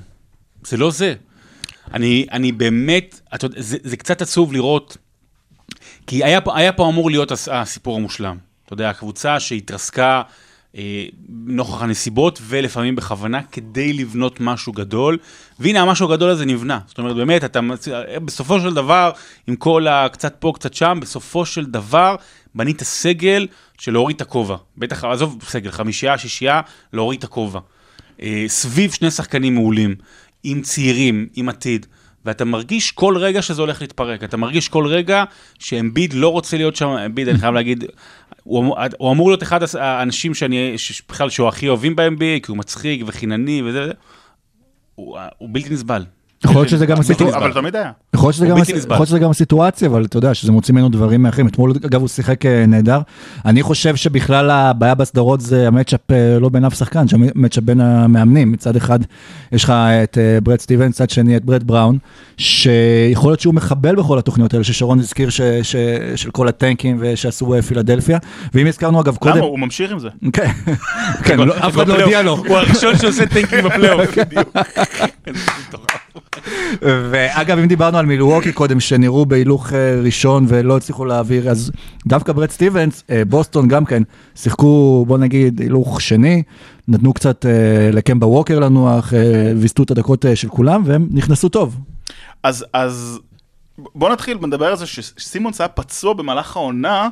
זה 0.64 0.76
לא 0.76 0.90
זה. 0.90 1.14
אני, 1.94 2.26
אני 2.32 2.52
באמת, 2.52 3.20
אתה 3.34 3.46
יודע, 3.46 3.60
זה, 3.60 3.76
זה 3.82 3.96
קצת 3.96 4.22
עצוב 4.22 4.52
לראות, 4.52 4.96
כי 6.08 6.24
היה, 6.24 6.40
היה 6.54 6.72
פה 6.72 6.88
אמור 6.88 7.10
להיות 7.10 7.32
הס- 7.32 7.48
הסיפור 7.52 7.96
המושלם. 7.96 8.36
אתה 8.64 8.72
יודע, 8.72 8.90
הקבוצה 8.90 9.40
שהתרסקה 9.40 10.22
אה, 10.76 11.04
נוכח 11.28 11.82
הנסיבות, 11.82 12.38
ולפעמים 12.42 12.96
בכוונה, 12.96 13.42
כדי 13.42 13.92
לבנות 13.92 14.40
משהו 14.40 14.72
גדול, 14.72 15.18
והנה 15.58 15.80
המשהו 15.82 16.12
הגדול 16.12 16.30
הזה 16.30 16.44
נבנה. 16.46 16.78
זאת 16.86 16.98
אומרת, 16.98 17.16
באמת, 17.16 17.44
אתה, 17.44 17.60
מצ- 17.60 17.88
בסופו 18.24 18.60
של 18.60 18.74
דבר, 18.74 19.10
עם 19.46 19.56
כל 19.56 19.86
הקצת 19.88 20.36
פה, 20.38 20.52
קצת 20.54 20.74
שם, 20.74 20.98
בסופו 21.02 21.46
של 21.46 21.64
דבר, 21.66 22.16
בנית 22.54 22.82
סגל 22.82 23.46
של 23.78 23.92
להוריד 23.92 24.16
את 24.16 24.20
הכובע. 24.22 24.56
בטח, 24.78 25.04
עזוב 25.04 25.38
סגל, 25.48 25.70
חמישייה, 25.70 26.18
שישייה, 26.18 26.60
להוריד 26.92 27.18
את 27.18 27.24
הכובע. 27.24 27.60
אה, 28.22 28.44
סביב 28.48 28.90
שני 28.92 29.10
שחקנים 29.10 29.54
מעולים, 29.54 29.94
עם 30.44 30.62
צעירים, 30.62 31.28
עם 31.34 31.48
עתיד. 31.48 31.86
ואתה 32.28 32.44
מרגיש 32.44 32.92
כל 32.92 33.16
רגע 33.16 33.42
שזה 33.42 33.62
הולך 33.62 33.80
להתפרק, 33.80 34.24
אתה 34.24 34.36
מרגיש 34.36 34.68
כל 34.68 34.86
רגע 34.86 35.24
שאמביד 35.58 36.12
לא 36.12 36.28
רוצה 36.28 36.56
להיות 36.56 36.76
שם, 36.76 36.88
אמביד, 36.88 37.28
אני 37.28 37.38
חייב 37.38 37.54
להגיד, 37.54 37.84
הוא, 38.42 38.60
אמור- 38.62 38.78
הוא 38.98 39.12
אמור 39.12 39.30
להיות 39.30 39.42
אחד 39.42 39.60
האנשים 39.78 40.34
שאני, 40.34 40.74
בכלל, 41.08 41.30
שהוא 41.30 41.48
הכי 41.48 41.68
אוהבים 41.68 41.96
ב-NBA, 41.96 42.18
כי 42.42 42.44
הוא 42.48 42.56
מצחיק 42.56 43.02
וחינני 43.06 43.62
וזה, 43.64 43.90
הוא, 44.94 45.18
הוא 45.38 45.48
בלתי 45.52 45.70
נסבל. 45.74 46.04
יכול 46.44 46.56
להיות 46.56 46.68
שזה 46.68 46.86
גם 46.86 47.00
הסיטואציה. 47.00 47.38
אבל 47.38 47.52
תמיד 47.52 47.76
היה. 47.76 47.90
יכול 48.14 48.26
להיות 48.26 48.34
שזה 48.36 48.46
גם 48.46 48.56
בלתי 48.56 48.72
הס- 48.72 48.78
נסבל. 48.78 48.90
יכול 48.94 49.00
להיות 49.02 49.08
שזה 49.08 49.18
גם 49.18 49.30
הסיטואציה, 49.30 49.88
אבל 49.88 50.04
אתה 50.04 50.16
יודע 50.16 50.34
שזה 50.34 50.52
מוציא 50.52 50.74
ממנו 50.74 50.88
דברים 50.88 51.26
אחרים. 51.26 51.46
אתמול, 51.46 51.72
אגב, 51.86 52.00
הוא 52.00 52.08
שיחק 52.08 52.46
אה, 52.46 52.64
נהדר. 52.68 53.00
אני 53.44 53.62
חושב 53.62 53.96
שבכלל 53.96 54.50
הבעיה 54.50 54.94
בסדרות 54.94 55.40
זה 55.40 55.66
המצ'אפ 55.68 56.00
אה, 56.10 56.38
לא 56.40 56.48
בין 56.48 56.64
אף 56.64 56.74
שחקן, 56.74 57.08
זה 57.08 57.16
המצ'אפ 57.34 57.64
בין 57.64 57.80
המאמנים. 57.80 58.52
מצד 58.52 58.76
אחד 58.76 58.98
יש 59.52 59.64
לך 59.64 59.70
את 60.04 60.18
אה, 60.18 60.38
ברד 60.42 60.60
סטיבן, 60.60 60.88
מצד 60.88 61.10
שני 61.10 61.36
את 61.36 61.44
ברד 61.44 61.64
בראון, 61.66 61.98
שיכול 62.36 63.30
להיות 63.30 63.40
שהוא 63.40 63.54
מחבל 63.54 63.94
בכל 63.96 64.18
התוכניות 64.18 64.52
האלה 64.54 64.64
ששרון 64.64 64.98
הזכיר 64.98 65.30
ש- 65.30 65.40
ש- 65.62 65.76
של 66.16 66.30
כל 66.30 66.48
הטנקים 66.48 66.96
ושעשו 67.00 67.54
פילדלפיה. 67.68 68.18
ואם 68.54 68.66
הזכרנו 68.66 69.00
אגב 69.00 69.16
קודם... 69.16 69.36
למה? 69.36 69.46
הוא 69.46 69.58
ממשיך 69.58 69.92
עם 69.92 69.98
זה. 69.98 70.08
כן, 70.32 70.50
כן, 71.24 71.38
לא- 71.40 71.54
אף 71.58 71.74
אחד 71.76 71.88
לא 71.88 72.00
הודיע 72.00 72.22
לו. 72.22 72.36
הוא 72.36 72.56
הראשון 72.56 72.98
שעושה 72.98 73.26
טנקים 73.26 73.64
בפלייאוף. 73.64 74.10
ואגב, 76.82 77.58
אם 77.58 77.66
דיברנו 77.66 77.98
על 77.98 78.06
מילווקי 78.06 78.52
קודם, 78.52 78.80
שנראו 78.80 79.26
בהילוך 79.26 79.72
אה, 79.72 80.00
ראשון 80.04 80.44
ולא 80.48 80.76
הצליחו 80.76 81.04
להעביר, 81.04 81.50
אז 81.50 81.72
דווקא 82.06 82.32
ברד 82.32 82.50
סטיבנס, 82.50 83.04
אה, 83.10 83.24
בוסטון 83.24 83.68
גם 83.68 83.84
כן, 83.84 84.02
שיחקו, 84.34 85.04
בוא 85.08 85.18
נגיד, 85.18 85.60
הילוך 85.60 86.00
שני, 86.00 86.42
נתנו 86.88 87.12
קצת 87.12 87.46
אה, 87.46 87.90
לקמבה 87.92 88.26
ווקר 88.26 88.58
לנוח, 88.58 89.12
ויסתו 89.56 89.82
את 89.82 89.90
הדקות 89.90 90.24
של 90.34 90.48
כולם, 90.48 90.82
והם 90.86 91.08
נכנסו 91.10 91.48
טוב. 91.48 91.76
אז, 92.42 92.64
אז 92.72 93.18
בוא 93.94 94.10
נתחיל, 94.10 94.38
נדבר 94.42 94.66
על 94.66 94.76
זה 94.76 94.86
שסימונס 94.86 95.60
היה 95.60 95.68
פצוע 95.68 96.14
במהלך 96.14 96.56
העונה, 96.56 97.08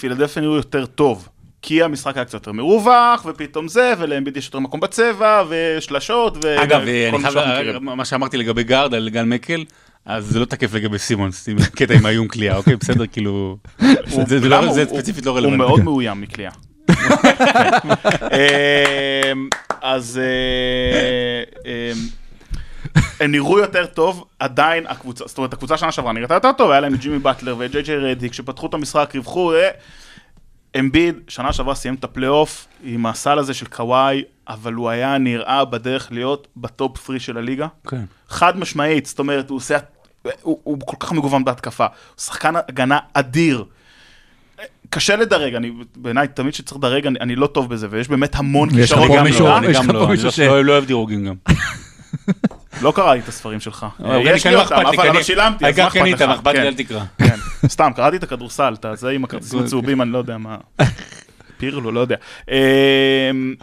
פילדלפיה 0.00 0.42
נראו 0.42 0.54
יותר 0.56 0.86
טוב. 0.86 1.28
כי 1.66 1.82
המשחק 1.82 2.16
היה 2.16 2.24
קצת 2.24 2.34
יותר 2.34 2.52
מרווח, 2.52 3.26
ופתאום 3.28 3.68
זה, 3.68 3.92
ולאמביד 3.98 4.36
יש 4.36 4.46
יותר 4.46 4.58
מקום 4.58 4.80
בצבע, 4.80 5.42
ושלשות, 5.48 6.44
ו... 6.44 6.62
אגב, 6.62 6.80
אני 6.80 7.10
מה 7.10 7.30
חייב, 7.30 7.60
מכירים. 7.60 7.84
מה 7.84 8.04
שאמרתי 8.04 8.36
לגבי 8.36 8.64
גארד 8.64 8.94
על 8.94 9.08
גל 9.08 9.24
מקל, 9.24 9.64
אז 10.06 10.26
זה 10.26 10.40
לא 10.40 10.44
תקף 10.44 10.74
לגבי 10.74 10.98
סימונס, 10.98 11.48
עם 11.48 11.56
קטע 11.76 11.94
עם 11.94 12.06
האיום 12.06 12.28
קליעה, 12.28 12.56
אוקיי? 12.56 12.76
בסדר, 12.76 13.06
כאילו... 13.06 13.56
הוא- 13.80 13.88
זה-? 14.26 14.40
לא- 14.40 14.56
הוא- 14.56 14.84
ספציפית 14.84 15.26
לא 15.26 15.30
הוא 15.30 15.38
רלוונטי. 15.38 15.56
מאוד 15.58 15.80
מאוים 15.80 16.20
מקליעה. 16.20 16.50
אמ, 16.92 16.96
אז 19.82 20.20
אה, 20.22 21.42
אמ, 21.70 21.98
הם 23.20 23.32
נראו 23.32 23.58
יותר 23.58 23.86
טוב, 23.86 24.24
עדיין 24.38 24.84
הקבוצה, 24.86 25.24
זאת 25.26 25.38
אומרת, 25.38 25.52
הקבוצה 25.52 25.76
שנה 25.76 25.92
שעברה 25.92 26.12
נראתה 26.12 26.34
יותר 26.34 26.52
טוב, 26.52 26.70
היה 26.70 26.80
להם 26.80 26.96
ג'ימי 26.96 27.18
באטלר 27.18 27.54
ואת 27.58 27.72
ג'יי 27.72 27.82
ג'יי 27.82 27.96
רדיק, 27.96 28.32
שפתחו 28.32 28.66
את 28.66 28.74
המשחק, 28.74 29.12
רווחו, 29.16 29.54
אה, 29.54 29.68
אמביד, 30.78 31.14
שנה 31.28 31.52
שעברה 31.52 31.74
סיים 31.74 31.94
את 31.94 32.04
הפלייאוף 32.04 32.66
עם 32.84 33.06
הסל 33.06 33.38
הזה 33.38 33.54
של 33.54 33.66
קוואי, 33.66 34.22
אבל 34.48 34.72
הוא 34.72 34.90
היה 34.90 35.18
נראה 35.18 35.64
בדרך 35.64 36.12
להיות 36.12 36.48
ב 36.56 36.68
top 36.68 37.06
3 37.06 37.26
של 37.26 37.38
הליגה. 37.38 37.66
כן. 37.88 38.04
חד 38.28 38.58
משמעית, 38.58 39.06
זאת 39.06 39.18
אומרת, 39.18 39.50
הוא 39.50 39.56
עושה, 39.56 39.76
הוא, 40.42 40.60
הוא 40.64 40.78
כל 40.86 40.96
כך 41.00 41.12
מגוון 41.12 41.44
בהתקפה, 41.44 41.86
הוא 41.86 41.94
שחקן 42.24 42.54
הגנה 42.56 42.98
אדיר. 43.12 43.64
קשה 44.90 45.16
לדרג, 45.16 45.54
אני, 45.54 45.72
בעיניי 45.96 46.28
תמיד 46.28 46.52
כשצריך 46.52 46.76
לדרג, 46.78 47.06
אני, 47.06 47.18
אני 47.20 47.36
לא 47.36 47.46
טוב 47.46 47.68
בזה, 47.70 47.86
ויש 47.90 48.08
באמת 48.08 48.34
המון 48.36 48.68
יש 48.78 48.92
לך 48.92 48.98
כישרון 48.98 49.18
פה 49.18 49.22
מישהו-. 49.24 49.56
אני 49.56 49.66
יש 49.66 49.76
גם 49.76 49.84
לך 49.84 49.94
לא, 49.94 49.98
פה 49.98 50.04
אני 50.04 50.10
מישהו 50.12 50.24
לא- 50.26 50.30
ש- 50.30 50.38
לא 50.40 50.64
לא 50.64 50.72
אוהב 50.72 50.84
דירוגים 50.84 51.26
גם. 51.26 51.34
לא 52.82 52.92
קראתי 52.96 53.20
את 53.20 53.28
הספרים 53.28 53.60
שלך. 53.60 53.86
אבל 54.00 54.20
יש 54.24 54.42
כן, 54.42 54.48
לי 54.50 54.54
לא 54.56 54.62
אותם, 54.62 54.74
לי, 54.76 54.96
אבל 54.96 55.12
קני- 55.12 55.22
שילמתי, 55.24 55.66
אז 55.66 55.78
מה 55.78 55.84
העיקר 55.84 55.88
אכפת 55.88 55.98
קנית, 56.00 56.14
לך? 56.14 56.22
מה 56.22 56.34
אכפת 56.34 56.46
לי, 56.46 56.52
כן, 56.60 56.66
אל 56.66 56.74
תקרא. 56.74 57.00
כן. 57.18 57.36
סתם, 57.68 57.90
קראתי 57.96 58.16
את 58.16 58.22
הכדורסל, 58.22 58.74
אתה 58.74 58.94
זה 58.94 59.10
עם 59.10 59.24
הכרטיסים 59.24 59.58
הצהובים, 59.64 60.02
אני 60.02 60.10
לא 60.10 60.18
יודע 60.18 60.38
מה. 60.38 60.56
פירלו, 61.56 61.92
לא 61.92 62.00
יודע. 62.00 62.16
אמ, 62.50 63.54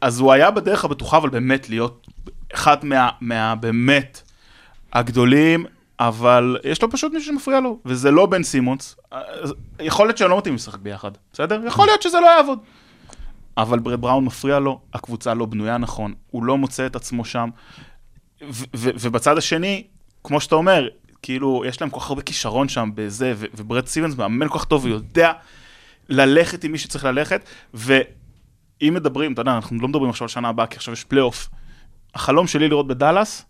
אז 0.00 0.20
הוא 0.20 0.32
היה 0.32 0.50
בדרך 0.50 0.84
הבטוחה, 0.84 1.16
אבל 1.16 1.28
באמת 1.28 1.68
להיות 1.68 2.06
אחד 2.54 2.84
מה- 2.84 3.08
מה... 3.20 3.54
באמת 3.54 4.22
הגדולים, 4.92 5.66
אבל 6.00 6.56
יש 6.64 6.82
לו 6.82 6.90
פשוט 6.90 7.12
מישהו 7.12 7.32
שמפריע 7.32 7.60
לו, 7.60 7.78
וזה 7.84 8.10
לא 8.10 8.26
בן 8.26 8.42
סימונס. 8.42 8.96
אז 9.10 9.54
יכול 9.80 10.06
להיות 10.06 10.18
שהם 10.18 10.30
לא 10.30 10.38
מתאים 10.38 10.54
לשחק 10.54 10.78
ביחד, 10.78 11.10
בסדר? 11.32 11.60
יכול 11.66 11.86
להיות 11.86 12.02
שזה 12.02 12.20
לא 12.20 12.26
יעבוד. 12.26 12.58
אבל 13.56 13.78
ברט 13.78 14.00
בראון 14.00 14.24
מפריע 14.24 14.58
לו, 14.58 14.80
הקבוצה 14.94 15.34
לא 15.34 15.46
בנויה 15.46 15.78
נכון, 15.78 16.14
הוא 16.30 16.44
לא 16.44 16.58
מוצא 16.58 16.86
את 16.86 16.96
עצמו 16.96 17.24
שם. 17.24 17.48
ו- 18.48 18.64
ו- 18.76 18.90
ובצד 19.00 19.38
השני, 19.38 19.82
כמו 20.24 20.40
שאתה 20.40 20.54
אומר, 20.54 20.88
כאילו, 21.22 21.62
יש 21.66 21.80
להם 21.80 21.90
כל 21.90 22.00
כך 22.00 22.08
הרבה 22.10 22.22
כישרון 22.22 22.68
שם 22.68 22.90
בזה, 22.94 23.32
ו- 23.36 23.46
וברד 23.54 23.86
סטיבנס 23.86 24.14
מאמן 24.16 24.48
כל 24.48 24.58
כך 24.58 24.64
טוב, 24.64 24.86
הוא 24.86 24.94
יודע 24.94 25.32
ללכת 26.08 26.64
עם 26.64 26.72
מי 26.72 26.78
שצריך 26.78 27.04
ללכת, 27.04 27.40
ואם 27.74 28.00
מדברים, 28.94 29.32
אתה 29.32 29.40
יודע, 29.40 29.52
אנחנו 29.52 29.76
לא 29.80 29.88
מדברים 29.88 30.10
עכשיו 30.10 30.24
על 30.24 30.28
שנה 30.28 30.48
הבאה, 30.48 30.66
כי 30.66 30.76
עכשיו 30.76 30.94
יש 30.94 31.04
פלייאוף. 31.04 31.48
החלום 32.14 32.46
שלי 32.46 32.68
לראות 32.68 32.86
בדאלאס, 32.88 33.44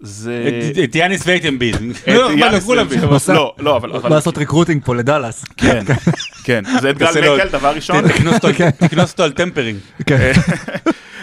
זה... 0.00 0.44
את- 0.84 0.94
יאניס 0.94 1.26
ואמביד. 1.26 1.76
את 1.76 2.08
לא. 3.28 3.34
לא, 3.34 3.54
לא, 3.58 3.76
אבל... 3.76 4.10
לעשות 4.10 4.38
recruiting 4.38 4.84
פה 4.84 4.94
לדאלאס. 4.94 5.44
כן, 5.56 5.84
כן. 6.44 6.64
זה 6.80 6.90
את 6.90 6.98
גל 6.98 7.06
מקל, 7.34 7.48
דבר 7.48 7.74
ראשון. 7.74 8.08
תקנוס 8.08 8.34
אותו 8.34 8.48
על- 8.48 8.70
תקנוס 8.70 9.12
אותו 9.12 9.22
על 9.22 9.32
tampering. 9.32 9.78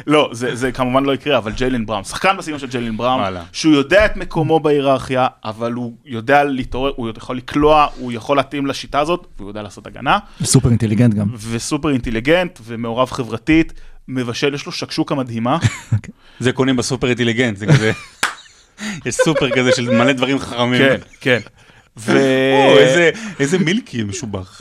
לא, 0.07 0.29
זה, 0.31 0.55
זה 0.55 0.71
כמובן 0.71 1.03
לא 1.05 1.13
יקרה, 1.13 1.37
אבל 1.37 1.51
ג'יילן 1.51 1.85
בראון, 1.85 2.03
שחקן 2.03 2.37
בסגנון 2.37 2.59
של 2.59 2.67
ג'יילן 2.67 2.97
בראון. 2.97 3.19
שהוא 3.51 3.73
יודע 3.73 4.05
את 4.05 4.17
מקומו 4.17 4.59
בהיררכיה, 4.59 5.27
אבל 5.45 5.73
הוא 5.73 5.93
יודע 6.05 6.43
להתעורר, 6.43 6.91
הוא 6.95 7.09
יכול 7.17 7.37
לקלוע, 7.37 7.87
הוא 7.97 8.11
יכול 8.11 8.37
להתאים 8.37 8.65
לשיטה 8.65 8.99
הזאת, 8.99 9.27
והוא 9.37 9.49
יודע 9.49 9.61
לעשות 9.61 9.87
הגנה, 9.87 10.19
סופר 10.43 10.69
אינטליגנט 10.69 11.13
גם. 11.13 11.27
וסופר 11.51 11.89
אינטליגנט 11.89 12.59
ומעורב 12.63 13.11
חברתית, 13.11 13.73
מבשל, 14.07 14.53
יש 14.53 14.65
לו 14.65 14.71
שקשוקה 14.71 15.15
מדהימה. 15.15 15.57
זה 16.39 16.51
קונים 16.51 16.75
בסופר 16.75 17.07
אינטליגנט, 17.07 17.57
זה 17.57 17.65
כזה... 17.67 17.91
יש 19.05 19.15
סופר 19.15 19.49
כזה 19.49 19.71
של 19.75 19.89
מלא 19.89 20.11
דברים 20.11 20.39
חכמים. 20.39 20.79
כן, 20.81 20.97
כן. 21.21 21.39
ו... 21.99 22.11
או, 22.53 22.77
איזה- 22.77 23.09
איזה 23.39 23.57
מילקי 23.57 24.03
משובח. 24.03 24.59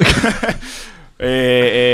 אה, 1.23 1.27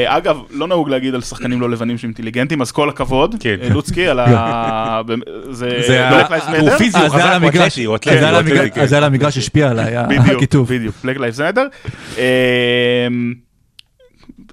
אה, 0.07 0.16
אגב, 0.16 0.37
לא 0.51 0.66
נהוג 0.68 0.89
להגיד 0.89 1.14
על 1.14 1.20
שחקנים 1.20 1.61
לא 1.61 1.70
לבנים 1.70 1.99
שהם 1.99 2.09
אינטליגנטים, 2.09 2.62
אז 2.62 2.73
כל 2.73 2.89
הכבוד, 2.89 3.35
כן. 3.41 3.57
אה, 3.62 3.68
לוצקי, 3.68 4.09
על 4.09 4.20
ה... 4.20 5.01
זה 5.51 6.11
Lives 6.29 6.61
הוא. 6.61 6.70
פיזי, 6.70 6.99
הוא 6.99 7.09
חזק, 7.09 7.20
על 7.20 7.27
הוא 7.29 7.35
המגרש. 7.35 7.57
אתלטי, 7.73 7.85
הוא 7.85 7.97
אתלטי. 7.97 8.18
על 8.18 8.35
המגרש- 8.35 8.79
אז 8.79 8.93
על 8.93 9.05
המגרש 9.05 9.39
השפיע 9.39 9.70
עליי, 9.70 9.97
הכיתוב. 9.97 10.68
בדיוק, 10.75 10.95
Lives 11.05 11.39
Matter. 11.39 11.91
אמ, 12.18 13.35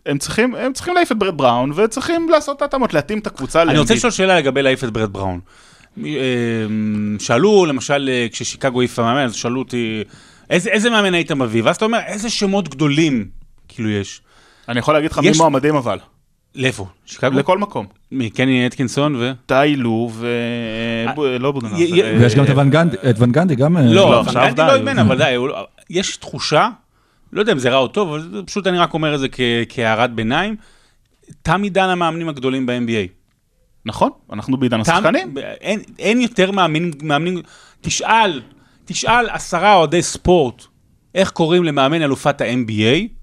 הם 0.06 0.18
צריכים, 0.18 0.56
הם 0.56 0.74
צריכים 0.74 0.94
להעיף 0.94 1.12
את 1.12 1.18
ברד 1.18 1.38
בראון, 1.38 1.72
וצריכים 1.76 2.30
לעשות 2.30 2.58
את 2.58 2.62
ההתאמות, 2.62 2.94
להתאים 2.94 3.20
את 3.20 3.28
הקבוצה 3.28 3.62
אני 3.62 3.80
רוצה. 3.80 3.94
לשאול 3.94 4.12
שאלה 4.12 4.38
לגבי 4.40 4.62
להעיף 4.62 4.84
את 4.84 4.90
ברד 4.90 5.14
בראון. 5.14 5.40
שאלו, 7.20 7.66
למשל, 7.66 8.10
כששיקגו 8.32 8.80
העיפה 8.82 9.02
מאמן, 9.04 9.24
אז 9.24 9.34
שאלו 9.36 9.60
אותי, 9.60 10.04
איזה 10.50 10.70
איזה 10.70 10.90
מאמן 10.90 11.14
היית 11.14 11.32
מביא? 11.32 11.62
ואז 11.64 11.76
אתה 11.76 11.86
אומר, 11.86 12.00
איזה 12.08 12.30
שמות 12.30 12.70
גדולים, 12.70 13.26
כאילו 13.68 13.90
יש. 13.90 14.22
אני 14.70 14.80
יכול 14.80 14.94
להגיד 14.94 15.12
לך 15.12 15.20
מי 15.20 15.32
מועמדים 15.38 15.76
אבל, 15.76 15.98
לאיפה? 16.56 16.86
שיקגו? 17.06 17.40
לכל 17.40 17.58
מקום. 17.58 17.86
מי, 18.12 18.30
קני 18.30 18.68
אטקינסון 18.68 19.16
ו... 19.16 19.32
טיילו 19.46 20.10
ו... 20.14 20.28
ב- 21.16 21.20
לא 21.22 21.52
בודנר. 21.52 21.76
ויש 22.20 22.36
גם 22.36 22.44
את 22.44 22.50
את 23.10 23.16
ון 23.20 23.32
גנדי 23.32 23.56
גם... 23.56 23.78
אה, 23.78 23.82
לא, 23.82 23.92
לא, 23.94 24.20
עכשיו 24.22 24.42
גנדי 24.44 24.54
די, 24.56 24.62
לא 24.62 24.72
הוא- 24.72 24.78
אימן, 24.78 25.00
אבל 25.00 25.18
די, 25.18 25.36
לא- 25.38 25.68
יש 25.90 26.18
תחושה, 26.18 26.70
לא 27.34 27.40
יודע 27.40 27.52
אם 27.54 27.60
זה 27.60 27.70
רע 27.70 27.78
או 27.78 27.88
טוב, 27.88 28.10
אבל 28.10 28.44
פשוט 28.46 28.68
אני 28.68 28.78
רק 28.78 28.94
אומר 28.94 29.16
את 29.16 29.20
זה 29.20 29.28
כהערת 29.70 30.14
ביניים, 30.14 30.56
תם 31.42 31.64
עידן 31.64 31.90
המאמנים 31.90 32.30
הגדולים 32.30 32.66
ב-NBA. 32.66 33.08
נכון, 33.86 34.10
אנחנו 34.34 34.58
בעידן 34.58 34.82
השחקנים. 34.82 35.34
אין, 36.00 36.22
יותר 36.22 36.52
מאמנים, 36.52 37.42
תשאל, 37.82 38.42
תשאל 38.86 39.30
עשרה 39.30 39.76
אוהדי 39.76 40.02
ספורט, 40.02 40.64
איך 41.16 41.30
קוראים 41.32 41.64
למאמן 41.64 42.02
אלופת 42.02 42.42
ה-NBA, 42.42 43.19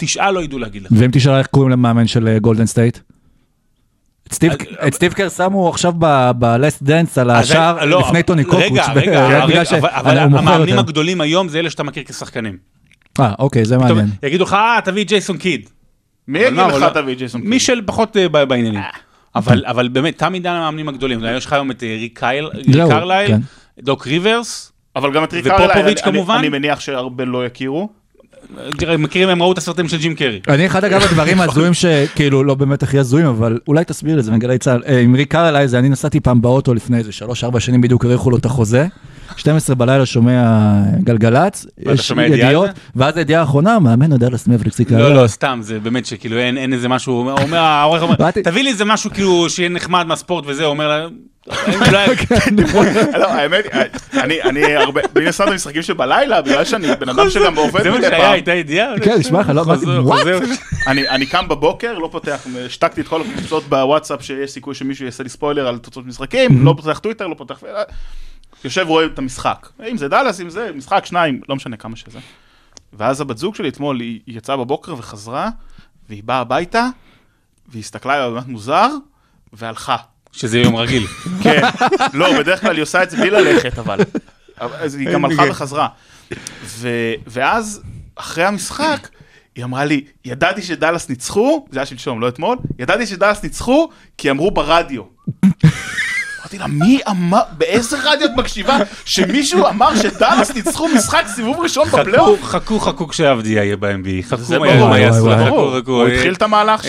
תשאל 0.00 0.30
לא 0.30 0.42
ידעו 0.42 0.58
להגיד 0.58 0.82
לך. 0.82 0.88
ואם 0.96 1.10
תשאל 1.12 1.32
איך 1.32 1.46
קוראים 1.46 1.70
למאמן 1.70 2.06
של 2.06 2.28
אה, 2.28 2.38
גולדן 2.38 2.66
סטייט? 2.66 2.98
את 4.28 4.34
סטיב- 4.94 5.12
קר 5.12 5.28
שמו 5.28 5.68
עכשיו 5.68 5.92
ב-last 5.98 6.86
dance 6.86 7.20
על 7.20 7.30
השער 7.30 7.84
לא, 7.84 8.00
לפני 8.00 8.22
טוני 8.22 8.44
קוקוץ'. 8.44 8.62
רגע, 8.94 9.26
רגע, 9.26 9.62
אבל- 10.00 10.18
המאמנים. 10.18 10.78
הגדולים 10.78 11.20
היום 11.20 11.48
זה 11.48 11.58
אלה 11.58 11.70
שאתה 11.70 11.82
מכיר 11.82 12.02
כשחקנים. 12.04 12.56
אה, 13.20 13.32
אוקיי, 13.38 13.64
זה 13.64 13.78
מעניין. 13.78 14.06
יגידו 14.22 14.44
לך, 14.44 14.52
אה, 14.52 14.78
תביא 14.84 15.04
ג'ייסון 15.04 15.36
קיד. 15.36 15.68
מי 16.28 16.38
יגיד 16.38 16.52
לך 16.58 16.74
לא- 16.74 16.88
תביא 16.88 17.14
ג'ייסון 17.14 17.40
מי 17.40 17.50
קיד? 17.50 17.60
של 17.60 17.80
פחות 17.86 18.16
אה, 18.16 18.28
בעניינים. 18.28 18.80
אבל 19.36 19.64
אבל 19.66 19.88
באמת, 19.88 20.18
תם 20.18 20.32
עידן 20.32 20.50
המאמנים 20.52 20.88
הגדולים. 20.88 21.20
יש 21.36 21.46
לך 21.46 21.52
היום 21.52 21.70
את 21.70 21.82
אה, 21.82 21.96
ריק 22.00 22.20
קרלייל, 22.88 23.28
כן. 23.28 23.40
דוק 23.80 24.06
ריברס, 24.06 24.72
אבל 24.96 25.12
גם 25.14 25.24
את 25.24 25.32
ריקר 25.32 25.56
ופופוביץ' 25.64 26.00
כמובן? 26.00 26.36
אני 26.38 26.48
מניח 26.48 26.80
שהרבה 26.80 27.24
לא 27.24 27.46
יכירו. 27.46 27.99
תראה, 28.78 28.96
מכירים, 28.96 29.28
הם 29.28 29.42
ראו 29.42 29.52
את 29.52 29.58
הסרטים 29.58 29.88
של 29.88 29.98
ג'ים 29.98 30.14
קרי. 30.14 30.40
אני 30.48 30.66
אחד 30.66 30.84
אגב 30.84 31.02
הדברים 31.02 31.40
ההזויים 31.40 31.74
שכאילו 31.74 32.44
לא 32.44 32.54
באמת 32.54 32.82
הכי 32.82 32.98
הזויים 32.98 33.26
אבל 33.26 33.58
אולי 33.68 33.84
תסביר 33.84 34.18
את 34.18 34.24
זה 34.24 34.32
מגלי 34.32 34.58
צה"ל 34.58 34.82
אה, 34.86 35.00
עם 35.00 35.14
ריק 35.14 35.30
קרליי 35.32 35.68
זה 35.68 35.78
אני 35.78 35.88
נסעתי 35.88 36.20
פעם 36.20 36.42
באוטו 36.42 36.74
לפני 36.74 36.98
איזה 36.98 37.10
3-4 37.52 37.60
שנים 37.60 37.80
בדיוק 37.80 38.04
האריכו 38.04 38.30
לו 38.30 38.36
את 38.36 38.44
החוזה. 38.44 38.86
12 39.36 39.76
בלילה 39.76 40.06
שומע 40.06 40.42
גלגלצ, 41.04 41.66
יש 41.78 42.10
ידיעות, 42.10 42.66
זה? 42.66 42.72
ואז 42.96 43.16
הידיעה 43.16 43.40
האחרונה, 43.40 43.78
מאמן 43.78 44.12
הדאלאס 44.12 44.48
מבריקס 44.48 44.78
ריק 44.78 44.90
לא. 44.90 45.14
לא, 45.22 45.26
סתם, 45.26 45.58
זה 45.62 45.80
באמת 45.80 46.06
שכאילו 46.06 46.38
אין 46.38 46.58
אין 46.58 46.72
איזה 46.72 46.88
משהו, 46.88 47.28
אומר- 47.30 47.58
העורך 47.58 48.02
אומר, 48.02 48.14
תביא 48.30 48.62
לי 48.62 48.70
איזה 48.70 48.84
משהו 48.84 49.10
כאילו 49.10 49.50
שיהיה 49.50 49.68
נחמד 49.68 50.06
מהספורט 50.06 50.44
וזה, 50.46 50.64
אומר 50.64 50.88
לה, 50.88 51.06
"אין, 51.66 51.74
אולי- 51.88 52.06
לא, 53.20 53.30
האמת, 53.32 53.64
אני, 54.14 54.42
אני 54.42 54.74
הרבה, 54.76 55.00
מן 55.16 55.26
הסתם 55.26 55.54
משחקים 55.54 55.82
שבלילה, 55.82 56.42
בגלל 56.42 56.64
שאני 56.64 56.86
בן 57.00 57.08
אדם 57.08 57.30
שגם 57.30 57.56
עובד 57.56 57.82
זה 57.82 57.90
מה 57.90 57.98
מדי 57.98 58.06
שהיה, 58.06 58.20
פעם. 58.22 58.32
הייתה 58.32 58.54
ידיעה? 58.54 58.88
כן, 59.02 59.16
נשמע 59.18 59.40
לך, 59.40 59.48
לא 59.54 59.62
אמרתי. 59.62 59.86
אני, 60.86 61.08
אני 61.08 61.26
קם 61.26 61.48
בבוקר, 61.48 61.98
לא 61.98 62.08
פותח, 62.12 62.46
השתקתי 62.66 63.00
את 63.00 63.08
כל 63.08 63.20
הקבוצות 63.20 63.64
בוואטסאפ 63.68 64.22
שיש 64.22 64.50
סיכוי 64.50 64.74
שמישהו 64.74 65.04
יעשה 65.04 65.22
לי 65.22 65.28
ספוילר 65.28 65.66
על 65.68 65.78
תוצאות 65.78 66.06
משחקים, 66.06 66.64
לא 66.64 66.74
פותח 66.82 66.98
טוויטר, 66.98 67.26
לא 67.26 67.34
פותח... 67.38 67.56
יושב 68.64 68.84
רואה 68.88 69.06
את 69.06 69.18
המשחק. 69.18 69.68
אם 69.90 69.96
זה 69.96 70.08
דאלאס, 70.08 70.40
אם 70.40 70.50
זה 70.50 70.70
משחק, 70.74 71.06
שניים, 71.06 71.40
לא 71.48 71.56
משנה 71.56 71.76
כמה 71.76 71.96
שזה. 71.96 72.18
ואז 72.92 73.20
הבת 73.20 73.38
זוג 73.38 73.54
שלי 73.54 73.68
אתמול, 73.68 74.00
היא 74.00 74.20
יצאה 74.26 74.56
בבוקר 74.56 74.94
וחזרה, 74.98 75.48
והיא 76.08 76.22
באה 76.24 76.38
הביתה, 76.40 76.86
והיא 77.68 77.80
הסתכלה 77.80 78.14
עליי 78.14 78.30
באמת 78.30 78.46
מוזר, 78.48 78.88
והלכה. 79.52 79.96
שזה 80.32 80.58
יום 80.58 80.76
רגיל. 80.76 81.06
כן, 81.42 81.62
לא, 82.12 82.38
בדרך 82.38 82.60
כלל 82.60 82.74
היא 82.74 82.82
עושה 82.82 83.02
את 83.02 83.10
זה 83.10 83.16
בלי 83.16 83.30
ללכת, 83.30 83.78
אבל. 83.78 83.98
אבל- 84.60 84.76
אז 84.76 84.94
היא 84.94 85.08
גם 85.12 85.24
הלכה 85.24 85.42
וחזרה. 85.50 85.88
ו- 86.62 86.88
ואז, 87.26 87.82
אחרי 88.16 88.44
המשחק, 88.44 89.08
היא 89.54 89.64
אמרה 89.64 89.84
לי, 89.84 90.04
ידעתי 90.24 90.62
שדאלאס 90.62 91.08
ניצחו, 91.08 91.66
זה 91.70 91.78
היה 91.78 91.86
שלשום, 91.86 92.20
לא 92.20 92.28
אתמול, 92.28 92.56
ידעתי 92.78 93.06
שדאלאס 93.06 93.42
ניצחו, 93.42 93.88
כי 94.18 94.30
אמרו 94.30 94.50
ברדיו. 94.50 95.02
אמרתי 96.52 96.58
לה, 96.58 96.86
מי 96.86 96.98
אמר, 97.10 97.40
באיזה 97.58 97.96
רדיו 98.04 98.26
את 98.26 98.36
מקשיבה, 98.36 98.76
שמישהו 99.04 99.66
אמר 99.66 99.96
שדאלאס 99.96 100.54
ניצחו 100.54 100.88
משחק 100.88 101.24
סיבוב 101.34 101.60
ראשון 101.60 101.88
בפלייאוף? 101.88 102.44
חכו, 102.44 102.80
חכו 102.80 103.08
כשעבדיה 103.08 103.64
יהיה 103.64 103.76
ב-NBA. 103.76 104.22
חכו 104.28 104.36
זה 104.42 104.58
מהר, 104.58 104.76
ברור, 104.76 104.88
מה 104.88 104.98
יעשו, 104.98 105.30
חכו. 105.46 105.72
חכו. 105.82 105.90
הוא 105.92 106.08
התחיל 106.08 106.32
את 106.34 106.42
המהלך 106.42 106.84
ש... 106.84 106.86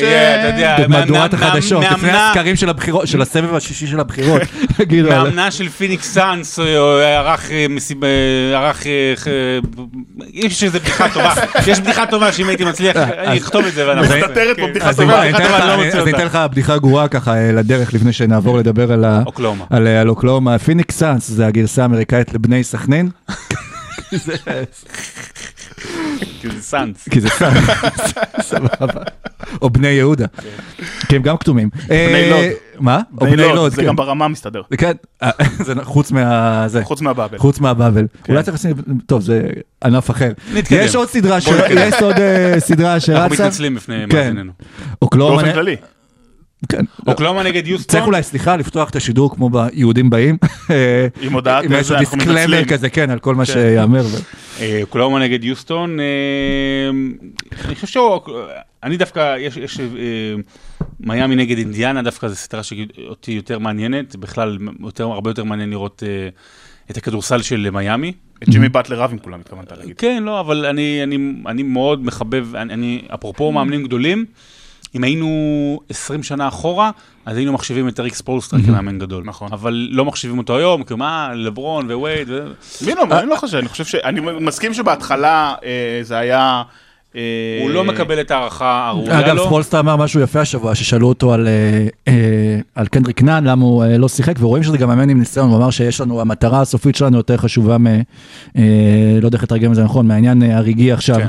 במהדורת 0.80 1.34
החדשות, 1.34 1.84
לפני 1.92 2.12
הסקרים 2.12 2.56
של 2.56 2.70
הבחירות, 2.70 3.08
של 3.08 3.22
הסבב 3.22 3.56
השישי 3.56 3.88
של 3.88 4.00
הבחירות. 4.00 4.42
מאמנה 5.10 5.52
של 5.52 5.70
פיניקס 5.70 6.14
סאנס, 6.14 6.60
ערך 6.60 7.52
אה, 7.52 7.66
מסיב... 7.70 8.04
אה, 8.04 8.10
ערך... 8.60 8.88
אה, 8.88 9.14
ח- 9.16 9.28
יש 10.34 10.64
איזה 10.64 10.80
בדיחה 10.80 11.10
טובה, 11.14 11.34
יש 11.68 11.80
בדיחה 11.80 12.06
טובה 12.06 12.32
שאם 12.32 12.48
הייתי 12.48 12.66
מצליח, 12.66 12.96
אני 12.98 13.38
אכתוב 13.38 13.66
את 13.66 13.74
זה 13.74 13.88
ואנחנו... 13.88 14.16
מסתתרת 14.16 14.60
פה 14.60 14.68
בדיחה 14.68 14.90
אז 14.90 15.00
אני 15.00 15.08
טובה. 15.10 15.22
אני 15.22 15.30
אתן 15.36 15.44
לך- 15.44 15.52
אני 15.62 15.68
לא 15.68 15.98
אז 15.98 16.08
אני. 16.08 16.12
אתן 16.16 16.26
לך 16.26 16.40
בדיחה 16.52 16.78
גרועה 16.78 17.08
ככה 17.08 17.36
אה, 17.36 17.52
לדרך 17.52 17.94
לפני 17.94 18.14
שנעבור 18.14 18.58
לדבר 18.58 18.92
על 18.92 19.06
ה- 19.06 19.22
אוקלהומה. 19.52 19.66
על 19.70 19.88
על 19.88 20.10
אוקלהומה. 20.10 20.60
פיניקס 20.60 20.98
סאנס 20.98 21.28
זה 21.28 21.48
הגרסה 21.48 21.82
האמריקאית 21.82 22.34
לבני 22.34 22.64
סכנין. 22.64 23.10
כי 24.10 24.18
זה 26.50 26.62
סאנס. 26.62 27.10
כי 27.10 27.22
זה 27.22 27.30
סאנס, 27.30 27.70
סבבה. 28.42 29.02
או 29.62 29.70
בני 29.70 29.88
יהודה, 29.88 30.26
כי 31.08 31.16
הם 31.16 31.22
גם 31.22 31.38
כתומים. 31.38 31.70
בני 31.88 31.96
אה, 31.96 32.30
לוד. 32.30 32.46
מה? 32.80 33.02
או 33.22 33.26
בני 33.26 33.36
לוד, 33.36 33.72
זה 33.72 33.82
כן. 33.82 33.88
גם 33.88 33.96
ברמה 33.96 34.28
מסתדר. 34.28 34.62
כן, 34.78 34.92
אה, 35.24 35.30
זה 35.64 35.74
חוץ 35.84 36.12
מה... 36.12 36.68
חוץ 36.84 37.02
מהבאבל. 37.02 37.38
חוץ 37.38 37.60
מהבאבל. 37.60 38.08
אולי 38.30 38.44
צריך 38.44 38.56
לשים, 38.56 38.74
טוב, 39.06 39.22
זה 39.22 39.50
ענף 39.84 40.12
אחר. 40.12 40.32
נתקדם. 40.54 40.80
יש 40.82 40.96
עוד 40.96 41.10
סדרה, 41.10 41.36
אה, 41.36 41.42
שרצה. 43.00 43.24
אנחנו 43.24 43.36
מתנצלים 43.36 43.76
בפני 43.76 44.06
כן. 44.10 44.18
מאזיננו. 44.18 44.52
באופן 45.02 45.54
כללי. 45.54 45.76
כן. 46.70 46.86
אוקלאומה 47.08 47.44
נגד 47.44 47.68
יוסטון. 47.68 47.92
צריך 47.92 48.06
אולי, 48.06 48.24
סליחה, 48.24 48.56
לפתוח 48.56 48.90
את 48.90 48.96
השידור 48.96 49.36
כמו 49.36 49.50
ביהודים 49.50 50.10
באים. 50.10 50.38
עם 51.22 51.34
הודעת 51.34 51.64
עם 51.64 51.74
איזשהו 51.74 51.96
איזה, 51.96 52.04
אנחנו 52.04 52.18
דיסקלמר 52.18 52.42
מתנצלים. 52.42 52.66
כזה, 52.66 52.90
כן, 52.90 53.10
על 53.10 53.20
כל 53.20 53.36
מה 53.36 53.46
שיאמר. 53.46 54.06
ו- 54.06 54.18
אה, 54.62 54.80
אוקלאומה 54.82 55.20
נגד 55.20 55.44
יוסטון, 55.44 56.00
אה, 56.00 56.06
אני 57.66 57.76
חושב 57.76 57.88
שאני 58.82 58.98
דווקא, 58.98 59.36
יש, 59.38 59.58
יש 59.58 59.80
אה, 59.80 59.86
מיאמי 61.00 61.36
נגד 61.36 61.58
אינדיאנה, 61.58 62.02
דווקא 62.02 62.28
זו 62.28 62.36
סדרה 62.36 62.64
שאותי 62.64 63.32
יותר 63.32 63.60
מעניינת, 63.60 64.16
בכלל 64.16 64.58
הרבה 65.00 65.30
יותר 65.30 65.44
מעניין 65.44 65.70
לראות 65.70 66.04
את 66.92 66.98
הכדורסל 66.98 67.42
של 67.42 67.70
מיאמי. 67.70 68.14
את 68.44 68.50
ג'ימי 68.50 68.70
באטלר 68.70 69.02
רב 69.02 69.12
עם 69.12 69.18
כולם 69.18 69.40
התכוונת 69.40 69.72
להגיד. 69.72 69.98
כן, 69.98 70.24
לא, 70.24 70.40
אבל 70.40 70.66
אני, 70.66 71.04
אני, 71.04 71.18
אני 71.46 71.64
מאוד 71.64 72.06
מחבב, 72.06 72.56
אני, 72.56 72.74
אני, 72.74 73.02
אפרופו 73.14 73.52
מאמנים 73.52 73.84
גדולים, 73.84 74.26
אם 74.96 75.04
היינו 75.04 75.80
20 75.90 76.24
שנה 76.24 76.48
אחורה, 76.48 76.92
אז 77.26 77.38
היינו 77.38 77.54
מחשיבים 77.54 77.88
את 77.88 78.00
אריק 78.00 78.14
ספולסטרה 78.14 78.58
כמאמן 78.66 79.00
גדול. 79.00 79.24
נכון. 79.26 79.50
אבל 79.52 79.88
לא 79.92 80.06
מחשיבים 80.06 80.38
אותו 80.38 80.58
היום, 80.58 80.84
כי 80.84 80.96
מה, 80.96 81.32
לברון 81.34 81.92
ווייד. 81.92 82.28
מי 82.86 82.96
לא, 82.96 83.04
אני 83.20 83.30
לא 83.30 83.36
חושב, 83.36 83.58
אני 83.58 83.68
חושב 83.68 83.86
ש... 83.86 83.96
אני 83.96 84.22
מסכים 84.40 84.74
שבהתחלה 84.74 85.54
אה, 85.64 86.00
זה 86.04 86.18
היה 86.18 86.64
אה, 87.16 87.60
הוא 87.62 87.70
לא 87.70 87.84
מקבל 87.84 88.22
את 88.22 88.32
ההערכה 88.32 88.88
הראויה 88.88 89.20
אגב, 89.20 89.36
לו. 89.36 89.46
ספולסטרה 89.46 89.80
אמר 89.80 89.96
משהו 89.96 90.22
יפה 90.22 90.40
השבוע, 90.40 90.76
ששאלו 90.76 91.08
אותו 91.08 91.34
על, 91.34 91.48
אה, 91.48 91.88
אה, 92.78 92.86
קנדריק 92.86 93.22
נאן, 93.22 93.44
למה 93.44 93.66
הוא 93.66 93.84
אה, 93.84 93.98
לא 93.98 94.10
שיחק, 94.10 94.36
ורואים 94.40 94.64
שזה 94.64 94.78
גם 94.78 94.90
מאמן 94.90 95.10
עם 95.10 95.20
ניסיון, 95.20 95.50
הוא 95.50 95.58
אמר 95.58 95.70
שיש 95.70 96.02
לנו, 96.02 96.22
המטרה 96.22 96.62
הסופית 96.62 96.96
שלנו 96.96 97.18
יותר 97.18 97.38
חשובה 97.38 97.78
מ... 97.78 97.88
אה, 97.88 98.02
לא 99.22 99.26
יודע 99.26 99.36
איך 99.36 99.44
לתרגם 99.44 99.72
את 99.72 99.76
זה 99.76 99.84
נכון, 99.84 100.08
מהעניין 100.08 100.44
אה, 100.44 100.58
הרגעי 100.58 100.92
עכשיו. 100.92 101.20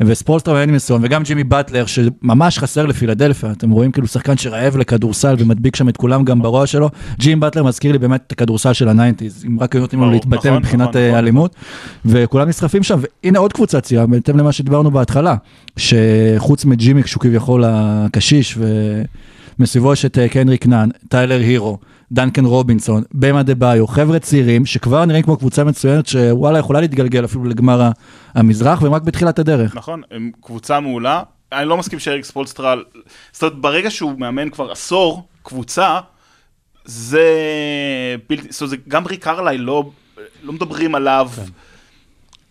וספולסטרה 0.00 0.52
מאמן 0.52 0.68
עם 0.68 0.70
ניסיון, 0.70 1.00
וגם 1.04 1.22
ג'ימי 1.22 1.44
באטלר, 1.44 1.86
שממש 1.86 2.58
חסר 2.58 2.86
לפילדלפיה, 2.86 3.50
אתם 3.50 3.70
רואים 3.70 3.92
כאילו 3.92 4.06
שחקן 4.06 4.36
שרעב 4.36 4.76
לכדורסל 4.76 5.36
ומדביק 5.38 5.76
שם 5.76 5.88
את 5.88 5.96
כולם 5.96 6.24
גם 6.24 6.42
ברוע 6.42 6.66
שלו, 6.66 6.90
ג'ימי 7.18 7.40
באטלר 7.40 7.62
מזכיר 7.62 7.92
לי 7.92 7.98
באמת 7.98 8.20
את 8.26 8.32
הכדורסל 8.32 8.72
של 8.72 8.88
ה 8.88 8.94
nineties, 8.94 9.44
אם 9.46 9.60
רק 9.60 9.74
היו 9.74 9.80
נותנים 9.80 10.00
לו 10.00 10.06
ברור, 10.06 10.14
להתבטא 10.14 10.48
נכון, 10.48 10.58
מבחינת 10.58 10.88
נכון, 10.88 11.00
אה, 11.00 11.08
נכון. 11.08 11.18
אלימות, 11.18 11.54
וכולם 12.04 12.48
נסחפים 12.48 12.82
שם, 12.82 12.98
והנה 13.24 13.38
עוד 13.38 13.52
קבוצה 13.52 13.80
צעירה, 13.80 14.06
בהתאם 14.06 14.38
למה 14.38 14.52
שדיברנו 14.52 14.90
בהתחלה, 14.90 15.36
שחוץ 15.76 16.64
מג'ימי 16.64 17.02
שהוא 17.06 17.20
כביכול 17.20 17.64
הקשיש, 17.66 18.58
ומסביבו 19.58 19.92
יש 19.92 20.04
את 20.04 20.18
אה, 20.18 20.28
קנדריק 20.28 20.66
נאן, 20.66 20.88
טיילר 21.08 21.40
הירו, 21.40 21.78
דנקן 22.12 22.44
רובינסון, 22.44 23.02
באם 23.14 23.42
אדביו, 23.42 23.86
חבר'ה 23.86 24.18
צעירים 24.18 24.66
שכבר 24.66 25.04
נראים 25.04 25.22
כמו 25.22 25.36
קבוצה 25.36 25.64
מצוינת 25.64 26.06
שוואלה 26.06 26.58
יכולה 26.58 26.80
להתגלגל 26.80 27.24
אפילו 27.24 27.44
לגמר 27.44 27.90
המזרח 28.34 28.82
והם 28.82 28.94
רק 28.94 29.02
בתחילת 29.02 29.38
הדרך. 29.38 29.76
נכון, 29.76 30.02
הם 30.10 30.30
קבוצה 30.40 30.80
מעולה. 30.80 31.22
אני 31.52 31.68
לא 31.68 31.76
מסכים 31.76 31.98
שאריק 31.98 32.24
ספולסטרה, 32.24 32.74
זאת 33.32 33.42
אומרת, 33.42 33.56
ברגע 33.58 33.90
שהוא 33.90 34.18
מאמן 34.18 34.50
כבר 34.50 34.70
עשור 34.70 35.22
קבוצה, 35.42 35.98
זה 36.84 37.24
בלתי, 38.28 38.46
זאת 38.50 38.60
אומרת, 38.60 38.70
זה- 38.70 38.76
גם 38.88 39.06
ריק 39.06 39.24
קרליי 39.24 39.58
לא, 39.58 39.90
לא 40.42 40.52
מדברים 40.52 40.94
עליו. 40.94 41.30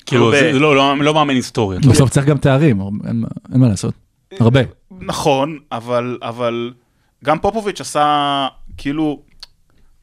כאילו, 0.06 0.26
הרבה. 0.26 0.38
זה 0.54 0.60
לא- 0.60 0.76
לא 0.76 0.98
לא 0.98 1.14
מאמן 1.14 1.36
היסטוריה. 1.36 1.80
בסוף 1.80 2.10
צריך 2.10 2.26
גם 2.26 2.38
תארים, 2.38 2.82
אין 3.08 3.22
מה- 3.22 3.28
אין 3.54 3.62
מה 3.62 3.68
לעשות. 3.68 3.94
הרבה. 4.40 4.60
נכון, 5.02 5.60
אבל, 5.72 6.18
אבל 6.22 6.74
גם 7.24 7.40
פופוביץ' 7.40 7.82
עשה, 7.82 8.48
כאילו, 8.78 9.22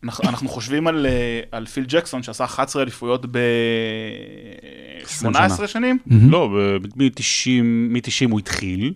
אנחנו, 0.05 0.29
אנחנו 0.29 0.49
חושבים 0.49 0.87
על, 0.87 1.07
אה, 1.07 1.41
על 1.53 1.67
פיל 1.67 1.85
ג'קסון 1.89 2.23
שעשה 2.23 2.45
11 2.45 2.83
אליפויות 2.83 3.27
ב-18 3.27 3.39
שנים. 5.67 5.99
לא, 6.31 6.49
מ-90 6.97 8.31
הוא 8.31 8.39
התחיל. 8.39 8.93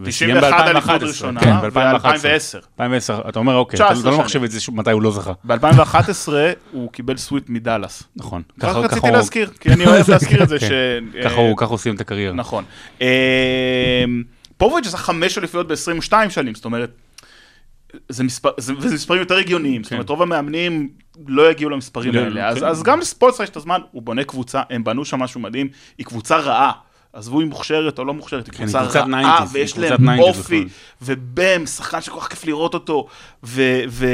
וסיים 0.00 0.30
91 0.38 0.64
ב- 0.64 0.68
אליפות 0.68 0.90
2011. 0.90 1.08
ראשונה, 1.08 1.40
כן, 1.40 1.52
ו- 1.62 1.70
ב-2011. 1.70 1.94
2010. 1.94 2.58
2010, 2.58 3.20
אתה 3.28 3.38
אומר 3.38 3.54
אוקיי, 3.56 3.76
אתה 3.76 3.84
19 3.84 4.10
אתה 4.10 4.16
לא. 4.18 4.22
מחשב 4.24 4.42
את 4.42 4.50
זה 4.50 4.58
מתי 4.72 4.90
הוא 4.90 5.02
לא 5.02 5.10
זכה. 5.10 5.32
ב-2011 5.44 6.28
הוא 6.72 6.92
קיבל 6.92 7.16
סוויט 7.16 7.44
מדאלאס. 7.48 8.02
נכון. 8.16 8.42
רק 8.62 8.76
רציתי 8.76 9.10
להזכיר, 9.10 9.50
כי 9.60 9.72
אני 9.72 9.86
אוהב 9.86 10.10
להזכיר 10.10 10.42
את 10.42 10.48
זה. 10.48 10.58
כן. 10.58 10.68
ש- 10.68 11.22
ככה 11.56 11.66
הוא 11.70 11.78
סיים 11.78 11.94
את 11.94 12.00
הקריירה. 12.00 12.34
נכון. 12.34 12.64
אה, 13.02 14.04
פופוביץ' 14.56 14.86
עשה 14.86 14.96
חמש 14.98 15.38
אליפויות 15.38 15.68
ב-22 15.68 16.12
שנים, 16.30 16.54
זאת 16.54 16.64
אומרת, 16.64 16.90
זה 18.08 18.24
מספר, 18.24 18.50
זה, 18.58 18.72
וזה 18.78 18.94
מספרים 18.94 19.20
יותר 19.20 19.36
הגיוניים, 19.36 19.84
זאת 19.84 19.92
אומרת, 19.92 20.08
רוב 20.08 20.22
המאמנים 20.22 20.88
לא 21.26 21.50
יגיעו 21.50 21.70
למספרים 21.70 22.14
לא, 22.14 22.20
האלה, 22.20 22.48
אז, 22.48 22.58
כן. 22.58 22.66
אז 22.66 22.82
גם 22.82 23.00
לספולסטר 23.00 23.42
יש 23.42 23.50
את 23.50 23.56
הזמן, 23.56 23.80
הוא 23.90 24.02
בונה 24.02 24.24
קבוצה, 24.24 24.62
הם 24.70 24.84
בנו 24.84 25.04
שם 25.04 25.18
משהו 25.18 25.40
מדהים, 25.40 25.68
היא 25.98 26.06
קבוצה 26.06 26.36
רעה. 26.36 26.72
עזבו 27.12 27.40
אם 27.40 27.48
מוכשרת 27.48 27.98
או 27.98 28.04
לא 28.04 28.14
מוכשרת, 28.14 28.46
היא 28.46 28.54
כן, 28.54 28.64
קבוצה 28.64 28.82
רעה, 28.82 29.44
90s, 29.44 29.48
ויש 29.52 29.78
להם 29.78 30.08
90s 30.08 30.20
אופי. 30.20 30.64
ובם, 31.02 31.66
שחקן 31.66 32.00
שכל 32.00 32.20
כך 32.20 32.28
כיף 32.28 32.44
לראות 32.44 32.74
אותו, 32.74 33.06
ו... 33.44 33.62
ו... 33.88 34.06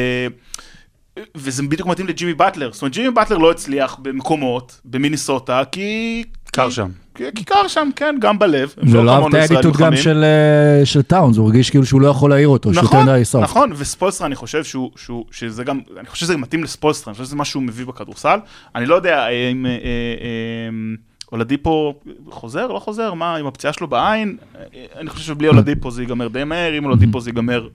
וזה 1.34 1.62
בדיוק 1.62 1.88
מתאים 1.88 2.06
לג'ימי 2.06 2.34
באטלר, 2.34 2.72
זאת 2.72 2.82
אומרת 2.82 2.92
ג'ימי 2.92 3.10
באטלר 3.10 3.38
לא 3.38 3.50
הצליח 3.50 3.96
במקומות, 4.02 4.80
במיניסוטה, 4.84 5.62
כי... 5.72 6.24
קר 6.52 6.70
שם. 6.70 6.90
כי 7.14 7.24
כי 7.34 7.44
קר 7.44 7.68
שם, 7.68 7.88
כן, 7.96 8.16
גם 8.20 8.38
בלב. 8.38 8.74
ולא 8.78 9.04
לא 9.04 9.28
ישראל 9.28 9.42
האדיטוד 9.42 9.76
גם. 9.76 9.96
של, 9.96 10.24
אה, 10.24 10.86
של 10.86 11.02
טאונס, 11.02 11.36
הוא 11.36 11.46
הרגיש 11.46 11.70
כאילו 11.70 11.86
שהוא 11.86 12.00
לא 12.00 12.08
יכול 12.08 12.30
להעיר 12.30 12.48
אותו, 12.48 12.74
שהוא 12.74 12.84
יותר 12.84 12.96
נכון, 12.96 13.14
מדי 13.14 13.24
סוף. 13.24 13.42
נכון, 13.42 13.72
וספולסטרה 13.76 14.26
אני 14.26 14.34
חושב 14.34 14.64
שהוא, 14.64 14.90
שהוא, 14.96 15.24
שזה 15.30 15.64
גם, 15.64 15.80
אני 15.98 16.06
חושב 16.06 16.26
שזה 16.26 16.36
מתאים 16.36 16.64
לספולסטרה, 16.64 17.10
אני 17.10 17.14
חושב 17.14 17.24
שזה 17.26 17.36
מה 17.36 17.44
שהוא 17.44 17.62
מביא 17.62 17.86
בכדורסל. 17.86 18.38
אני 18.74 18.86
לא 18.86 18.94
יודע 18.94 19.28
אם 19.28 19.66
אה, 19.66 19.70
אה, 19.70 19.76
אה, 19.76 20.96
אולדיפו 21.32 21.94
חוזר, 22.30 22.66
לא 22.66 22.78
חוזר, 22.78 23.14
מה, 23.14 23.36
עם 23.36 23.46
הפציעה 23.46 23.72
שלו 23.72 23.86
בעין, 23.86 24.36
אה, 24.56 24.64
אני 24.96 25.10
חושב 25.10 25.24
שבלי 25.26 25.48
אולדיפו 25.48 25.90
זה 25.90 26.02
ייגמר 26.02 26.28
די 26.28 26.44
מהר, 26.44 26.72
עם 26.72 26.84
אולדיפו 26.84 27.20
זה 27.20 27.30
ייגמר 27.30 27.68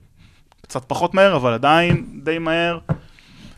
קצת 0.62 0.84
פחות 0.84 1.14
מהר, 1.14 1.36
אבל 1.36 1.52
עדיין 1.52 2.06
די 2.22 2.38
מהר. 2.38 2.78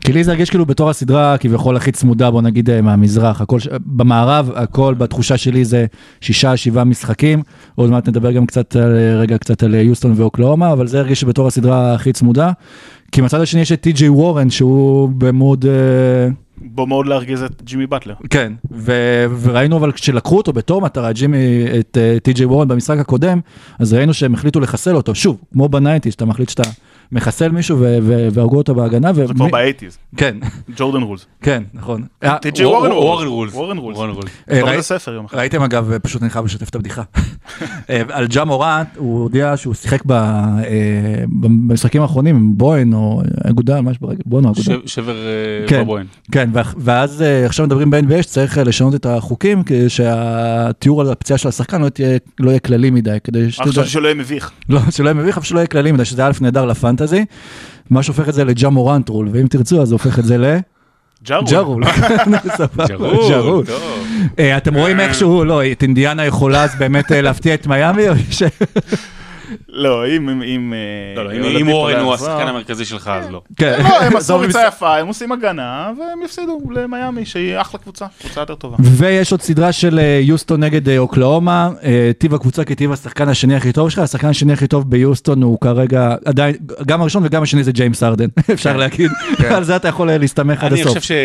כי 0.03 0.13
לי 0.13 0.23
זה 0.23 0.31
הרגיש 0.31 0.49
כאילו 0.49 0.65
בתור 0.65 0.89
הסדרה 0.89 1.37
כביכול 1.37 1.75
הכי 1.75 1.91
צמודה, 1.91 2.31
בוא 2.31 2.41
נגיד 2.41 2.69
אה, 2.69 2.81
מהמזרח, 2.81 3.41
הכל, 3.41 3.59
במערב, 3.85 4.51
הכל 4.55 4.93
בתחושה 4.97 5.37
שלי 5.37 5.65
זה 5.65 5.85
שישה, 6.21 6.57
שבעה 6.57 6.83
משחקים, 6.83 7.43
עוד 7.75 7.89
מעט 7.89 8.07
נדבר 8.09 8.31
גם 8.31 8.45
קצת, 8.45 8.75
על- 8.75 8.97
רגע 9.19 9.37
קצת 9.37 9.63
על 9.63 9.75
אה, 9.75 9.81
יוסטון 9.81 10.13
ואוקלאומה, 10.15 10.71
אבל 10.71 10.87
זה 10.87 10.99
הרגיש 10.99 11.21
שבתור 11.21 11.47
הסדרה 11.47 11.93
הכי 11.93 12.13
צמודה. 12.13 12.51
כי 13.11 13.21
מצד 13.21 13.41
השני 13.41 13.61
יש 13.61 13.71
את 13.71 13.81
טי.ג'יי 13.81 14.09
וורן 14.09 14.49
שהוא 14.49 15.09
ב 15.17 15.23
mode... 15.23 15.65
אה, 15.65 15.71
בוא 16.65 16.87
מאוד 16.87 17.07
להרגיז 17.07 17.41
את 17.43 17.61
ג'ימי 17.63 17.87
באטלר. 17.87 18.13
כן, 18.29 18.53
ו- 18.71 19.25
וראינו 19.41 19.77
אבל 19.77 19.91
כשלקחו 19.91 20.37
אותו 20.37 20.53
בתור 20.53 20.81
מטרה, 20.81 21.11
ג'ימי, 21.11 21.37
את 21.79 21.97
אה, 22.01 22.17
טי.ג'יי 22.23 22.45
וורן 22.45 22.67
במשחק 22.67 22.97
הקודם, 22.99 23.39
אז 23.79 23.93
ראינו 23.93 24.13
שהם 24.13 24.33
החליטו 24.33 24.59
לחסל 24.59 24.95
אותו, 24.95 25.15
שוב, 25.15 25.37
כמו 25.53 25.69
ב 25.69 25.73
nineties, 25.73 26.11
שאתה 26.11 26.25
מחליט 26.25 26.49
שאתה 26.49 26.63
מחסל 27.11 27.51
מישהו 27.51 27.79
והרגו 28.33 28.57
אותו 28.57 28.75
בהגנה. 28.75 29.13
זה 29.13 29.25
כבר 29.35 29.47
ב 29.47 29.52
eighties, 29.52 29.97
כן, 30.17 30.37
ג'ורדן 30.77 31.01
rules. 31.01 31.25
כן, 31.41 31.63
נכון. 31.73 32.03
אה, 32.23 32.37
טי.ג'יי 32.37 32.65
וורן 32.65 32.91
rules. 32.91 33.53
וורן 33.53 33.77
rules. 33.77 33.97
וורן 33.97 34.09
rules. 34.09 34.31
אה. 34.51 34.59
ראיתם 35.33 35.61
אגב, 35.61 35.97
פשוט 35.97 36.21
אני 36.21 36.29
חייב 36.29 36.45
לשתף 36.45 36.69
את 36.69 36.75
הבדיחה. 36.75 37.01
אה, 37.89 38.01
על 38.09 38.27
ג'ה 38.27 38.43
מורנט, 38.45 38.87
הוא 38.97 39.19
הודיע 39.21 39.57
שהוא 39.57 39.73
שיחק 39.73 40.01
אה, 40.11 40.55
במשחקים 41.41 42.01
האחרונים 42.01 42.35
עם 42.35 42.57
בוהן 42.57 42.93
או 42.93 43.21
אגודה, 43.49 43.81
ממש 43.81 43.97
ברגע, 44.01 44.19
בוהן 44.25 44.45
או 44.45 44.51
אגודה. 44.51 44.75
שבר 44.85 45.15
אה, 45.15 45.67
כן, 45.67 45.81
בבוהן. 45.83 46.05
כן, 46.31 46.49
ואח- 46.53 46.75
ואז 46.77 47.21
אה, 47.21 47.45
עכשיו 47.45 47.65
מדברים 47.65 47.89
ב-NBA 47.89 48.21
שצריך 48.23 48.57
אה, 48.57 48.63
לשנות 48.63 48.95
את 48.95 49.05
החוקים, 49.05 49.63
כדי 49.63 49.89
שהתיאור 49.89 51.01
על 51.01 51.11
הפציעה 51.11 51.37
של 51.37 51.47
השחקן 51.49 51.81
לא 51.81 51.89
תהיה- 51.89 52.17
לא 52.39 52.49
יהיה 52.49 52.59
כללי 52.59 52.89
מדי, 52.89 53.17
כדי 53.23 53.51
שלא 53.85 54.07
יהיה 54.07 54.15
מביך. 54.15 54.51
לא, 54.69 54.79
שלא 54.91 55.05
יהיה 55.05 55.13
מביך, 55.13 55.37
אבל 55.37 55.45
שלא 55.45 55.59
יהיה 55.59 55.67
כללי 55.67 55.91
מדי, 55.91 56.05
שזה 56.05 56.25
א' 56.25 56.31
נהדר 56.41 56.65
ל 56.93 56.97
fantasy, 56.97 57.25
מה 57.89 58.03
שהופך 58.03 58.29
את 58.29 58.33
זה 58.33 58.45
לג'ה 58.45 58.69
מורנט 58.69 59.09
רול, 59.09 59.29
ואם 59.31 59.47
תרצו 59.47 59.81
אז 59.81 59.91
הופך 59.91 60.19
את 60.19 60.25
זה 60.25 60.37
ל... 60.37 60.57
ג'ה 61.23 61.32
רול. 61.32 61.45
ג'ה 61.49 61.64
רול. 61.64 61.83
טוב. 63.65 64.07
אה, 64.39 64.57
אתם 64.57 64.73
רואים 64.73 64.99
איכשהו, 64.99 65.45
לא, 65.45 65.71
את 65.71 65.83
אינדיאנה 65.83 66.25
יכולה 66.25 66.63
אז 66.63 66.75
באמת 66.75 67.11
אה, 67.11 67.21
להפתיע 67.21 67.53
את 67.53 67.67
מיאמי. 67.67 68.03
לא, 69.75 70.07
אם... 70.07 70.29
אם- 70.29 70.41
אם 70.41 70.73
אה, 70.73 71.23
לא, 71.23 71.23
לא, 71.23 71.29
אולדיפו 71.45 71.59
אם 71.59 71.69
וורן 71.71 71.99
הוא 71.99 72.13
השחקן 72.13 72.47
המרכזי 72.47 72.85
שלך, 72.85 73.07
אז 73.07 73.29
לא. 73.29 73.41
כן. 73.57 73.79
לא, 73.83 74.01
הם 74.01 74.15
עשו 74.17 74.39
ריצה 74.39 74.67
יפה, 74.67 74.97
הם 74.97 75.07
עושים 75.07 75.31
הגנה, 75.31 75.91
והם 75.99 76.19
יפסידו 76.25 76.59
למיאמי, 76.71 77.25
שהיא 77.25 77.61
אחלה 77.61 77.79
קבוצה, 77.79 78.05
קבוצה 78.21 78.41
יותר 78.41 78.55
טובה. 78.55 78.77
ויש 78.79 79.31
עוד 79.31 79.41
סדרה 79.41 79.71
של 79.71 79.99
אה, 79.99 80.19
יוסטון 80.23 80.63
נגד 80.63 80.89
אה, 80.89 80.97
אוקלהומה, 80.97 81.69
אה, 81.83 82.11
טיב 82.17 82.33
הקבוצה 82.33 82.63
כטיב 82.63 82.91
השחקן 82.91 83.29
השני 83.29 83.55
הכי 83.55 83.71
טוב 83.71 83.89
שלך, 83.89 83.99
השחקן 83.99 84.27
השני 84.27 84.53
הכי 84.53 84.67
טוב 84.67 84.89
ביוסטון 84.89 85.41
הוא 85.43 85.57
כרגע 85.61 86.15
עדיין, 86.25 86.55
גם 86.85 87.01
הראשון 87.01 87.23
וגם 87.25 87.43
השני 87.43 87.63
זה 87.63 87.71
ג'יימס 87.71 88.03
הארדן, 88.03 88.27
אפשר 88.53 88.77
להגיד, 88.77 89.11
על 89.49 89.63
זה 89.63 89.75
אתה 89.75 89.87
יכול 89.87 90.09
אה, 90.09 90.17
להסתמך 90.17 90.63
עד 90.63 90.71
אני 90.71 90.81
הסוף. 90.81 90.97
חושב 90.97 91.15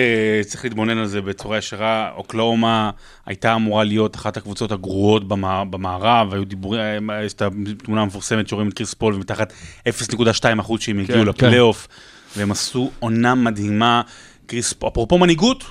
שצריך 0.45 0.65
להתבונן 0.65 0.99
על 0.99 1.07
זה 1.07 1.21
בצורה 1.21 1.59
ישרה. 1.59 2.11
אוקלהומה 2.17 2.91
הייתה 3.27 3.55
אמורה 3.55 3.85
להיות 3.85 4.17
אחת 4.17 4.37
הקבוצות 4.37 4.73
הגרועות 4.73 5.29
במע- 5.29 5.65
במערב, 5.71 6.35
היו 6.35 6.45
דיבורים, 6.45 7.11
אה, 7.11 7.25
יש 7.25 7.33
את 7.33 7.43
התמונה 7.43 8.03
המפורסמת 8.03 8.38
שרואים 8.47 8.69
את 8.69 8.75
קריס 8.75 8.95
פול 8.95 9.15
ומתחת 9.15 9.53
0.2 9.89 10.61
אחוז 10.61 10.81
שהם 10.81 10.99
הגיעו 10.99 11.19
כן. 11.23 11.27
לפלייאוף, 11.27 11.89
והם 12.37 12.51
עשו 12.51 12.91
עונה 12.99 13.35
מדהימה. 13.35 14.03
קריס, 14.49 14.75
אפרופו 14.89 15.19
מנהיגות, 15.19 15.65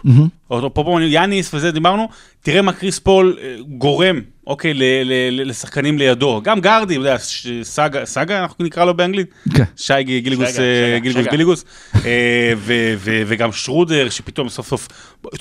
אפרופו 0.48 0.96
מנהיגות, 0.96 1.14
יאניס 1.14 1.54
וזה 1.54 1.72
דיברנו, 1.72 2.10
תראה 2.42 2.62
מה 2.62 2.74
קריס 2.74 3.00
פול 3.00 3.38
אה, 3.42 3.56
גורם, 3.68 4.22
אוקיי, 4.48 4.74
ל- 4.74 4.84
ל- 4.84 5.42
ל- 5.42 5.50
לשחקנים 5.50 5.98
לידו, 5.98 6.42
גם 6.44 6.62
גרדי, 6.62 6.94
אתה 6.94 7.02
יודע, 7.02 7.16
סאגה, 7.64 8.06
סאגה 8.06 8.40
אנחנו 8.40 8.66
נקרא 8.66 8.86
לו 8.86 8.94
באנגלית? 8.94 9.28
כן. 9.56 9.64
שי 9.76 10.04
גיליגוס, 10.04 10.50
שגה, 10.50 10.64
אה, 10.64 10.98
שגה, 11.14 11.32
גיליגוס 11.32 11.66
שגה. 11.94 12.10
אה, 12.10 12.54
ו- 12.58 12.94
ו- 12.98 13.24
וגם 13.28 13.52
שרודר, 13.52 14.10
שפתאום 14.10 14.50
סוף 14.50 14.68
סוף, 14.68 14.88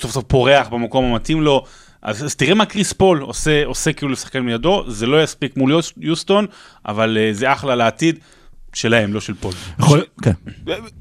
סוף 0.01 0.11
סוף 0.11 0.23
פורח 0.27 0.67
במקום 0.67 1.05
המתאים 1.05 1.41
לו. 1.41 1.63
אז, 2.07 2.25
אז 2.25 2.35
תראה 2.35 2.53
מה 2.53 2.65
קריס 2.65 2.93
פול 2.93 3.21
עושה, 3.21 3.65
עושה 3.65 3.93
כאילו 3.93 4.11
לשחקן 4.11 4.39
מידו, 4.39 4.83
זה 4.87 5.05
לא 5.05 5.23
יספיק 5.23 5.57
מול 5.57 5.71
יוס- 5.71 5.93
יוסטון, 5.97 6.45
אבל 6.85 7.17
אה, 7.21 7.29
זה 7.33 7.53
אחלה 7.53 7.75
לעתיד 7.75 8.19
שלהם, 8.73 9.13
לא 9.13 9.21
של 9.21 9.33
פול. 9.33 9.53
יכול- 9.79 10.03
כן. 10.21 10.31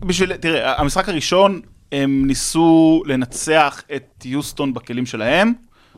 בשביל, 0.01 0.37
תראה, 0.37 0.81
המשחק 0.81 1.09
הראשון, 1.09 1.61
הם 1.93 2.27
ניסו 2.27 3.03
לנצח 3.07 3.83
את 3.97 4.23
יוסטון 4.25 4.75
בכלים 4.75 5.07
שלהם. 5.07 5.53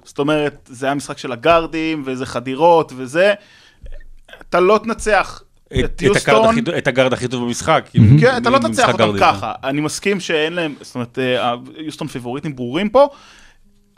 זאת 0.04 0.18
אומרת, 0.18 0.68
זה 0.72 0.86
היה 0.86 0.94
משחק 0.94 1.18
של 1.18 1.32
הגארדים, 1.32 2.02
וזה 2.06 2.26
חדירות, 2.26 2.92
וזה. 2.96 3.34
אתה 4.48 4.61
לא 4.61 4.80
תנצח 4.84 5.42
את, 5.66 5.72
את, 5.72 5.84
את, 5.84 6.00
הגארד 6.02 6.14
יוסטון. 6.16 6.48
הכי, 6.50 6.62
טוב- 6.62 6.74
את 6.74 6.86
הגארד 6.86 7.12
הכי 7.12 7.28
טוב 7.28 7.44
במשחק. 7.44 7.88
כן, 8.20 8.36
אתה 8.36 8.50
לא 8.50 8.59
תנצח 8.59 8.88
אותם. 8.92 9.18
ככה. 9.20 9.52
אני 9.64 9.80
מסכים 9.80 10.20
שאין 10.20 10.52
להם, 10.52 10.74
זאת 10.80 10.94
אומרת, 10.94 11.18
אה, 11.18 11.54
יוסטון 11.76 12.09
פייבוריטים 12.09 12.57
ברורים 12.56 12.88
פה, 12.88 13.09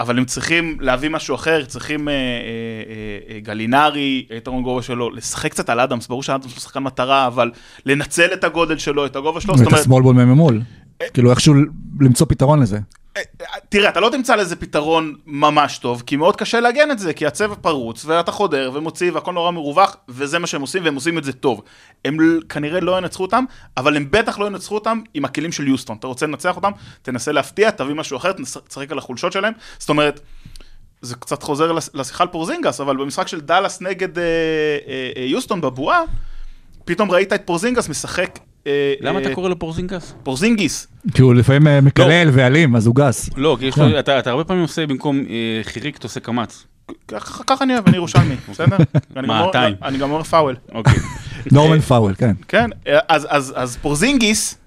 אבל 0.01 0.19
הם 0.19 0.25
צריכים 0.25 0.77
להביא 0.81 1.09
משהו 1.09 1.35
אחר, 1.35 1.65
צריכים 1.65 2.09
אה, 2.09 2.15
אה, 2.15 2.19
אה, 2.19 3.35
אה, 3.35 3.41
גלינרי, 3.41 4.27
יתרון 4.37 4.63
גובה 4.63 4.83
שלו, 4.83 5.11
לשחק 5.11 5.51
קצת 5.51 5.71
על 5.71 5.81
אדמס, 5.81 6.09
ברור 6.09 6.23
שאדמס 6.23 6.53
הוא 6.53 6.61
שחקן 6.61 6.81
מטרה, 6.81 7.27
אבל 7.27 7.51
לנצל 7.87 8.27
את 8.33 8.45
הגודל 8.45 8.79
שלו, 8.79 9.07
את 9.07 9.17
הגובה 9.17 9.41
שלו, 9.41 9.57
זאת 9.57 9.61
ואת 9.61 9.67
אומרת, 9.67 9.81
השמאל 9.81 10.03
בול 10.03 10.15
ממול. 10.15 10.61
כאילו 11.15 11.31
איכשהו 11.31 11.55
למצוא 12.01 12.27
פתרון 12.27 12.61
לזה. 12.61 12.79
תראה, 13.69 13.89
אתה 13.89 14.01
לא 14.01 14.11
תמצא 14.11 14.37
לזה 14.37 14.57
פתרון 14.57 15.17
ממש 15.27 15.79
טוב, 15.79 16.03
כי 16.07 16.17
מאוד 16.17 16.37
קשה 16.37 16.61
לעגן 16.61 16.91
את 16.91 16.99
זה, 16.99 17.13
כי 17.13 17.27
הצבע 17.27 17.55
פרוץ, 17.55 18.05
ואתה 18.05 18.33
חודר 18.33 18.71
ומוציא, 18.75 19.13
והכל 19.13 19.33
נורא 19.33 19.51
מרווח, 19.51 19.97
וזה 20.09 20.39
מה 20.39 20.47
שהם 20.47 20.61
עושים, 20.61 20.85
והם 20.85 20.95
עושים 20.95 21.19
את 21.19 21.25
זה 21.25 21.33
טוב. 21.33 21.63
הם 22.05 22.17
כנראה 22.49 22.81
לא 22.81 22.99
ינצחו 22.99 23.23
אותם, 23.23 23.45
אבל 23.77 23.97
הם 23.97 24.11
בטח 24.11 24.39
לא 24.39 24.47
ינצחו 24.47 24.75
אותם 24.75 25.01
עם 25.15 25.25
הכלים 25.25 25.53
של 25.53 25.69
יוסטון. 25.69 25.97
אתה 25.97 26.07
רוצה 26.07 26.27
לנצח 26.27 26.57
אותם, 26.57 26.71
תנסה 27.03 27.33
להפתיע, 27.33 27.71
תביא 27.71 27.95
משהו 27.95 28.17
אחר, 28.17 28.33
תשחק 28.69 28.93
על 28.93 28.99
החולשות 28.99 29.33
שלהם. 29.33 29.53
זאת 29.79 29.89
אומרת, 29.89 30.21
זה 31.03 31.15
קצת 31.15 31.43
חוזר 31.43 31.73
לשיחה 31.95 32.25
על 32.25 32.29
פורזינגס, 32.29 32.81
אבל 32.81 32.97
במשחק 32.97 33.29
של 33.29 33.41
דאלאס 33.41 33.81
נגד 33.81 34.19
אה, 34.19 34.25
אה, 34.89 35.11
אה, 35.17 35.23
יוסטון 35.23 35.61
בבועה, 35.61 36.01
פתאום 36.85 37.11
ראית 37.11 37.33
את 37.33 37.43
פורזינגס 37.45 37.89
משחק... 37.89 38.39
אה, 38.67 38.95
למה 39.01 39.19
אה, 39.19 39.25
אתה 39.27 39.35
קורא 39.35 39.49
לו 39.49 39.59
פורזינגס? 39.59 40.15
פורזינגיס. 40.23 40.87
כי 41.15 41.23
הוא 41.23 41.35
לפעמים 41.35 41.67
אה, 41.67 41.81
מקלל 41.81 42.29
ואלים, 42.33 42.77
אז 42.77 42.87
הוא 42.87 42.95
גס. 42.95 43.31
לא, 43.37 43.57
כי. 43.61 43.71
לו, 43.81 43.99
אתה 43.99 44.19
אתה 44.19 44.31
הרבה 44.31 44.45
פעמים 44.45 44.63
עושה 44.63 44.87
במקום 44.87 45.19
אה, 45.31 45.61
חיריק, 45.63 45.97
אתה 45.97 46.07
עושה 46.07 46.21
קמץ. 46.21 46.67
ככה 47.47 47.65
אני 47.65 47.73
אוהב, 47.75 47.87
אני 47.89 47.97
ירושלמי, 47.97 48.35
בסדר? 48.51 48.77
אומר- 49.17 49.45
מאתיים. 49.47 49.75
אני 49.83 49.99
גם 49.99 50.11
אומר 50.11 50.23
פאוול. 50.23 50.57
אוקיי. 50.75 50.95
נורמן 51.53 51.81
פאוול, 51.81 52.15
כן. 52.15 52.33
כן, 52.49 52.71
אז, 53.09 53.27
אז, 53.31 53.53
אז 53.57 53.77
פורזינגיס, 53.77 54.59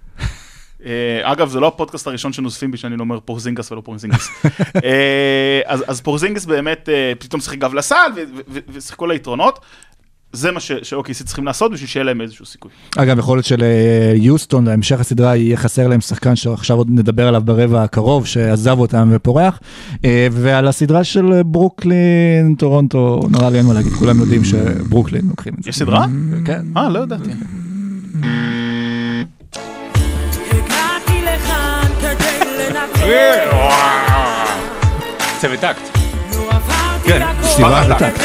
אה, 0.86 0.92
אגב, 1.32 1.50
זה 1.50 1.60
לא 1.60 1.68
הפודקאסט 1.68 2.08
הראשון 2.08 2.34
שנוזפים 2.34 2.72
בי 2.72 2.78
שאני 2.78 2.98
לא 2.98 3.02
אומר 3.02 3.20
פורזינגס 3.20 3.72
ולא 3.72 3.82
פורזינגיס. 3.86 4.30
אה, 4.84 5.62
אז, 5.66 6.02
פורזינגיס 6.02 6.46
באמת 6.46 6.90
אה, 6.90 7.14
פתאום 7.20 7.42
שיחק 7.42 7.58
גב 7.58 7.74
לסל 7.74 7.96
ו- 8.16 8.20
ו- 8.36 8.42
ו- 8.48 8.60
ושיחקו 8.74 9.08
ליתרונות. 9.08 9.60
זה 10.36 10.52
מה 10.52 10.60
ש- 10.60 10.72
שאוקיי 10.84 11.16
צריכים 11.16 11.46
לעשות 11.46 11.72
בשביל 11.72 11.88
שיהיה 11.90 12.04
להם 12.04 12.22
איזשהו 12.22 12.46
סיכוי. 12.46 12.72
אגב, 12.98 13.20
יכול 13.20 13.38
להיות 13.38 13.46
שליוסטון, 13.46 14.66
בהמשך 14.66 15.00
הסדרה, 15.00 15.36
יהיה 15.36 15.58
חסר 15.58 15.88
להם 15.88 16.02
שחקן 16.02 16.36
שעכשיו 16.36 16.78
עוד 16.78 16.88
נדבר 16.92 17.28
עליו 17.28 17.42
ברבע 17.46 17.84
הקרוב, 17.84 18.26
שעזב 18.28 18.80
אותם 18.80 19.10
ופורח. 19.12 19.60
אה, 20.06 20.28
ועל 20.32 20.68
הסדרה 20.68 21.04
של 21.04 21.42
ברוקלין, 21.46 22.56
טורונטו, 22.58 23.20
נראה 23.32 23.50
לי 23.50 23.58
אין 23.58 23.66
מה 23.66 23.74
להגיד, 23.74 23.94
כולם 23.94 24.20
יודעים 24.20 24.42
שברוקלין 24.46 25.26
לוקחים 25.30 25.54
את 25.60 25.64
זה. 25.64 25.70
יש 25.70 25.78
סדרה? 25.78 26.06
כן. 26.46 26.62
אה, 26.78 26.90
לא 26.90 27.00
ידעתי. 27.00 27.30
הגעתי 30.52 31.22
לכאן 31.22 31.88
כדי 32.02 32.40
לנצח, 32.70 33.04
צוות 35.42 35.60
טקט. 35.60 36.03
טקט. 37.04 38.22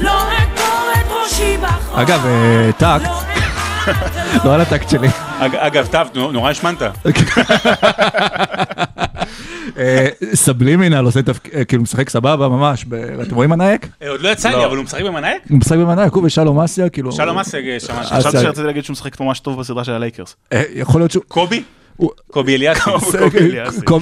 לא 0.00 0.10
אגור 0.22 0.92
את 0.92 1.06
ראשי 1.24 1.56
בחול. 1.56 2.00
אגב, 2.00 2.26
אה, 2.26 2.70
טקט, 2.72 3.10
לא 3.86 3.94
לא 4.44 4.54
על 4.54 4.60
הטקט 4.60 4.88
שלי. 4.88 5.08
אג- 5.40 5.56
אגב, 5.56 5.88
נו- 6.14 6.32
נורא 6.32 6.50
השמנת. 6.50 6.82
אה, 9.78 10.06
סבלימינל 10.34 11.04
עושה 11.04 11.22
תפקיד, 11.22 11.52
כאילו 11.68 11.82
משחק 11.82 12.08
סבבה 12.10 12.48
ממש, 12.48 12.84
אתם 13.22 13.34
רואים 13.34 13.50
מנאייק? 13.50 13.86
אה, 14.02 14.08
עוד 14.08 14.20
לא 14.20 14.28
יצא 14.28 14.48
לי, 14.48 14.64
אבל 14.64 14.76
הוא 14.76 14.84
משחק 14.84 15.02
במנהיג? 15.02 15.38
הוא 15.50 15.58
משחק 15.58 15.76
במנאייק, 15.76 16.12
הוא 16.12 16.24
ושלום 16.24 16.60
אסיה, 16.60 16.88
כאילו... 16.88 17.12
שלום 17.12 17.38
אסג 17.38 17.68
אה, 17.68 17.80
שמעתי. 17.80 18.06
חשבתי 18.06 18.38
שרציתי 18.40 18.66
להגיד 18.66 18.84
שהוא 18.84 18.92
משחק 18.92 19.20
ממש 19.20 19.40
טוב 19.40 19.60
בסדרה 19.60 19.84
של 19.84 19.92
הלייקרס. 19.92 20.36
אה, 20.52 20.62
יכול 20.74 21.00
להיות 21.00 21.10
שהוא... 21.10 21.24
קובי? 21.28 21.62
קובי 22.30 22.54
אליאסי. 22.54 22.80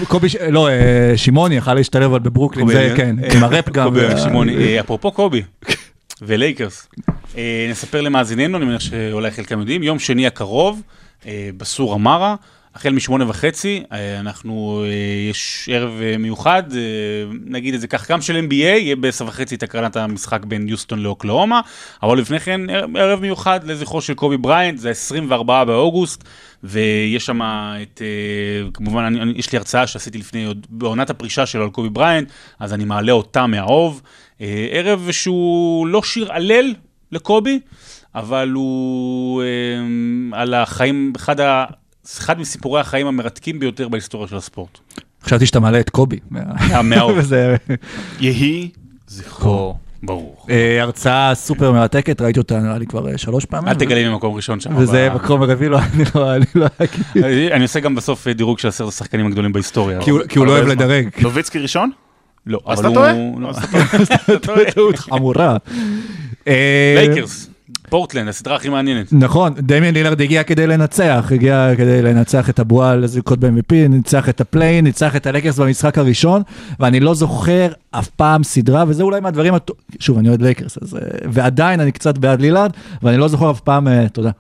קובי 0.09 0.29
לא, 0.51 0.69
אה, 0.69 1.13
שמעוני 1.17 1.57
יכל 1.57 1.75
להשתלב 1.75 2.03
אבל 2.03 2.19
בברוקלין, 2.19 2.69
זה. 2.69 2.93
כן, 2.97 3.17
אה, 3.25 3.37
עם 3.37 3.45
הראפ 3.45 3.69
גם. 3.77 3.95
שמעוני. 4.25 4.57
אה, 4.57 4.81
אפרופו 4.81 5.13
קובי 5.13 5.43
ולייקרס, 6.23 6.89
אה, 7.37 7.67
נספר 7.71 8.01
למאזיננו, 8.01 8.59
אני 8.59 8.65
מניח 8.67 8.81
שאולי 8.81 9.31
חלקם 9.31 9.59
יודעים, 9.61 9.83
יום 9.83 9.99
שני 9.99 10.27
הקרוב, 10.27 10.83
אה, 11.27 11.51
בסור 11.57 11.95
אמרה, 11.95 12.35
החל 12.79 12.93
משמונה 12.93 13.29
וחצי, 13.29 13.83
אה, 13.93 14.21
אנחנו, 14.21 14.85
אה, 14.87 15.31
יש 15.31 15.69
ערב 15.73 16.01
אה, 16.03 16.19
מיוחד, 16.19 16.63
נגיד 17.45 17.75
את 17.75 17.81
זה 17.81 17.87
כך, 17.87 18.11
גם 18.11 18.21
של 18.21 18.47
NBA, 18.49 18.53
יהיה 18.53 18.97
בעשר 18.97 19.27
וחצי 19.27 19.55
את 19.55 19.63
הקרנת 19.63 19.97
המשחק 19.97 20.45
בין 20.45 20.69
יוסטון 20.69 20.99
לאוקלהומה, 20.99 21.61
אבל 22.03 22.19
לפני 22.19 22.41
כן 22.41 22.61
ערב- 22.97 23.21
מיוחד 23.21 23.65
לזכרו 23.65 24.01
של 24.01 24.15
קובי 24.15 24.37
בריינט, 24.37 24.79
זה 24.79 24.91
24 24.91 25.65
באוגוסט, 25.65 26.25
ויש 26.65 27.27
שם 27.27 27.41
את, 27.83 28.03
כמובן, 28.75 29.03
אני, 29.03 29.21
אני, 29.21 29.33
יש 29.37 29.53
לי 29.53 29.59
הרצאה 29.59 29.87
שעשיתי 29.87 30.19
לפני, 30.19 30.45
עוד 30.45 30.67
בעונת 30.71 31.11
הפרישה 31.11 31.47
שלו 31.47 31.65
על 31.65 31.71
קובי 31.71 31.89
בריינט, 31.89 32.31
אז 32.59 32.75
אני 32.75 32.85
מעלה 32.85 33.13
אותה 33.13 33.47
מהאוב. 33.47 34.03
ערב 34.71 35.09
שהוא 35.11 35.87
לא 35.87 36.03
שיר 36.03 36.33
הלל 36.33 36.75
לקובי, 37.13 37.61
אבל 38.15 38.51
הוא 38.51 39.43
על 40.33 40.55
החיים, 40.55 41.13
אחד, 41.17 41.41
ה, 41.41 41.65
אחד 42.19 42.41
מסיפורי 42.41 42.81
החיים 42.81 43.07
המרתקים 43.07 43.59
ביותר 43.59 43.89
בהיסטוריה 43.89 44.29
של 44.29 44.37
הספורט. 44.37 44.79
חשבתי 45.25 45.47
שאתה 45.47 45.61
מעלה 45.61 45.81
את 45.81 45.91
קובי. 45.91 46.19
אה, 46.37 46.81
יהי 48.21 48.71
זכרו. 49.09 49.77
ברור. 50.03 50.37
אה, 50.51 50.83
הרצאה 50.83 51.35
סופר 51.35 51.73
מרתקת, 51.73 52.21
ראיתי 52.21 52.39
אותה 52.39 52.59
נראה 52.61 52.79
לי 52.79 52.87
כבר 52.87 53.13
אה, 53.13 53.19
שלוש 53.19 53.45
פעמים. 53.45 53.69
אל 53.69 53.75
תגלה 53.75 53.95
לי 54.03 54.09
ממקום 54.09 54.35
ראשון 54.35 54.61
שם. 54.61 54.77
וזה 54.77 55.09
מקום 55.15 55.43
רביעי, 55.43 55.69
לא, 55.71 55.79
אני 55.79 56.05
לא, 56.15 56.35
אני 56.37 56.45
לא 56.55 56.67
אגיד. 56.79 57.53
אני 57.53 57.63
עושה 57.63 57.81
גם 57.81 57.95
בסוף 57.95 58.29
דירוג 58.29 58.59
של 58.59 58.69
עשרת 58.69 58.89
השחקנים 58.89 59.27
הגדולים 59.27 59.53
בהיסטוריה. 59.53 60.01
כי 60.03 60.11
הוא- 60.11 60.47
לא 60.47 60.53
אוהב. 60.53 60.67
לדרג. 60.67 61.09
נוביצקי 61.23 61.59
ראשון? 61.59 61.91
לא, 62.47 62.61
אז 62.67 62.81
אבל 62.81 62.87
אתה 62.89 62.95
טועה? 62.95 63.13
לא. 63.39 63.51
אז 63.51 63.57
אתה 64.15 64.39
טועה. 64.39 64.65
טעות 64.75 64.99
חמורה. 64.99 65.57
לייקרס, 66.97 67.51
פורטלנד, 67.89 68.29
הסדרה 68.29 68.57
הכי 68.57 68.69
מעניינת. 68.69 69.07
נכון, 69.13 69.53
דמיין 69.59 69.95
לילארד 69.95 70.21
הגיע 70.21 70.43
כדי 70.43 70.67
לנצח, 70.67 71.29
הגיע 71.35 71.69
כדי 71.77 72.03
לנצח 72.03 72.51
את 72.51 72.59
הבועה 72.59 72.97
לזכות 72.97 73.39
ב-MVP, 73.39 73.75
ניצח 73.89 74.29
את 74.29 74.41
ה 74.41 74.46
play-in, 74.46 74.85
ניצח 74.85 75.17
את 75.17 75.27
הלייקרס 75.27 75.59
במשחק 75.59 75.99
הראשון, 75.99 76.43
ואני 76.81 77.01
לא 77.01 77.15
זוכר 77.15 77.69
אף 77.91 78.09
פעם 78.09 78.45
סדרה, 78.45 78.85
וזה 78.89 79.03
אולי 79.03 79.21
מהדברים, 79.21 79.55
הטו- 79.55 79.75
שוב, 80.01 80.19
אני 80.19 80.29
אוהד 80.29 80.43
לייקרס, 80.43 80.79
אז, 80.83 80.95
אה, 80.97 81.01
ועדיין 81.33 81.81
אני 81.81 81.93
קצת 81.93 82.19
בעד 82.19 82.41
לילארד, 82.41 82.71
ואני 83.03 83.17
לא 83.17 83.29
זוכר 83.29 83.51
אף 83.51 83.61
פעם, 83.61 83.89
אה, 83.89 84.09
תודה. 84.13 84.31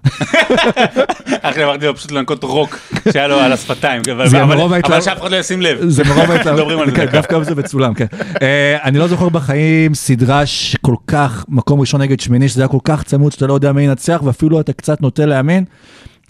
אחי, 1.42 1.64
אמרתי 1.64 1.86
לו 1.86 1.96
פשוט 1.96 2.10
לנקות 2.12 2.44
רוק 2.44 2.78
שהיה 3.12 3.28
לו 3.28 3.40
על 3.40 3.52
השפתיים, 3.52 4.02
אבל- 4.12 5.00
שאף 5.00 5.20
אחד 5.20 5.30
לא 5.30 5.36
ישים 5.36 5.62
לב. 5.62 5.78
זה 5.88 6.04
מרוב 6.04 6.30
ההתלהבות, 6.30 6.88
כן. 6.94 7.06
דווקא 7.12 7.42
זה 7.42 7.54
מצולם, 7.54 7.94
כן. 7.94 8.06
אה, 8.42 8.76
אני 8.84 8.98
לא 8.98 9.08
זוכר 9.08 9.28
בחיים 9.28 9.94
סדרה 9.94 10.46
שכל 10.46 10.94
כך, 11.06 11.44
מקום 11.48 11.80
ראשון 11.80 12.00
נגד 12.02 12.20
שמיני, 12.20 12.48
שזה 12.48 12.62
היה 12.62 12.68
כל 12.68 12.78
כך 12.84 13.02
צמוד 13.02 13.32
שאתה 13.38 13.46
לא 13.46 13.54
יודע 13.54 13.72
מי 13.72 13.82
ינצח, 13.82 14.20
ואפילו 14.24 14.60
אתה 14.60 14.72
קצת 14.72 15.00
נוטה 15.00 15.26
להאמין 15.26 15.64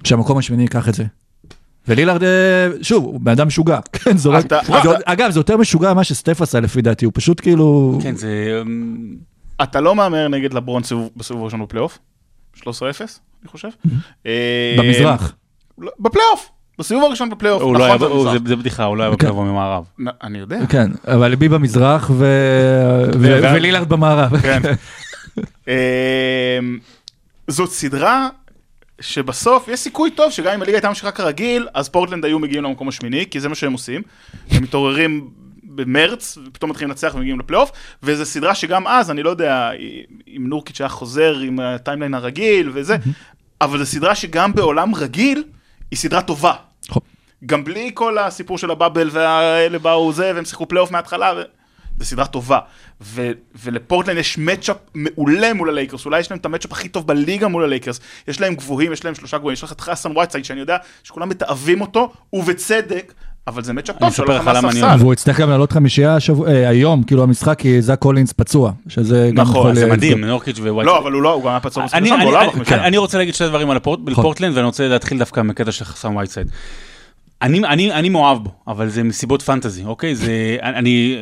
שהמקום 0.05 0.39
השמיני 0.39 0.63
ייקח 0.63 0.89
את 0.89 0.95
זה. 0.95 1.05
ולילארד, 1.89 2.23
אה, 2.23 2.29
שוב, 2.83 3.05
הוא 3.05 3.21
בן 3.21 3.33
אדם 3.33 3.47
משוגע, 3.47 3.79
כן, 3.93 4.17
זורק, 4.17 4.45
אגב, 5.05 5.31
זה 5.31 5.41
יותר 5.41 5.57
משוגע 5.57 5.93
ממה 5.95 6.05
שסטף 6.05 6.43
עשה 6.43 6.61
לפי 6.61 6.83
דעתי, 6.83 7.05
הוא 7.05 7.13
פשוט 7.17 7.41
כאילו, 7.41 7.99
כן, 8.03 8.15
זה... 8.17 8.61
אמ, 8.63 8.97
אתה 9.63 9.81
לא 9.81 9.95
מהמר 9.95 10.29
נגד 10.29 10.55
לברון 10.55 10.83
סיבוב- 10.83 11.11
בסיבוב 11.17 11.43
הראשון 11.43 11.63
בפלייאוף? 11.63 11.99
13-0, 12.57 12.63
אני 12.63 12.69
חושב. 13.47 13.69
אה, 14.27 14.75
במזרח. 14.79 15.35
לא, 15.79 15.91
בפלייאוף, 16.01 16.49
בסיבוב 16.79 17.05
הראשון 17.05 17.31
בפלייאוף, 17.31 17.63
הוא 17.63 17.77
לא 17.77 17.85
היה, 17.85 17.95
נכון, 17.95 18.09
הוא- 18.11 18.17
במזרח. 18.25 18.33
זה- 18.43 18.49
זה 18.49 18.57
בדיחה, 18.57 18.85
הוא 18.85 18.97
לא 18.97 19.03
היה 19.03 19.11
כן. 19.11 19.17
בפלייאוף 19.17 19.39
במערב. 19.39 19.85
נ- 19.99 20.09
אני 20.23 20.39
יודע. 20.39 20.59
כן, 20.69 20.91
אבל 21.07 21.29
ליבי 21.29 21.49
במזרח 21.49 22.11
ו- 22.11 22.15
ו- 23.15 23.19
ו- 23.21 23.55
ולילארד 23.55 23.89
במערב. 23.89 24.33
אמ, 25.69 26.79
זאת 27.49 27.71
סדרה 27.71 28.29
שבסוף 29.01 29.69
יש 29.69 29.81
סיכוי 29.81 30.11
טוב 30.11 30.33
שגם 30.33 30.55
אם 30.55 30.63
הליגה 30.63 30.77
הייתה 30.77 30.89
ממשיכה 30.89 31.11
כרגיל, 31.11 31.69
אז 31.75 31.89
פורטלנד 31.89 32.25
היו 32.25 32.39
מגיעים 32.39 32.65
למקום 32.65 32.89
השמיני, 32.89 33.27
כי 33.31 33.41
זה 33.41 33.49
מה 33.49 33.55
שהם 33.55 33.73
עושים. 33.73 34.03
הם 34.51 34.63
מתעוררים 34.63 35.31
במרץ, 35.65 36.39
ופתאום 36.47 36.71
מתחילים 36.71 36.91
לנצח 36.91 37.13
ומגיעים 37.15 37.41
לפלייאוף, 37.41 37.71
וזו 38.03 38.25
סדרה 38.25 38.55
שגם 38.55 38.87
אז, 38.87 39.11
אני 39.11 39.23
לא 39.23 39.31
יודע 39.31 39.71
אם 40.37 40.47
נורקיץ' 40.49 40.81
היה 40.81 40.89
חוזר 40.89 41.39
עם 41.39 41.61
ה 41.61 41.67
timeline 41.67 42.15
הרגיל 42.15 42.71
וזה, 42.75 42.97
אבל 43.61 43.79
זו 43.79 43.87
סדרה 43.87 44.15
שגם 44.15 44.55
בעולם 44.55 44.95
רגיל, 44.95 45.45
היא 45.91 45.99
סדרה 45.99 46.23
טובה. 46.23 46.53
נכון. 46.89 47.03
גם 47.47 47.65
בלי 47.65 47.91
כל 47.95 48.19
הסיפור 48.19 48.59
של 48.59 48.71
ה 48.71 48.76
bubble 48.76 49.09
והאלה 49.13 49.79
באו 49.79 50.13
זה, 50.13 50.33
והם 50.35 50.45
שיחקו 50.45 50.69
פלייאוף 50.69 50.91
מההתחלה, 50.91 51.33
ו... 51.37 51.43
זו 51.99 52.05
סדרה 52.05 52.27
טובה. 52.27 52.59
ו... 53.01 53.31
ולפורטלנד 53.65 54.19
יש 54.19 54.39
matchup 54.39 54.77
מעולה 54.95 55.55
מול 55.55 55.69
הלייקרס, 55.69 56.07
אולי 56.07 56.21
יש 56.21 56.31
להם 56.31 56.41
את 56.41 56.47
ה 56.47 56.50
matchup 56.50 56.73
הכי 56.73 56.89
טוב 56.89 57.07
בליגה 57.07 57.49
מול 57.49 57.65
הלייקרס. 57.65 58.01
יש 58.29 58.41
להם 58.41 58.55
גבוהים, 58.55 58.93
יש 58.93 59.05
להם 59.05 59.15
שלושה 59.15 59.39
גבוהים, 59.39 59.53
יש 59.53 59.63
לך 59.65 59.73
את 59.73 59.81
חסן 59.81 60.17
וייטסייד, 60.17 60.45
שאני 60.45 60.61
יודע 60.61 60.77
שכולם 61.05 61.29
מתעבים 61.29 61.81
אותו, 61.81 62.13
ובצדק, 62.33 63.13
אבל 63.47 63.65
זה 63.65 63.73
matchup 63.73 63.97
טוב, 63.99 64.13
שהולך 64.13 64.47
לך 64.47 64.65
מהספסל. 64.65 64.97
והוא 64.99 65.13
יצטרך 65.13 65.41
גם 65.41 65.51
לעלות 65.51 65.73
חמישייה 65.73 66.17
השבוע- 66.17 66.49
אה, 66.49 66.69
היום, 66.69 67.03
כאילו 67.03 67.23
המשחק, 67.23 67.59
כי 67.59 67.83
זאק 67.83 67.99
קולינס 67.99 68.33
פצוע, 68.33 68.73
שזה 68.89 69.31
גם 69.35 69.43
נכון. 69.43 69.75
זה 69.75 69.85
אה, 69.85 69.91
מדהים, 69.91 70.25
נורקיץ' 70.25 70.59
ווייט. 70.59 70.87
לא, 70.87 70.99
אבל 70.99 71.13
הוא 71.13 71.23
לא, 71.23 71.33
הוא 71.33 71.43
גם 71.43 71.49
היה 71.49 71.61
פצוע 71.61 71.85
מספיק 71.85 71.99
אני, 72.03 72.11
והוא 72.11 72.33
לא 72.33 72.39
היה 72.39 72.41
אני, 72.41 72.53
בחמישייה. 72.53 72.87
אני 72.87 72.97
רוצה 72.97 73.19
להגיד 73.19 73.35
שני 73.35 73.49
דברים 73.49 73.71
על 73.71 73.77
הפורט, 73.77 74.01
פורטלנד, 74.15 74.57
ואני 74.57 74.67
רוצה 74.67 74.89
להתחיל 74.89 75.19
דווקא 75.19 75.41
מקטע 75.41 75.73
של 75.73 75.85
חסן 75.85 76.17
וייטסייד. 76.17 76.47
אני, 77.43 77.59
אני, 77.59 77.93
אני 77.93 78.09
מאוהב 78.09 78.45
בו, 78.45 78.51
אבל 78.69 78.89
זה 78.89 79.03
מסיבות 79.03 79.43
fantasy, 79.43 79.85
אוקיי? 79.85 80.15
זה, 80.15 80.57
אני, 80.63 81.17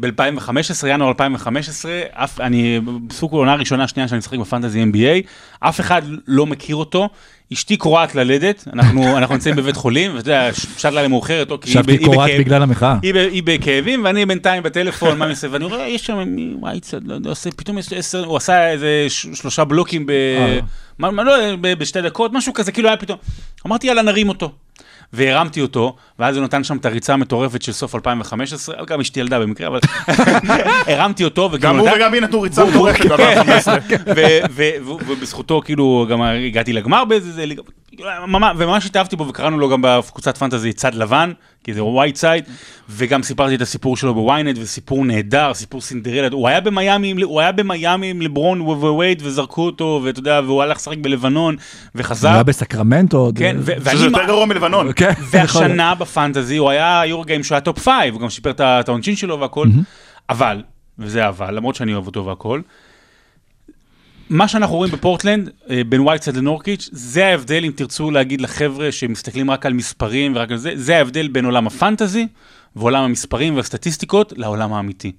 ב-2015, 0.00 0.50
ינואר 0.88 1.08
2015, 1.08 2.00
אף, 2.12 2.40
אני 2.40 2.80
בסוג 3.06 3.34
העונה 3.34 3.52
הראשונה, 3.52 3.88
שנייה 3.88 4.08
שאני 4.08 4.18
משחק 4.18 4.38
בפנטזי 4.38 4.82
NBA, 4.84 5.26
אף 5.60 5.80
אחד 5.80 6.02
לא 6.28 6.46
מכיר 6.46 6.76
אותו. 6.76 7.08
אשתי 7.52 7.76
קורעת 7.76 8.14
ללדת, 8.14 8.68
אנחנו, 8.72 9.02
אנחנו 9.18 9.34
נמצאים 9.34 9.56
בבית 9.56 9.76
חולים, 9.76 10.10
ואתה 10.16 10.30
יודע, 10.30 10.50
שעת 10.78 10.92
לילה 10.92 11.08
מאוחרת, 11.08 11.50
או 11.50 11.60
כי 11.60 11.70
היא 11.70 11.98
היא 11.98 12.06
קורעת 12.06 12.30
בכאב- 12.30 12.40
בגלל 12.40 12.62
המחאה. 12.62 12.96
היא, 13.02 13.14
היא 13.14 13.42
בכאבים, 13.44 14.04
ואני 14.04 14.26
בינתיים 14.26 14.62
בטלפון, 14.62 15.18
מה 15.18 15.24
אני 15.24 15.30
עושה, 15.32 15.46
ואני 15.50 15.64
רואה, 15.64 15.88
יש 15.88 16.06
שם, 16.06 16.18
מי- 16.26 16.54
וואי, 16.60 16.80
לא 17.04 17.14
יודע, 17.14 17.28
עושה, 17.30 17.50
פתאום 17.56 17.78
יש 17.78 17.92
עשר, 17.92 18.24
הוא 18.24 18.36
עשה 18.36 18.70
איזה 18.70 19.06
שלושה 19.08 19.64
בלוקים 19.64 20.06
ב... 20.06 20.10
אה. 20.10 20.58
מה, 20.98 21.10
מה, 21.10 21.22
לא, 21.24 21.32
בשתי 21.78 22.02
דקות, 22.02 22.32
משהו 22.32 22.52
כזה, 22.52 22.72
כאילו 22.72 22.88
היה 22.88 22.96
פתאום. 22.96 23.18
אמרתי, 23.66 23.86
יאללה, 23.86 24.02
נרים 24.02 24.28
אותו. 24.28 24.52
והרמתי 25.12 25.60
אותו, 25.60 25.96
ואז 26.18 26.36
הוא 26.36 26.44
נתן 26.44 26.64
שם 26.64 26.76
את 26.76 26.86
הריצה 26.86 27.12
המטורפת 27.12 27.62
של 27.62 27.72
סוף 27.72 27.94
2015, 27.94 28.84
גם 28.86 29.00
אשתי 29.00 29.20
ילדה 29.20 29.40
במקרה, 29.40 29.66
אבל 29.66 29.80
הרמתי 30.92 31.24
אותו, 31.24 31.42
וכאילו 31.52 31.60
גם 31.72 31.78
הוא 31.78 31.88
וגם 31.96 32.14
היא 32.14 32.22
נתנו 32.22 32.40
ריצה 32.40 32.64
מטורפת 32.64 33.06
ב-2015. 33.10 33.68
ו- 34.16 34.38
ו- 34.50 34.70
ובזכותו 35.06 35.62
כאילו 35.64 36.06
גם 36.10 36.22
הגעתי 36.22 36.72
לגמר 36.72 37.04
באיזה, 37.04 37.44
וממש 38.58 38.86
התאהבתי 38.86 39.16
בו 39.16 39.28
וקראנו 39.28 39.58
לו 39.58 39.68
גם 39.68 39.82
בקבוצת 39.82 40.38
fantasy 40.38 40.72
צד 40.72 40.94
לבן, 40.94 41.32
כי 41.64 41.74
זה 41.74 41.84
white 41.84 42.16
side, 42.16 42.44
וגם 42.90 43.22
סיפרתי 43.22 43.54
את 43.54 43.60
הסיפור 43.60 43.96
שלו 43.96 44.14
ב 44.14 44.21
Ynet, 44.21 44.58
וסיפור 44.60 45.04
נהדר, 45.04 45.54
סיפור 45.54 45.80
סינדרלה, 45.80 46.28
הוא 46.32 46.48
היה 46.48 46.60
במיאמי, 46.60 47.10
עם- 47.10 47.22
הוא 47.22 47.40
היה 47.40 47.52
במיאמי 47.52 48.10
עם 48.10 48.22
לברון 48.22 48.60
ווייד 48.60 49.22
וזרקו 49.24 49.62
אותו, 49.66 50.00
ואתה 50.04 50.18
יודע, 50.18 50.40
והוא 50.44 50.62
הלך 50.62 50.76
לשחק 50.76 50.98
בלבנון, 51.00 51.54
הוא 51.54 51.60
וחזר. 51.94 52.28
היה 52.28 52.42
בסקרמנטו. 52.42 53.30
כן, 53.34 53.56
שזה 53.60 53.74
ואני... 53.80 54.00
יותר 54.00 54.24
גרוע 54.26 54.46
מלבנון. 54.46 54.92
כן, 54.96 55.04
להיות. 55.06 55.18
והשנה 55.30 55.94
ב 55.94 56.02
fantasy 56.02 56.56
הוא 56.56 56.70
היה 56.70 57.02
per 57.06 57.24
game 57.24 57.44
שהוא 57.44 57.54
היה 57.56 57.60
top 57.60 57.78
five, 57.78 58.14
הוא 58.14 58.22
גם 58.22 58.30
שיפר 58.30 58.50
את 58.50 58.88
העונשין 58.88 59.16
שלו 59.16 59.40
והכל, 59.40 59.66
אבל, 60.30 60.62
וזה 60.98 61.28
אבל, 61.28 61.54
למרות 61.54 61.74
שאני 61.74 61.94
אוהב 61.94 62.06
אותו 62.06 62.26
והכל, 62.26 62.60
מה 64.32 64.48
שאנחנו 64.48 64.76
רואים 64.76 64.92
בפורטלנד, 64.92 65.50
אה, 65.70 65.82
בין 65.88 66.00
וייטסד 66.00 66.36
לנורקיץ', 66.36 66.88
זה 66.92 67.26
ההבדל, 67.26 67.64
אם 67.64 67.72
תרצו 67.76 68.10
להגיד 68.10 68.40
לחבר'ה 68.40 68.92
שמסתכלים 68.92 69.50
רק 69.50 69.66
על 69.66 69.72
מספרים 69.72 70.32
ורק 70.36 70.50
על 70.50 70.56
זה, 70.56 70.72
זה 70.74 70.96
ההבדל 70.96 71.28
בין 71.28 71.44
עולם 71.44 71.66
ה 71.66 71.73
fantasy 71.73 72.26
ועולם 72.76 73.02
המספרים 73.02 73.56
והסטטיסטיקות 73.56 74.32
לעולם 74.36 74.72
האמיתי. 74.72 75.12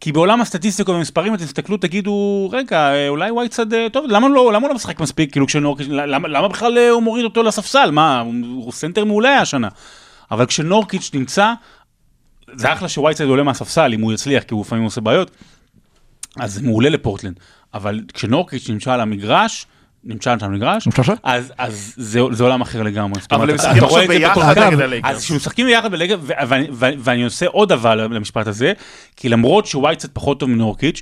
כי 0.00 0.12
בעולם 0.12 0.40
הסטטיסטיקות 0.40 0.94
והמספרים 0.94 1.34
אתם 1.34 1.44
תסתכלו, 1.44 1.76
תגידו, 1.76 2.48
רגע, 2.52 2.92
אה, 2.92 3.08
אולי 3.08 3.30
וייטסד, 3.30 3.74
אה, 3.74 3.86
טוב, 3.92 4.04
למה 4.08 4.28
לא, 4.28 4.52
למה 4.52 4.62
הוא 4.62 4.68
לא 4.68 4.74
משחק 4.74 5.00
מספיק, 5.00 5.32
כאילו 5.32 5.46
כשנורקיץ', 5.46 5.88
למה, 5.88 6.28
למה 6.28 6.48
בכלל 6.48 6.78
הוא 6.78 7.02
מוריד 7.02 7.24
אותו 7.24 7.42
לספסל, 7.42 7.90
מה, 7.90 8.20
הוא, 8.20 8.72
סנטר 8.72 9.04
מעולה 9.04 9.28
היה 9.28 9.40
השנה. 9.40 9.68
אבל 10.30 10.46
כשנורקיץ' 10.46 11.10
נמצא, 11.14 11.52
זה 12.52 12.72
אחלה 12.72 12.88
שווייטסייד 12.88 13.28
עולה 13.28 13.42
מהספסל, 13.42 13.94
אם 13.94 14.00
הוא 14.00 14.12
יצליח, 14.12 14.42
כי 14.42 14.54
הוא 14.54 14.60
לפעמים 14.60 14.84
עושה 14.84 15.00
בעיות, 15.00 15.30
אז 16.40 16.54
זה 16.54 16.62
מעולה 16.62 16.88
לפורטלנד. 16.88 17.40
אבל 17.74 18.00
כשנורקיץ' 18.14 18.68
נמצא 18.70 18.92
על 18.92 19.00
המגרש, 19.00 19.66
נמצא 20.04 20.32
שם 20.90 21.02
שם? 21.04 21.14
אז, 21.22 21.52
אז 21.58 21.94
זה, 21.96 22.20
זה 22.30 22.42
עולם 22.44 22.60
אחר 22.60 22.82
לגמרי. 22.82 23.20
אבל 23.32 23.50
הם 23.50 23.56
משחקים 23.56 23.84
עכשיו 23.84 24.08
ביחד 24.08 24.40
נגד 24.40 24.72
אז 24.72 24.80
הלייקרס. 24.80 25.24
כשמשחקים 25.24 25.66
ביחד 25.66 25.94
ו- 26.20 26.32
ואני- 26.98 27.24
עושה 27.24 27.46
עוד 27.46 27.72
אבל 27.72 28.00
למשפט 28.14 28.46
הזה, 28.46 28.72
כי 29.16 29.28
למרות 29.28 29.66
שווייטסד 29.66 30.08
פחות 30.12 30.40
טוב 30.40 30.50
מנורקיץ', 30.50 31.00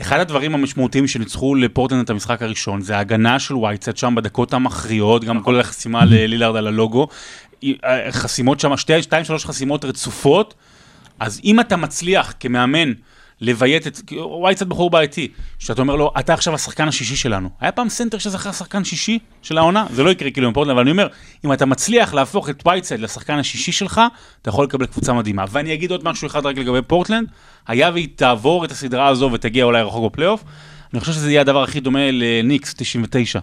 אחד 0.00 0.20
הדברים 0.20 0.54
המשמעותיים 0.54 1.06
שניצחו 1.06 1.54
לפורטלנד 1.54 2.00
את 2.04 2.10
המשחק 2.10 2.42
הראשון, 2.42 2.80
זה 2.80 2.96
ההגנה 2.96 3.38
של 3.38 3.56
וייטסד 3.56 3.96
שם 3.96 4.14
בדקות 4.14 4.52
המכריעות, 4.52 5.24
גם 5.24 5.42
כל 5.42 5.60
החסימה 5.60 6.04
ללילארד 6.04 6.56
על 6.56 6.66
הלוגו, 6.66 7.08
אה, 7.64 8.12
חסימות 8.12 8.60
שם, 8.60 8.76
שתי, 8.76 9.02
שתיים, 9.02 9.24
שלוש 9.24 9.44
חסימות 9.46 9.84
רצופות, 9.84 10.54
אז 11.20 11.40
אם 11.44 11.60
אתה 11.60 11.76
מצליח 11.76 12.34
כמאמן 12.40 12.92
לביית 13.40 13.86
את, 13.86 14.00
וייטסד 14.42 14.68
בחור 14.68 14.90
בעייתי, 14.90 15.28
שאתה 15.58 15.82
אומר 15.82 15.96
לו, 15.96 16.12
אתה 16.18 16.34
עכשיו 16.34 16.54
השחקן 16.54 16.88
השישי 16.88 17.16
שלנו. 17.16 17.48
היה 17.60 17.72
פעם 17.72 17.88
סנטר 17.88 18.18
שזכר 18.18 18.52
שחקן 18.52 18.84
שישי 18.84 19.18
של 19.42 19.58
העונה? 19.58 19.86
זה 19.90 20.02
לא 20.02 20.10
יקרה 20.10 20.30
כאילו 20.30 20.46
עם 20.46 20.54
פורטלנד, 20.54 20.72
אבל 20.72 20.80
אני 20.80 20.90
אומר, 20.90 21.06
אם 21.44 21.52
אתה 21.52 21.66
מצליח 21.66 22.14
להפוך 22.14 22.48
את 22.48 22.62
וייטסד 22.66 22.98
לשחקן 22.98 23.38
השישי 23.38 23.72
שלך, 23.72 24.00
אתה 24.42 24.48
יכול 24.48 24.64
לקבל 24.64 24.86
קבוצה 24.86 25.12
מדהימה. 25.12 25.44
ואני 25.50 25.74
אגיד 25.74 25.90
עוד 25.90 26.04
משהו 26.04 26.26
אחד 26.26 26.46
רק 26.46 26.58
לגבי 26.58 26.82
פורטלנד, 26.82 27.28
היה 27.66 27.90
והיא 27.90 28.08
תעבור 28.16 28.64
את 28.64 28.70
הסדרה 28.70 29.08
הזו 29.08 29.30
ותגיע 29.32 29.64
אולי 29.64 29.82
רחוק 29.82 30.12
בפלייאוף, 30.12 30.44
אני 30.92 31.00
חושב 31.00 31.12
שזה 31.12 31.30
יהיה 31.30 31.40
הדבר 31.40 31.62
הכי 31.62 31.80
דומה 31.80 32.10
לניקס 32.12 32.74
99. 32.74 33.40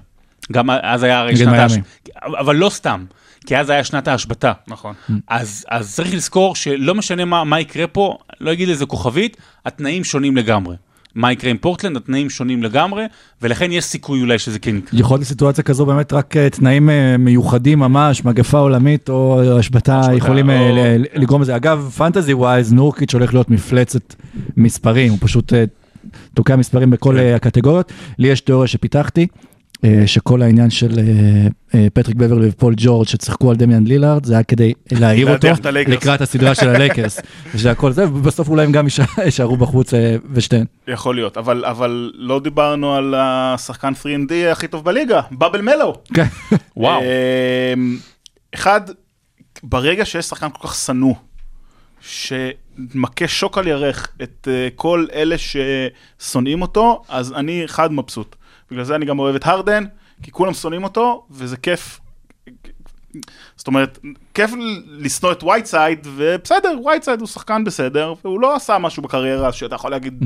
גם 0.51 0.69
אז 0.81 1.03
היה 1.03 1.19
הרי 1.19 1.31
נגד 1.31 1.37
שנת 1.39 1.47
מיאמי. 1.47 1.61
ההש... 1.61 1.77
אבל 2.25 2.55
לא 2.55 2.69
סתם, 2.69 3.05
כי 3.45 3.57
אז 3.57 3.69
היה 3.69 3.83
שנת 3.83 4.07
ההשבתה. 4.07 4.51
נכון. 4.67 4.93
אז, 5.27 5.65
אז 5.69 5.93
צריך 5.95 6.13
לזכור 6.13 6.55
שלא 6.55 6.95
משנה 6.95 7.25
מה, 7.25 7.43
מה 7.43 7.59
יקרה 7.59 7.87
פה, 7.87 8.17
לא 8.41 8.53
אגיד 8.53 8.67
לזה 8.69 8.85
כוכבית, 8.85 9.37
התנאים 9.65 10.03
שונים 10.03 10.37
לגמרי. 10.37 10.75
מה 11.15 11.31
יקרה 11.31 11.51
עם 11.51 11.57
פורטלנד, 11.57 11.97
התנאים 11.97 12.29
שונים 12.29 12.63
לגמרי, 12.63 13.05
ולכן 13.41 13.71
יש 13.71 13.83
סיכוי 13.85 14.21
אולי 14.21 14.39
שזה 14.39 14.59
כן 14.59 14.75
יקרה. 14.77 14.99
יכול 14.99 15.15
להיות 15.15 15.21
לסיטואציה 15.21 15.63
כזו 15.63 15.85
באמת 15.85 16.13
רק 16.13 16.37
אה, 16.37 16.49
תנאים 16.49 16.89
אה, 16.89 17.15
מיוחדים 17.17 17.79
ממש, 17.79 18.25
מגפה 18.25 18.57
עולמית 18.57 19.09
או 19.09 19.41
השבתה 19.59 20.01
יכולים 20.17 20.49
אה, 20.49 20.69
או- 20.69 20.75
ל- 20.75 21.05
לגרום 21.21 21.41
לזה. 21.41 21.55
אגב, 21.55 21.93
פנטזי 21.97 22.33
ווייז, 22.33 22.73
נורקיץ' 22.73 23.13
הולך 23.13 23.33
להיות 23.33 23.49
מפלצת 23.49 24.15
מספרים, 24.57 25.11
הוא 25.11 25.17
פשוט 25.21 25.53
תוקע 26.33 26.55
מספרים 26.55 26.89
בכל 26.89 27.17
אה, 27.19 27.35
הקטגוריות. 27.35 27.91
לי 28.17 28.27
יש 28.27 28.41
תיאוריה 28.41 28.67
שפיתחתי, 28.67 29.27
שכל 30.05 30.41
העניין 30.41 30.69
של 30.69 30.99
אה, 30.99 31.03
אה, 31.75 31.87
פטריק 31.93 32.15
בברלי 32.17 32.47
ופול 32.49 32.73
ג'ורג' 32.77 33.07
שצחקו 33.07 33.49
על 33.51 33.55
דמיאן 33.57 33.83
לילארד, 33.83 34.25
זה 34.25 34.33
היה 34.33 34.43
כדי 34.43 34.73
להעיר 34.91 35.33
אותו. 35.33 35.47
לקראת 35.87 36.21
הסדרה 36.21 36.55
של 36.55 36.69
הלייקרס. 36.69 37.19
שזה 37.53 37.71
הכל 37.71 37.91
זה, 37.91 38.07
ובסוף 38.09 38.49
אולי 38.49 38.63
הם 38.63 38.71
גם 38.71 38.85
יישאר- 38.85 39.21
יישארו 39.25 39.57
בחוץ 39.57 39.93
אה, 39.93 40.15
ושתיהן. 40.33 40.65
יכול 40.87 41.15
להיות, 41.15 41.37
אבל, 41.37 41.65
אבל 41.65 42.11
לא 42.15 42.39
דיברנו 42.39 42.95
על 42.95 43.13
השחקן 43.17 43.93
3D 44.03 44.33
הכי 44.51 44.67
טוב 44.67 44.85
בליגה, 44.85 45.21
bubble 45.31 45.61
מלו. 45.61 45.93
כן. 46.13 46.25
וואו. 46.77 47.01
אחד, 48.55 48.81
ברגע 49.63 50.05
שיש 50.05 50.25
שחקן 50.25 50.47
כל 50.53 50.67
כך 50.67 50.75
שנוא, 50.75 51.13
שמכה 52.01 53.27
שוק 53.27 53.57
על 53.57 53.67
ירך 53.67 54.07
את 54.23 54.47
אה, 54.51 54.67
כל 54.75 55.05
אלה 55.13 55.35
ששונאים 55.37 56.61
אותו, 56.61 57.01
אז 57.09 57.33
אני 57.33 57.65
אחד 57.65 57.93
מבסוט. 57.93 58.35
בגלל 58.71 58.83
זה 58.83 58.95
אני 58.95 59.05
גם 59.05 59.19
אוהב 59.19 59.35
את 59.35 59.47
הרדן, 59.47 59.83
כי 60.23 60.31
כולם 60.31 60.53
שונאים 60.53 60.83
אותו, 60.83 61.25
וזה 61.31 61.57
כיף. 61.57 61.99
זאת 63.55 63.67
אומרת, 63.67 63.99
כיף 64.33 64.51
לשנוא 64.87 65.31
את 65.31 65.43
וייטסייד, 65.43 66.07
ובסדר, 66.15 66.79
וייטסייד 66.85 67.19
הוא 67.19 67.27
שחקן 67.27 67.63
בסדר, 67.63 68.13
והוא 68.23 68.39
לא 68.39 68.55
עשה 68.55 68.77
משהו 68.77 69.03
בקריירה 69.03 69.51
שאתה 69.51 69.75
יכול 69.75 69.91
להגיד, 69.91 70.23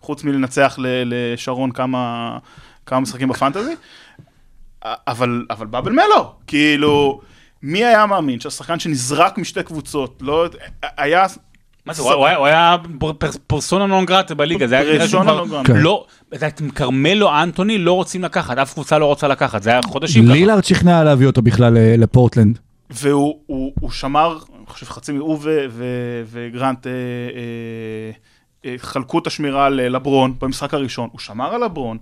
חוץ 0.00 0.24
מלנצח 0.24 0.74
ל- 0.78 0.86
לשרון 1.04 1.70
כמה, 1.70 2.38
כמה 2.86 3.00
משחקים 3.00 3.28
ב 3.28 3.33
fantasy, 3.33 3.74
אבל, 4.84 5.46
אבל 5.50 5.66
bubble 5.66 5.92
מלו, 5.92 6.32
כאילו, 6.46 7.20
מי 7.62 7.84
היה 7.84 8.06
מאמין 8.06 8.40
שהשחקן 8.40 8.78
שנזרק 8.78 9.38
משתי 9.38 9.62
קבוצות, 9.62 10.18
לא, 10.20 10.46
היה, 10.82 11.26
מה 11.86 11.92
זה, 11.92 12.02
הוא 12.02 12.46
היה- 12.46 12.76
פרסונה 13.46 13.86
נון 13.86 14.04
גרטה 14.04 14.34
בליגה, 14.34 14.66
זה 14.66 14.78
היה 14.78 14.98
פרסונה 15.00 15.32
נון 15.32 15.48
גרטה. 15.48 15.72
לא, 15.78 16.06
את 16.34 16.62
כרמלו 16.74 17.42
אנטוני 17.42 17.78
לא 17.78 17.92
רוצים 17.92 18.24
לקחת, 18.24 18.58
אף 18.58 18.72
קבוצה 18.72 18.98
לא 18.98 19.06
רוצה 19.06 19.28
לקחת, 19.28 19.62
זה 19.62 19.70
היה 19.70 19.80
חודשים 19.86 20.24
ככה. 20.24 20.32
לילארד 20.32 20.64
שכנע 20.64 21.04
להביא 21.04 21.26
אותו 21.26 21.42
בכלל 21.42 21.76
אה, 21.76 21.94
לפורטלנד. 21.98 22.58
והוא 22.90 23.38
הוא, 23.46 23.72
הוא 23.80 23.90
שמר, 23.90 24.38
אני 24.58 24.66
חושב 24.66 24.86
חצי, 24.86 25.12
מ- 25.12 25.20
הוא 25.20 25.38
ו- 25.42 25.64
ו- 25.70 25.84
וגרנט 26.26 26.86
אה, 26.86 26.92
אה, 28.64 28.74
חלקו 28.78 29.18
את 29.18 29.26
השמירה 29.26 29.68
ללברון 29.68 30.34
במשחק 30.40 30.74
הראשון, 30.74 31.08
הוא 31.12 31.20
שמר 31.20 31.54
על 31.54 31.64
לברון, 31.64 31.98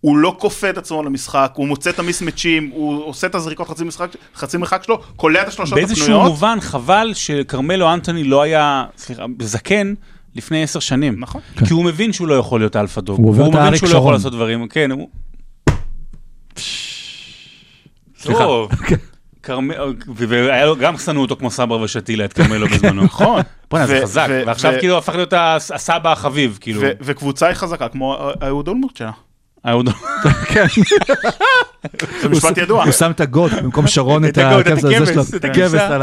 הוא 0.00 0.16
לא 0.16 0.36
כופה 0.38 0.70
את 0.70 0.78
עצמו 0.78 1.02
למשחק, 1.02 1.52
הוא 1.54 1.68
מוצא 1.68 1.90
את 1.90 1.98
המיסמצ'ים, 1.98 2.70
הוא 2.74 3.04
עושה 3.04 3.26
את 3.26 3.34
הזריקות 3.34 3.68
חצי, 3.68 3.84
משחק, 3.84 4.08
חצי 4.36 4.56
מרחק 4.56 4.82
שלו, 4.82 5.02
קולע 5.16 5.42
את 5.42 5.48
השלושות 5.48 5.74
באיזשהו 5.74 6.04
הפנויות. 6.04 6.26
מובן 6.30 6.58
חבל 6.60 7.10
שכרמלו 7.14 7.92
אנטוני 7.94 8.24
לא 8.24 8.42
היה, 8.42 8.84
סליחה, 8.96 9.24
זקן 9.42 9.94
לפני 10.34 10.62
עשר 10.62 10.80
שנים. 10.80 11.14
נכון. 11.20 11.40
כי 11.66 11.72
הוא 11.72 11.84
מבין 11.84 12.12
שהוא 12.12 12.28
לא 12.28 12.34
יכול 12.34 12.60
להיות 12.60 12.76
אלפא 12.76 13.00
דוג. 13.00 13.18
הוא 13.18 13.28
עובר 13.28 13.42
את 13.44 13.48
מבין 13.48 13.60
האריק 13.62 13.78
שהוא 13.78 13.86
לא 13.88 13.94
יכול 13.94 14.00
שרון. 14.02 14.12
לעשות 14.14 14.32
דברים, 14.32 14.68
כן, 14.68 14.90
הוא... 14.90 15.08
סליחה. 18.18 18.44
כרמל- 19.42 19.74
והיה 20.16 20.66
לו, 20.66 20.76
גם 20.76 20.98
שנאו 20.98 21.20
אותו 21.22 21.36
כמו 21.36 21.50
סברה 21.50 21.82
ושתילה 21.82 22.24
את 22.24 22.32
כרמלו 22.32 22.66
בזמנו. 22.68 23.04
נכון. 23.12 23.40
בוא'נה, 23.70 23.86
זה 23.86 24.00
חזק. 24.02 24.28
ועכשיו 24.46 24.72
כאילו 24.80 24.98
הפך 24.98 25.14
להיות 25.14 25.32
הס- 25.36 25.70
הסבא 25.72 26.12
החביב, 26.12 26.58
כאילו. 26.60 26.80
וקבוצה 27.00 27.46
היא 27.46 27.54
חזקה, 27.54 27.88
כמו 27.88 28.18
אהוד 28.42 28.68
אולמרט 28.68 28.96
שלה. 28.96 29.10
אהוד- 29.68 29.88
זה 32.22 32.28
משפט 32.28 32.58
ידוע. 32.58 32.84
הוא 32.84 32.92
שם 32.92 33.10
את 33.10 33.20
הגות 33.20 33.52
במקום 33.52 33.86
שרון 33.86 34.24
את 34.24 34.28
את 34.28 34.38
את 34.38 34.44
הכבש 34.78 35.08
את 35.34 35.44
את 35.44 35.44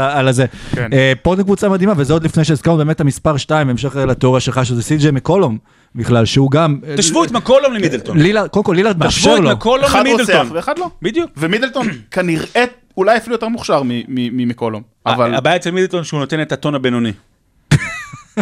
על 0.00 0.28
הזה. 0.28 0.46
כן. 0.74 0.92
אה, 0.92 1.12
פה 1.22 1.36
זו 1.36 1.44
קבוצה 1.44 1.68
מדהימה, 1.68 1.92
וזה 1.96 2.12
עוד 2.12 2.24
לפני 2.24 2.44
שהזכרנו 2.44 2.76
באמת 2.78 3.00
המספר 3.00 3.36
2, 3.36 3.66
בהמשך 3.66 3.96
לתיאוריה 3.96 4.40
שלך, 4.40 4.66
שזה 4.66 4.82
סי.ג'יי 4.82 5.10
מקולום, 5.10 5.58
בכלל, 5.94 6.24
שהוא 6.24 6.50
גם... 6.50 6.78
אה, 6.88 6.96
תשוו 6.96 7.24
את 7.24 7.30
מקולום 7.30 7.72
למידלטון. 7.72 8.18
קודם 8.50 8.64
כל 8.64 8.72
לילארד 8.76 8.98
מאפשר 8.98 9.34
את 9.34 9.40
לו. 9.40 9.50
מקולום 9.50 9.84
אחד 9.84 9.98
רוצח 10.06 10.28
למידלטון. 10.28 10.56
ואחד 10.56 10.78
לא. 10.78 10.90
בדיוק. 11.02 11.30
ומידלטון 11.36 11.86
כנראה 12.10 12.64
אולי 12.96 13.16
אפילו 13.16 13.34
יותר 13.34 13.48
מוכשר 13.48 13.82
מ- 13.82 13.88
מ- 13.88 14.04
ממקולום. 14.36 14.82
אבל 15.06 15.34
הבעיה 15.34 15.56
אצל 15.56 15.70
מידלטון 15.70 16.04
שהוא 16.04 16.20
נותן 16.20 16.42
את 16.42 16.52
הטון 16.52 16.74
הבינוני. 16.74 17.12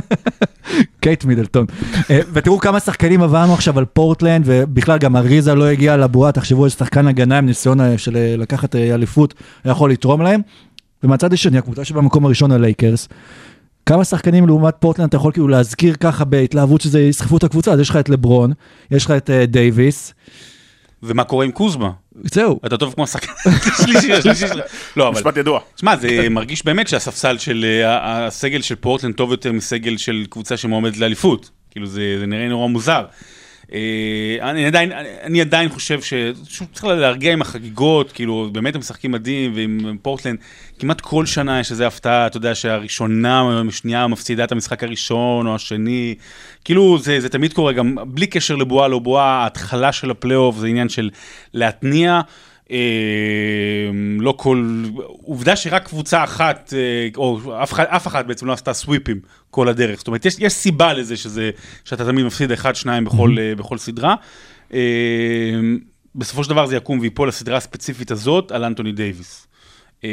קייט 1.00 1.24
מידלטון. 1.24 1.66
אה, 2.10 2.20
ותראו 2.32 2.58
כמה 2.58 2.80
שחקנים 2.80 3.22
עברנו 3.22 3.54
עכשיו 3.54 3.78
על 3.78 3.84
פורטלנד, 3.84 4.44
ובכלל 4.46 4.98
גם 4.98 5.16
אריזה 5.16 5.54
לא 5.54 5.64
הגיע 5.64 5.96
לבועה, 5.96 6.32
תחשבו 6.32 6.64
איזה 6.64 6.76
שחקן 6.76 7.06
הגנה 7.06 7.38
עם 7.38 7.46
ניסיון 7.46 7.80
אה, 7.80 7.98
של 7.98 8.16
אה, 8.16 8.34
לקחת 8.38 8.76
אליפות, 8.76 9.34
יכול 9.64 9.90
לתרום 9.90 10.22
להם. 10.22 10.40
ומהצד 11.02 11.32
השני, 11.32 11.58
הקבוצה 11.58 11.84
שבמקום 11.84 12.26
הראשון 12.26 12.52
הלייקרס, 12.52 13.08
כמה 13.86 14.04
שחקנים 14.04 14.46
לעומת 14.46 14.74
פורטלנד 14.78 15.08
אתה 15.08 15.16
יכול 15.16 15.32
כאילו 15.32 15.48
להזכיר 15.48 15.94
ככה 15.94 16.24
בהתלהבות 16.24 16.80
שזה 16.80 17.00
יסחפו 17.00 17.36
את 17.36 17.44
הקבוצה, 17.44 17.72
אז 17.72 17.80
יש 17.80 17.90
לך 17.90 17.96
את 17.96 18.08
לברון, 18.08 18.52
יש 18.90 19.04
לך 19.04 19.10
את 19.10 19.30
דייוויס, 19.30 20.14
ומה 21.02 21.24
קורה 21.24 21.44
עם 21.44 21.50
קוזמה? 21.50 21.90
זהו. 22.24 22.60
אתה 22.66 22.76
טוב 22.76 22.94
כמו 22.94 23.04
השחקן 23.04 23.32
השלישי, 23.46 24.12
השלישי 24.18 24.48
שלו. 24.48 24.62
לא, 24.96 25.08
אבל... 25.08 25.16
משפט 25.18 25.36
ידוע. 25.36 25.60
שמע, 25.76 25.96
זה 25.96 26.28
מרגיש 26.30 26.64
באמת 26.64 26.88
שהספסל 26.88 27.38
של, 27.38 27.66
אה, 27.84 28.26
הסגל 28.26 28.62
של 28.62 28.74
פורטלנד 28.74 29.14
טוב 29.14 29.30
יותר 29.30 29.52
מסגל 29.52 29.96
של 29.96 30.24
קבוצה 30.30 30.56
שמועמדת 30.56 30.96
לאליפות. 30.96 31.50
כאילו 31.70 31.86
זה, 31.86 32.16
זה 32.20 32.26
נראה 32.26 32.48
נורא 32.48 32.68
מוזר. 32.68 33.04
אה, 33.74 34.50
אני 34.50 34.66
עדיין, 34.66 34.92
אני, 35.22 35.40
עדיין 35.40 35.68
חושב 35.68 36.00
ששוב 36.00 36.68
צריך 36.72 36.84
להרגיע 36.84 37.32
עם 37.32 37.42
החגיגות, 37.42 38.12
כאילו 38.12 38.48
באמת 38.52 38.74
הם 38.74 38.80
משחקים 38.80 39.12
מדהים 39.12 39.52
ועם 39.54 39.96
פורטלנד, 40.02 40.38
כמעט 40.78 41.00
כל 41.00 41.26
שנה 41.26 41.60
יש 41.60 41.70
איזו 41.70 41.84
הפתעה, 41.84 42.26
אתה 42.26 42.36
יודע 42.36 42.54
שהראשונה 42.54 43.40
או 43.40 43.68
השנייה 43.68 44.06
מפסידה 44.06 44.44
את 44.44 44.52
המשחק 44.52 44.84
הראשון 44.84 45.46
או 45.46 45.54
השני, 45.54 46.14
כאילו 46.64 46.98
זה, 46.98 47.20
זה 47.20 47.28
תמיד 47.28 47.52
קורה, 47.52 47.72
גם 47.72 47.96
בלי 48.06 48.26
קשר 48.26 48.56
לבועה 48.56 48.88
לא 48.88 48.98
בועה, 48.98 49.42
ההתחלה 49.42 49.92
של 49.92 50.10
הפלייאוף 50.10 50.56
זה 50.56 50.66
עניין 50.66 50.88
של 50.88 51.10
להתניע. 51.54 52.20
אה, 52.72 52.78
לא 54.20 54.34
כל, 54.36 54.84
עובדה 55.06 55.56
שרק 55.56 55.86
קבוצה 55.88 56.24
אחת, 56.24 56.72
אה, 56.76 57.08
או 57.16 57.40
אף, 57.62 57.72
אחד- 57.72 57.84
אף 57.88 58.06
אחת 58.06 58.26
בעצם 58.26 58.46
לא 58.46 58.52
עשתה 58.52 58.72
סוויפים 58.72 59.20
כל 59.50 59.68
הדרך. 59.68 59.98
זאת 59.98 60.06
אומרת, 60.06 60.24
יש, 60.24 60.34
יש 60.38 60.52
סיבה 60.52 60.92
לזה 60.92 61.16
שזה, 61.16 61.50
שאתה 61.84 62.04
תמיד 62.04 62.24
מפסיד 62.26 62.52
אחד, 62.52 62.74
שניים 62.76 63.04
בכל, 63.04 63.36
אה, 63.38 63.54
בכל 63.54 63.78
סדרה. 63.78 64.14
אה, 64.74 64.80
בסופו 66.14 66.44
של 66.44 66.50
דבר 66.50 66.66
זה 66.66 66.76
יקום 66.76 66.98
ויפול 67.00 67.28
לסדרה 67.28 67.56
הספציפית 67.56 68.10
הזאת 68.10 68.52
על 68.52 68.64
אנטוני 68.64 68.92
דייוויס. 68.92 69.46
אה, 70.04 70.10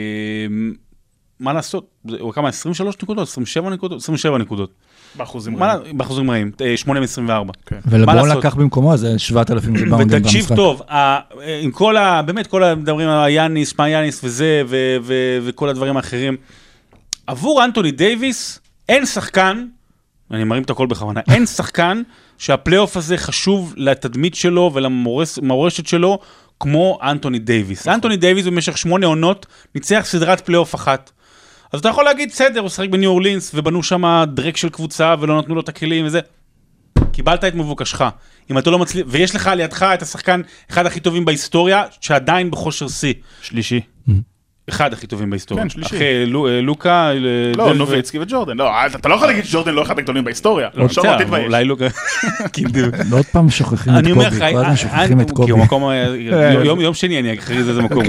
מה 1.40 1.54
לעשות? 1.54 1.90
הוא 2.20 2.34
כמה? 2.34 2.50
23 2.50 2.96
נקודות? 3.04 3.28
27 3.28 3.70
נקודות? 3.70 4.02
27 4.02 4.38
נקודות. 4.38 4.74
באחוזים 5.16 5.64
רעים. 5.64 5.98
באחוזים 5.98 6.32
רעים, 6.32 6.52
אה, 6.62 6.78
8 6.78 7.00
מ-24. 7.00 7.28
מה 7.28 7.44
ולברון 7.86 8.16
לעשות? 8.16 8.38
לקח 8.38 8.56
במקומו 8.56 8.94
איזה 8.94 9.20
7,000 9.20 9.76
ריבאונדים 9.76 10.18
ותקשיב 10.22 10.40
במשחק. 10.42 10.56
טוב, 10.56 10.82
ה- 10.90 11.20
עם 11.62 11.72
כל 11.72 11.98
ה... 11.98 12.22
באמת, 12.22 12.48
כל 12.48 12.64
המדברים 12.64 13.10
על 13.10 13.30
יאניס, 13.30 13.74
מה 13.80 13.90
יאניס 13.90 14.22
וזה, 14.24 14.62
וכל 15.44 15.70
הדברים 15.70 15.98
האחרים, 15.98 16.38
עבור 17.28 17.66
אנטוני 17.66 17.92
דייוויס, 17.92 18.60
אין 18.90 19.06
שחקן, 19.06 19.66
אני 20.32 20.44
מרים 20.44 20.64
את 20.64 20.70
הקול 20.70 20.88
בכוונה, 20.88 21.22
אין 21.32 21.46
שחקן 21.58 22.02
שהפלייאוף 22.38 22.98
הזה 22.98 23.18
חשוב 23.18 23.74
לתדמית 23.78 24.36
שלו 24.36 24.72
ולמורשת 24.74 25.88
שלו, 25.88 26.20
כמו 26.60 27.00
אנטוני 27.04 27.40
דייוויס. 27.40 27.88
אנטוני 27.88 28.18
דייוויס 28.18 28.46
במשך 28.46 28.78
שמונה 28.78 29.06
עונות 29.08 29.46
ניצח 29.76 30.02
סדרת 30.06 30.42
פלייאוף 30.42 30.76
אחת. 30.76 31.12
אז 31.74 31.80
אתה 31.80 31.90
יכול 31.90 32.04
להגיד, 32.04 32.30
בסדר, 32.30 32.60
הוא 32.60 32.70
שיחק 32.70 32.90
בניו 32.90 33.10
אורלינס, 33.10 33.52
ובנו 33.56 33.84
שם 33.84 34.24
דרק 34.34 34.58
של 34.58 34.70
קבוצה, 34.70 35.16
ולא 35.20 35.38
נתנו 35.40 35.56
לו 35.56 35.62
את 35.62 35.70
הכלים 35.70 36.06
וזה. 36.06 36.20
קיבלת 37.12 37.44
את 37.44 37.56
מבוקשך. 37.56 38.02
אם 38.52 38.58
אתה 38.58 38.70
לא 38.70 38.80
מצליח, 38.80 39.06
ויש 39.10 39.36
לך 39.36 39.50
לידך 39.56 39.84
את 39.94 40.02
השחקן, 40.02 40.42
אחד 40.72 40.86
הכי 40.86 41.00
טובים 41.00 41.26
בהיסטוריה, 41.26 41.84
שעדיין 42.02 42.52
בכושר 42.52 42.88
שיא. 42.88 43.14
שלישי. 43.42 43.82
אחד 44.70 44.94
הכי 44.94 45.08
טובים 45.08 45.30
בהיסטוריה. 45.30 45.64
כן, 45.64 45.70
שלישי. 45.70 45.96
אחרי 45.96 46.26
אה, 46.48 46.62
לוקה, 46.62 47.10
אה, 47.12 47.14
לא, 47.58 47.74
נוביצקי 47.74 48.20
וג'ורדן. 48.20 48.58
לא, 48.58 48.72
אתה- 48.86 48.98
אתה 48.98 49.10
לא 49.10 49.16
יכול 49.16 49.28
להגיד 49.28 49.46
שג'ורדן 49.46 49.74
לא 49.74 49.82
אחד 49.84 50.00
הגדולים 50.00 50.24
בהיסטוריה. 50.24 50.70
לא, 50.74 50.86
בסדר. 50.86 51.18
אולי 51.46 51.66
לוקה. 51.66 51.86
כאילו, 52.54 52.70
עוד 53.12 53.26
פעם 53.26 53.50
שוכחים 53.50 53.94
את 53.94 53.98
אני 54.00 54.12
אומר 54.12 54.28
לך, 54.28 54.34
קובי, 54.34 54.52
כל 54.52 54.58
הזמן 54.58 54.70
אה, 54.70 54.76
שוכחים 54.78 55.22
את 55.22 55.30
אה, 55.30 55.36
קובי. 55.36 55.52
אה, 55.52 56.54
יום- 56.66 56.80
יום 56.82 56.94
שני 56.94 57.20
אני 57.20 57.34
אכריז 57.34 57.70
איזה 57.70 57.82
מקום. 57.82 58.04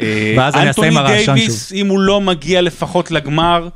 אה, 0.00 0.34
ואז 0.38 0.54
אני 0.54 0.68
אעשה 0.68 0.86
עם 0.86 0.98
אנטוני 0.98 1.14
הרעשן 1.14 1.34
דייוויס, 1.34 1.72
אם 1.72 1.86
הוא 1.86 1.98
לא 1.98 2.20
מגיע 2.20 2.60
לפחות 2.60 3.10
לגמר, 3.10 3.68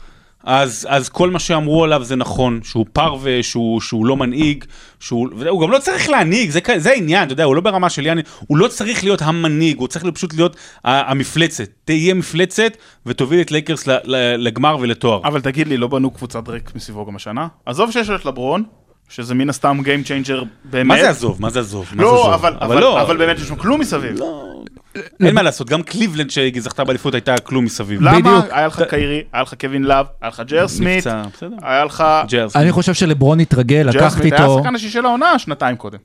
אז, 0.45 0.87
אז 0.91 1.09
כל 1.09 1.31
מה 1.31 1.39
שאמרו 1.39 1.85
עליו 1.85 2.05
זה 2.05 2.17
נכון, 2.17 2.61
שהוא 2.63 2.87
פרווה, 2.93 3.43
שהוא, 3.43 3.81
שהוא 3.81 4.07
לא 4.07 4.17
מנהיג, 4.17 4.65
שהוא, 5.01 5.29
הוא 5.49 5.63
גם 5.63 5.71
לא 5.71 5.79
צריך 5.79 6.09
להנהיג, 6.09 6.51
זה, 6.51 6.61
זה 6.77 6.91
העניין, 6.91 7.25
אתה 7.25 7.33
יודע, 7.33 7.45
הוא 7.45 7.57
לא 7.57 7.61
ברמה 7.61 7.91
של 7.91 8.07
יאניס, 8.07 8.23
הוא 8.47 8.59
לא 8.59 8.69
צריך 8.69 9.05
להיות 9.05 9.23
המנהיג, 9.23 9.79
הוא 9.79 9.89
צריך 9.89 10.05
פשוט 10.15 10.35
להיות 10.35 10.57
המפלצת. 10.85 11.69
תהיה 11.85 12.15
מפלצת 12.15 12.77
ותוביל 13.07 13.41
את 13.41 13.51
לייקרס 13.51 13.85
לגמר 14.39 14.77
ולתואר. 14.81 15.21
אבל 15.25 15.41
תגיד 15.41 15.69
לי, 15.69 15.77
לא 15.77 15.87
בנו 15.87 16.11
קבוצת 16.11 16.49
דרק 16.49 16.75
מסביבו 16.75 17.07
גם 17.07 17.17
השנה? 17.17 17.47
עזוב 17.67 17.91
שיש 17.91 18.11
לו 18.11 18.17
את 18.17 18.25
לברון, 18.25 18.65
שזה 19.15 19.35
מן 19.35 19.49
הסתם 19.51 19.79
Game 19.81 20.07
Changer 20.07 20.45
באמת. 20.65 20.87
מה 20.87 21.03
זה 21.03 21.11
עזוב? 21.11 21.43
מה 21.43 21.51
זה 21.51 21.61
עזוב? 21.61 21.87
לא, 21.93 22.21
עזוב? 22.21 22.33
אבל, 22.33 22.57
אבל, 22.61 22.81
לא, 22.81 23.03
אבל 23.03 23.17
באמת 23.17 23.39
יש 23.39 23.49
שם 23.49 23.57
כלום 23.57 23.81
מסביב. 23.81 24.17
אין 25.21 25.35
מה 25.35 25.43
לעשות, 25.43 25.71
גם 25.71 25.83
קליבלנד 25.83 26.31
שזכתה 26.31 26.85
באליפות 26.85 27.15
הייתה 27.15 27.35
כלום 27.39 27.65
מסביב. 27.65 28.01
למה? 28.03 28.19
בדיוק. 28.19 28.45
היה 28.51 28.67
לך 28.67 28.83
קיירי, 28.89 29.23
היה 29.33 29.43
לך 29.43 29.55
קווין 29.61 29.85
לאב, 29.85 30.07
היה 30.21 30.29
לך 30.29 30.43
ג'ר 30.47 30.69
סמית, 30.69 30.97
נפצע, 30.97 31.23
בסדר. 31.35 31.57
היה 31.63 31.85
לך... 31.85 32.05
אני 32.55 32.73
חושב 32.73 32.95
שלברון 32.95 33.41
התרגל 33.41 33.91
ג'ר 33.91 33.99
לקחת 33.99 34.19
סמית 34.19 34.33
היה 34.33 34.43
איתו, 34.43 34.55
השחקן 34.59 34.75
השישי 34.75 35.01
לעונה 35.01 35.39
שנתיים 35.39 35.77
קודם. 35.77 35.99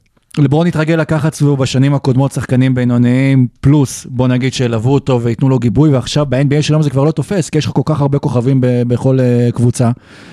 לברון 0.43 0.67
התרגל 0.67 0.95
לקחת 0.95 1.33
סביבו 1.33 1.57
בשנים 1.57 1.93
הקודמות 1.93 2.31
שחקנים 2.31 2.75
בינוניים, 2.75 3.47
פלוס 3.61 4.05
בוא 4.09 4.27
נגיד 4.27 4.53
שילוו 4.53 4.93
אותו 4.93 5.21
וייתנו 5.21 5.49
לו 5.49 5.59
גיבוי, 5.59 5.89
ועכשיו 5.89 6.25
ב-NBA 6.29 6.61
שלנו 6.61 6.83
זה 6.83 6.89
כבר 6.89 7.03
לא 7.03 7.11
תופס, 7.11 7.49
כי 7.49 7.57
יש 7.57 7.65
לך 7.65 7.71
כל 7.71 7.81
כך 7.85 8.01
הרבה 8.01 8.19
כוכבים 8.19 8.61
ב- 8.61 8.81
בכל 8.88 9.19
אה, 9.19 9.49
קבוצה, 9.53 9.91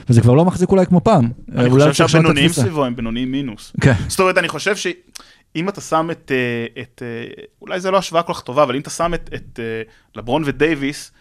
וזה 0.09 0.21
כבר 0.21 0.35
לא 0.35 0.45
מחזיק 0.45 0.71
אולי 0.71 0.87
כמו 0.87 1.01
פעם. 1.05 1.29
אני 1.57 1.69
אולי 1.71 1.91
חושב 1.91 2.09
שהבינוניים. 2.09 2.49
סביבו 2.49 2.85
הם 2.85 2.97
בינוניים 2.97 3.33
מינוס. 3.33 3.73
כן. 3.81 3.93
זאת 4.09 4.21
אומרת, 4.21 4.39
אני 4.39 4.49
חושב 4.49 4.77
שאם 4.77 5.69
אתה 5.69 5.81
שם 5.81 6.09
את, 6.11 6.33
אה, 6.35 6.83
את 6.83 7.03
אה, 7.05 7.33
אולי 7.63 7.81
זה 7.81 7.91
לא 7.91 7.99
השוואה 7.99 8.23
כל 8.23 8.33
כך 8.35 8.41
טובה, 8.41 8.63
אבל 8.63 8.75
אם 8.75 8.81
אתה 8.81 8.91
שם 8.91 9.15
את, 9.15 9.31
את 9.35 9.61
אה, 9.63 9.83
לברון 10.17 10.43
ודייוויס 10.47 11.13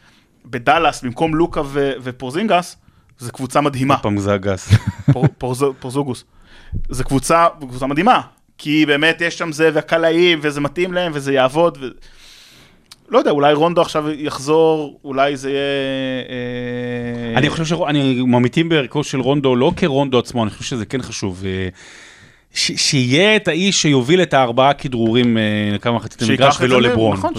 בדאלאס 0.46 1.02
במקום 1.04 1.36
לוקה 1.36 1.62
ו- 1.66 1.92
ופורזינגס, 2.04 2.78
זו 3.20 3.32
קבוצה 3.32 3.62
מדהימה. 3.62 3.98
פעם 3.98 4.18
זה 4.18 4.34
הגס. 4.34 4.70
פור, 5.14 5.26
פורז- 5.38 5.74
פורזוגוס. 5.80 6.24
זו 6.90 7.04
קבוצה, 7.04 7.46
קבוצה 7.60 7.88
מדהימה, 7.88 8.22
כי 8.58 8.86
באמת 8.86 9.22
יש 9.22 9.38
שם 9.38 9.52
זה 9.52 9.70
והקלעים, 9.74 10.40
וזה 10.42 10.62
מתאים 10.62 10.94
להם, 10.94 11.12
וזה 11.16 11.34
יעבוד. 11.34 11.78
ו... 11.82 11.88
לא 13.10 13.18
יודע, 13.20 13.32
אולי 13.32 13.54
רונדו 13.54 13.82
עכשיו 13.82 14.10
יחזור, 14.10 15.00
אולי 15.04 15.38
זה 15.38 15.50
יהיה... 15.50 15.60
אה, 16.30 17.38
אני 17.38 17.50
חושב 17.50 17.66
שאני 17.66 18.22
ממיתים 18.22 18.70
בערכו 18.70 19.04
של 19.04 19.20
רונדו, 19.20 19.56
לא 19.56 19.72
כרונדו 19.76 20.20
עצמו, 20.20 20.44
אני 20.44 20.52
חושב 20.52 20.64
שזה 20.64 20.86
כן 20.86 21.02
חשוב. 21.02 21.44
אה, 21.46 21.68
ש- 22.54 22.72
שיהיה 22.90 23.36
את 23.36 23.48
האיש 23.48 23.82
שיוביל 23.82 24.22
את 24.22 24.34
הארבעה 24.34 24.74
כדרורים 24.74 25.38
אה, 25.38 25.42
לכמה 25.74 25.96
מחצית 25.96 26.20
שייקח 26.26 26.32
המגרש 26.44 26.56
את 26.56 26.60
זה 26.60 26.66
ולא 26.66 26.82
לברון. 26.82 27.18
נכון, 27.18 27.34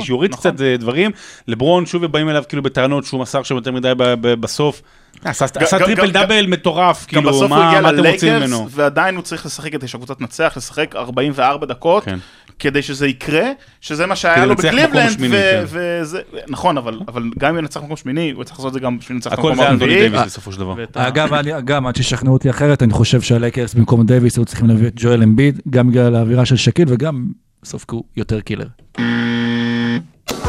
שיוריד 0.00 0.32
את 0.32 0.40
זה 0.42 0.48
נכון. 0.48 0.56
קצת 0.56 0.64
אה, 0.64 0.76
דברים. 0.76 1.10
לברון 1.48 1.86
שוב 1.86 2.06
באים 2.06 2.28
אליו 2.28 2.42
כאילו 2.48 2.62
בטענות 2.62 3.04
שהוא 3.04 3.20
מסר 3.20 3.42
שם 3.42 3.54
יותר 3.54 3.72
מדי 3.72 3.92
ב- 3.96 4.02
ב- 4.26 4.34
בסוף. 4.40 4.82
עשה 5.24 5.44
עשה 5.54 5.78
טריפל 5.78 6.10
דאבל 6.10 6.46
מטורף, 6.46 7.06
כאילו 7.06 7.48
מה 7.48 7.78
אתם 7.90 8.06
רוצים 8.06 8.34
ממנו? 8.36 8.66
ועדיין 8.70 9.14
הוא 9.16 9.22
צריך 9.22 9.46
לשחק 9.46 9.72
כדי 9.72 9.88
שהקבוצה 9.88 10.14
תנצח, 10.14 10.52
לשחק 10.56 10.96
44 10.96 11.66
דקות, 11.66 12.04
כן. 12.04 12.18
כדי 12.58 12.82
שזה 12.82 13.06
יקרה, 13.06 13.44
שזה 13.80 14.06
מה 14.06 14.16
שהיה 14.16 14.46
לו 14.46 14.52
מקום 14.52 14.64
בקליבלנד, 14.66 15.16
ו- 15.20 15.28
כן. 15.30 15.64
וזה, 15.68 16.20
נכון, 16.48 16.78
אבל 16.78 17.00
אבל 17.08 17.22
גם 17.38 17.52
אם 17.52 17.58
ינצח 17.58 17.82
מקום 17.82 17.96
שמיני, 17.96 18.30
הוא 18.30 18.44
צריך 18.44 18.56
לעשות 18.58 18.68
את 18.68 18.74
זה 18.74 18.80
גם 18.80 18.98
בשביל 18.98 19.16
לנצח 19.16 19.32
אנטוני 19.32 19.62
הרביעי. 19.64 19.88
דייוויס 20.08 20.22
בסופו 20.26 20.52
של 20.52 20.58
דבר. 20.60 20.74
אגב, 20.94 21.28
גם 21.64 21.86
עד 21.86 21.96
ששכנעו 21.96 22.32
אותי 22.34 22.50
אחרת, 22.50 22.82
אני 22.82 22.92
חושב 22.92 23.20
שהלייקרס 23.20 23.74
במקום 23.74 24.06
דייוויס 24.06 24.36
היו 24.36 24.44
צריכים 24.44 24.68
להביא 24.68 24.86
את 24.86 24.92
ג'ואל 24.96 25.22
אמביד, 25.22 25.60
גם 25.70 25.90
בגלל 25.90 26.14
האווירה 26.16 26.44
של 26.44 26.56
שקיל 26.56 26.84
וגם 26.88 27.24
בסוף 27.62 27.84
כי 27.88 27.94
הוא 27.94 28.04
יותר 28.16 28.40
killer. 28.40 28.66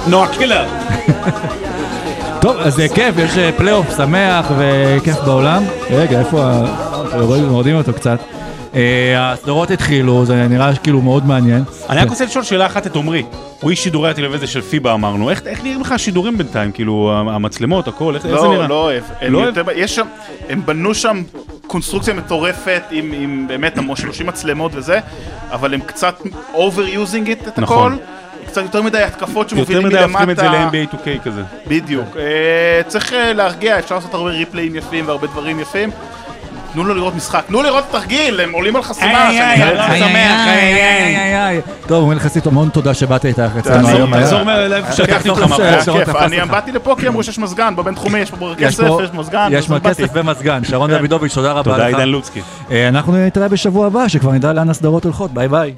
נועה 0.07 0.37
קילר. 0.37 0.67
טוב, 2.41 2.57
אז 2.57 2.73
זה 2.73 2.87
כיף, 2.95 3.15
יש 3.17 3.37
אה, 3.37 3.51
פלייאוף 3.57 3.97
שמח 3.97 4.51
וכיף 4.57 5.15
בעולם. 5.25 5.63
רגע, 5.91 6.19
איפה 6.19 6.43
ה... 6.45 7.19
רואים- 7.21 7.75
אותו 7.75 7.93
קצת. 7.93 8.19
אה, 8.75 8.81
הסדרות 9.31 9.71
התחילו, 9.71 10.25
זה 10.25 10.47
נראה 10.47 10.75
כאילו 10.75 11.01
מאוד 11.01 11.25
מעניין. 11.25 11.63
אני 11.89 12.01
רק 12.01 12.09
רוצה 12.09 12.25
לשאול 12.25 12.43
שאלה 12.43 12.65
אחת 12.65 12.87
את 12.87 12.95
עמרי. 12.95 13.23
הוא 13.61 13.71
איש 13.71 13.83
שידורי 13.83 14.09
הטלוויזיה 14.09 14.47
של 14.47 14.61
פיבה 14.61 14.93
אמרנו. 14.93 15.29
איך 15.29 15.41
איך 15.45 15.63
נראים 15.63 15.81
לך 15.81 15.91
השידורים 15.91 16.37
בינתיים? 16.37 16.71
כאילו 16.71 17.11
המצלמות, 17.17 17.87
הכל, 17.87 18.15
איך 18.15 18.25
איך 18.25 18.39
זה 18.41 18.47
נראה? 18.47 18.57
לא, 18.61 18.69
לא 18.69 18.83
אוהב. 18.83 19.03
הם 19.21 19.33
לא 19.33 19.37
יותר- 19.39 19.63
יש 19.75 19.95
שם, 19.95 20.05
הם 20.49 20.61
בנו 20.65 20.93
שם 20.93 21.21
קונסטרוקציה 21.67 22.13
מטורפת 22.13 22.81
עם, 22.91 23.11
עם 23.15 23.45
באמת 23.47 23.77
המון 23.77 23.95
30 23.95 24.27
מצלמות 24.27 24.71
וזה, 24.75 24.99
אבל 25.51 25.73
הם 25.73 25.79
קצת 25.85 26.21
overusing 26.53 27.27
it, 27.27 27.47
את 27.47 27.59
נכון. 27.59 27.93
הכל. 27.93 28.03
קצת 28.47 28.61
יותר 28.61 28.81
מדי 28.81 28.97
התקפות 29.01 29.51
יותר 29.51 29.55
שמובילים 29.55 29.83
מדי 29.87 29.95
מלמטה. 29.95 30.19
הופכים 30.19 30.29
את 30.29 30.37
זה 30.37 30.43
ל-NBA 30.49 30.95
2K 30.95 31.23
כזה. 31.25 31.41
בדיוק. 31.67 32.05
אה, 32.17 32.81
צריך 32.87 33.13
אה, 33.13 33.33
להרגיע, 33.33 33.79
אפשר 33.79 33.95
לעשות 33.95 34.13
הרבה 34.13 34.29
ריפליים 34.29 34.75
יפים 34.75 35.07
והרבה 35.07 35.27
דברים 35.27 35.59
יפים. 35.59 35.89
תנו 36.73 36.83
לו 36.83 36.93
לראות 36.93 37.15
משחק, 37.15 37.43
תנו 37.47 37.63
לראות 37.63 37.83
תרגיל, 37.91 38.39
הם 38.39 38.51
עולים 38.51 38.75
על 38.75 38.81
חסימה. 38.83 39.27
איי, 39.27 39.37
שאני 39.37 39.63
איי, 39.63 39.63
אראה 39.63 39.91
איי, 39.91 39.99
לכם. 40.01 40.15
איי, 40.15 40.25
איי, 40.25 40.75
איי, 40.75 41.15
איי, 41.17 41.25
עיניי. 41.25 41.61
טוב, 41.87 42.01
אומרים 42.01 42.17
לך 42.17 42.27
סיט 42.27 42.47
המון 42.47 42.69
תודה 42.69 42.93
שבאת 42.93 43.25
איתך 43.25 43.39
אצלנו 43.59 43.87
תחזור- 43.87 44.05
מהבוקר. 44.05 44.27
שרון 45.81 45.99
כיף, 45.99 46.09
תפס 46.09 46.21
אני. 46.21 46.39
באתי 46.45 46.71
לפה 46.71 46.95
כי 46.99 47.07
אמרו 47.07 47.23
שיש 47.23 47.39
מזגן 47.39 47.75
בבינתחומי, 47.75 48.19
יש 48.19 48.31
פה 48.31 48.53
יש 48.59 48.75
כסף, 48.75 48.83
יש 49.03 49.09
מזגן. 49.13 49.49
יש. 49.51 49.67
כסף 49.83 50.09
ומזגן. 50.13 50.63
שרון 50.63 50.91
כן. 50.91 50.97
דוידוביץ', 50.97 51.33
תודה 51.33 51.51
רבה 51.51 51.71
לך. 51.71 51.77
תודה 51.77 51.87
עידן 51.87 52.09
לוצקי. 52.09 52.41
אה, 52.71 52.87
אנחנו 52.87 53.13
נתראה 53.27 53.47
בשבוע 53.47 53.87
הבא, 53.87 54.07
שכבר 54.07 54.31
נדע 54.31 54.53
לאן 54.53 54.69
הסדרות 54.69 55.03
הולכות. 55.03 55.31
ביי 55.33 55.47
ביי. 55.47 55.73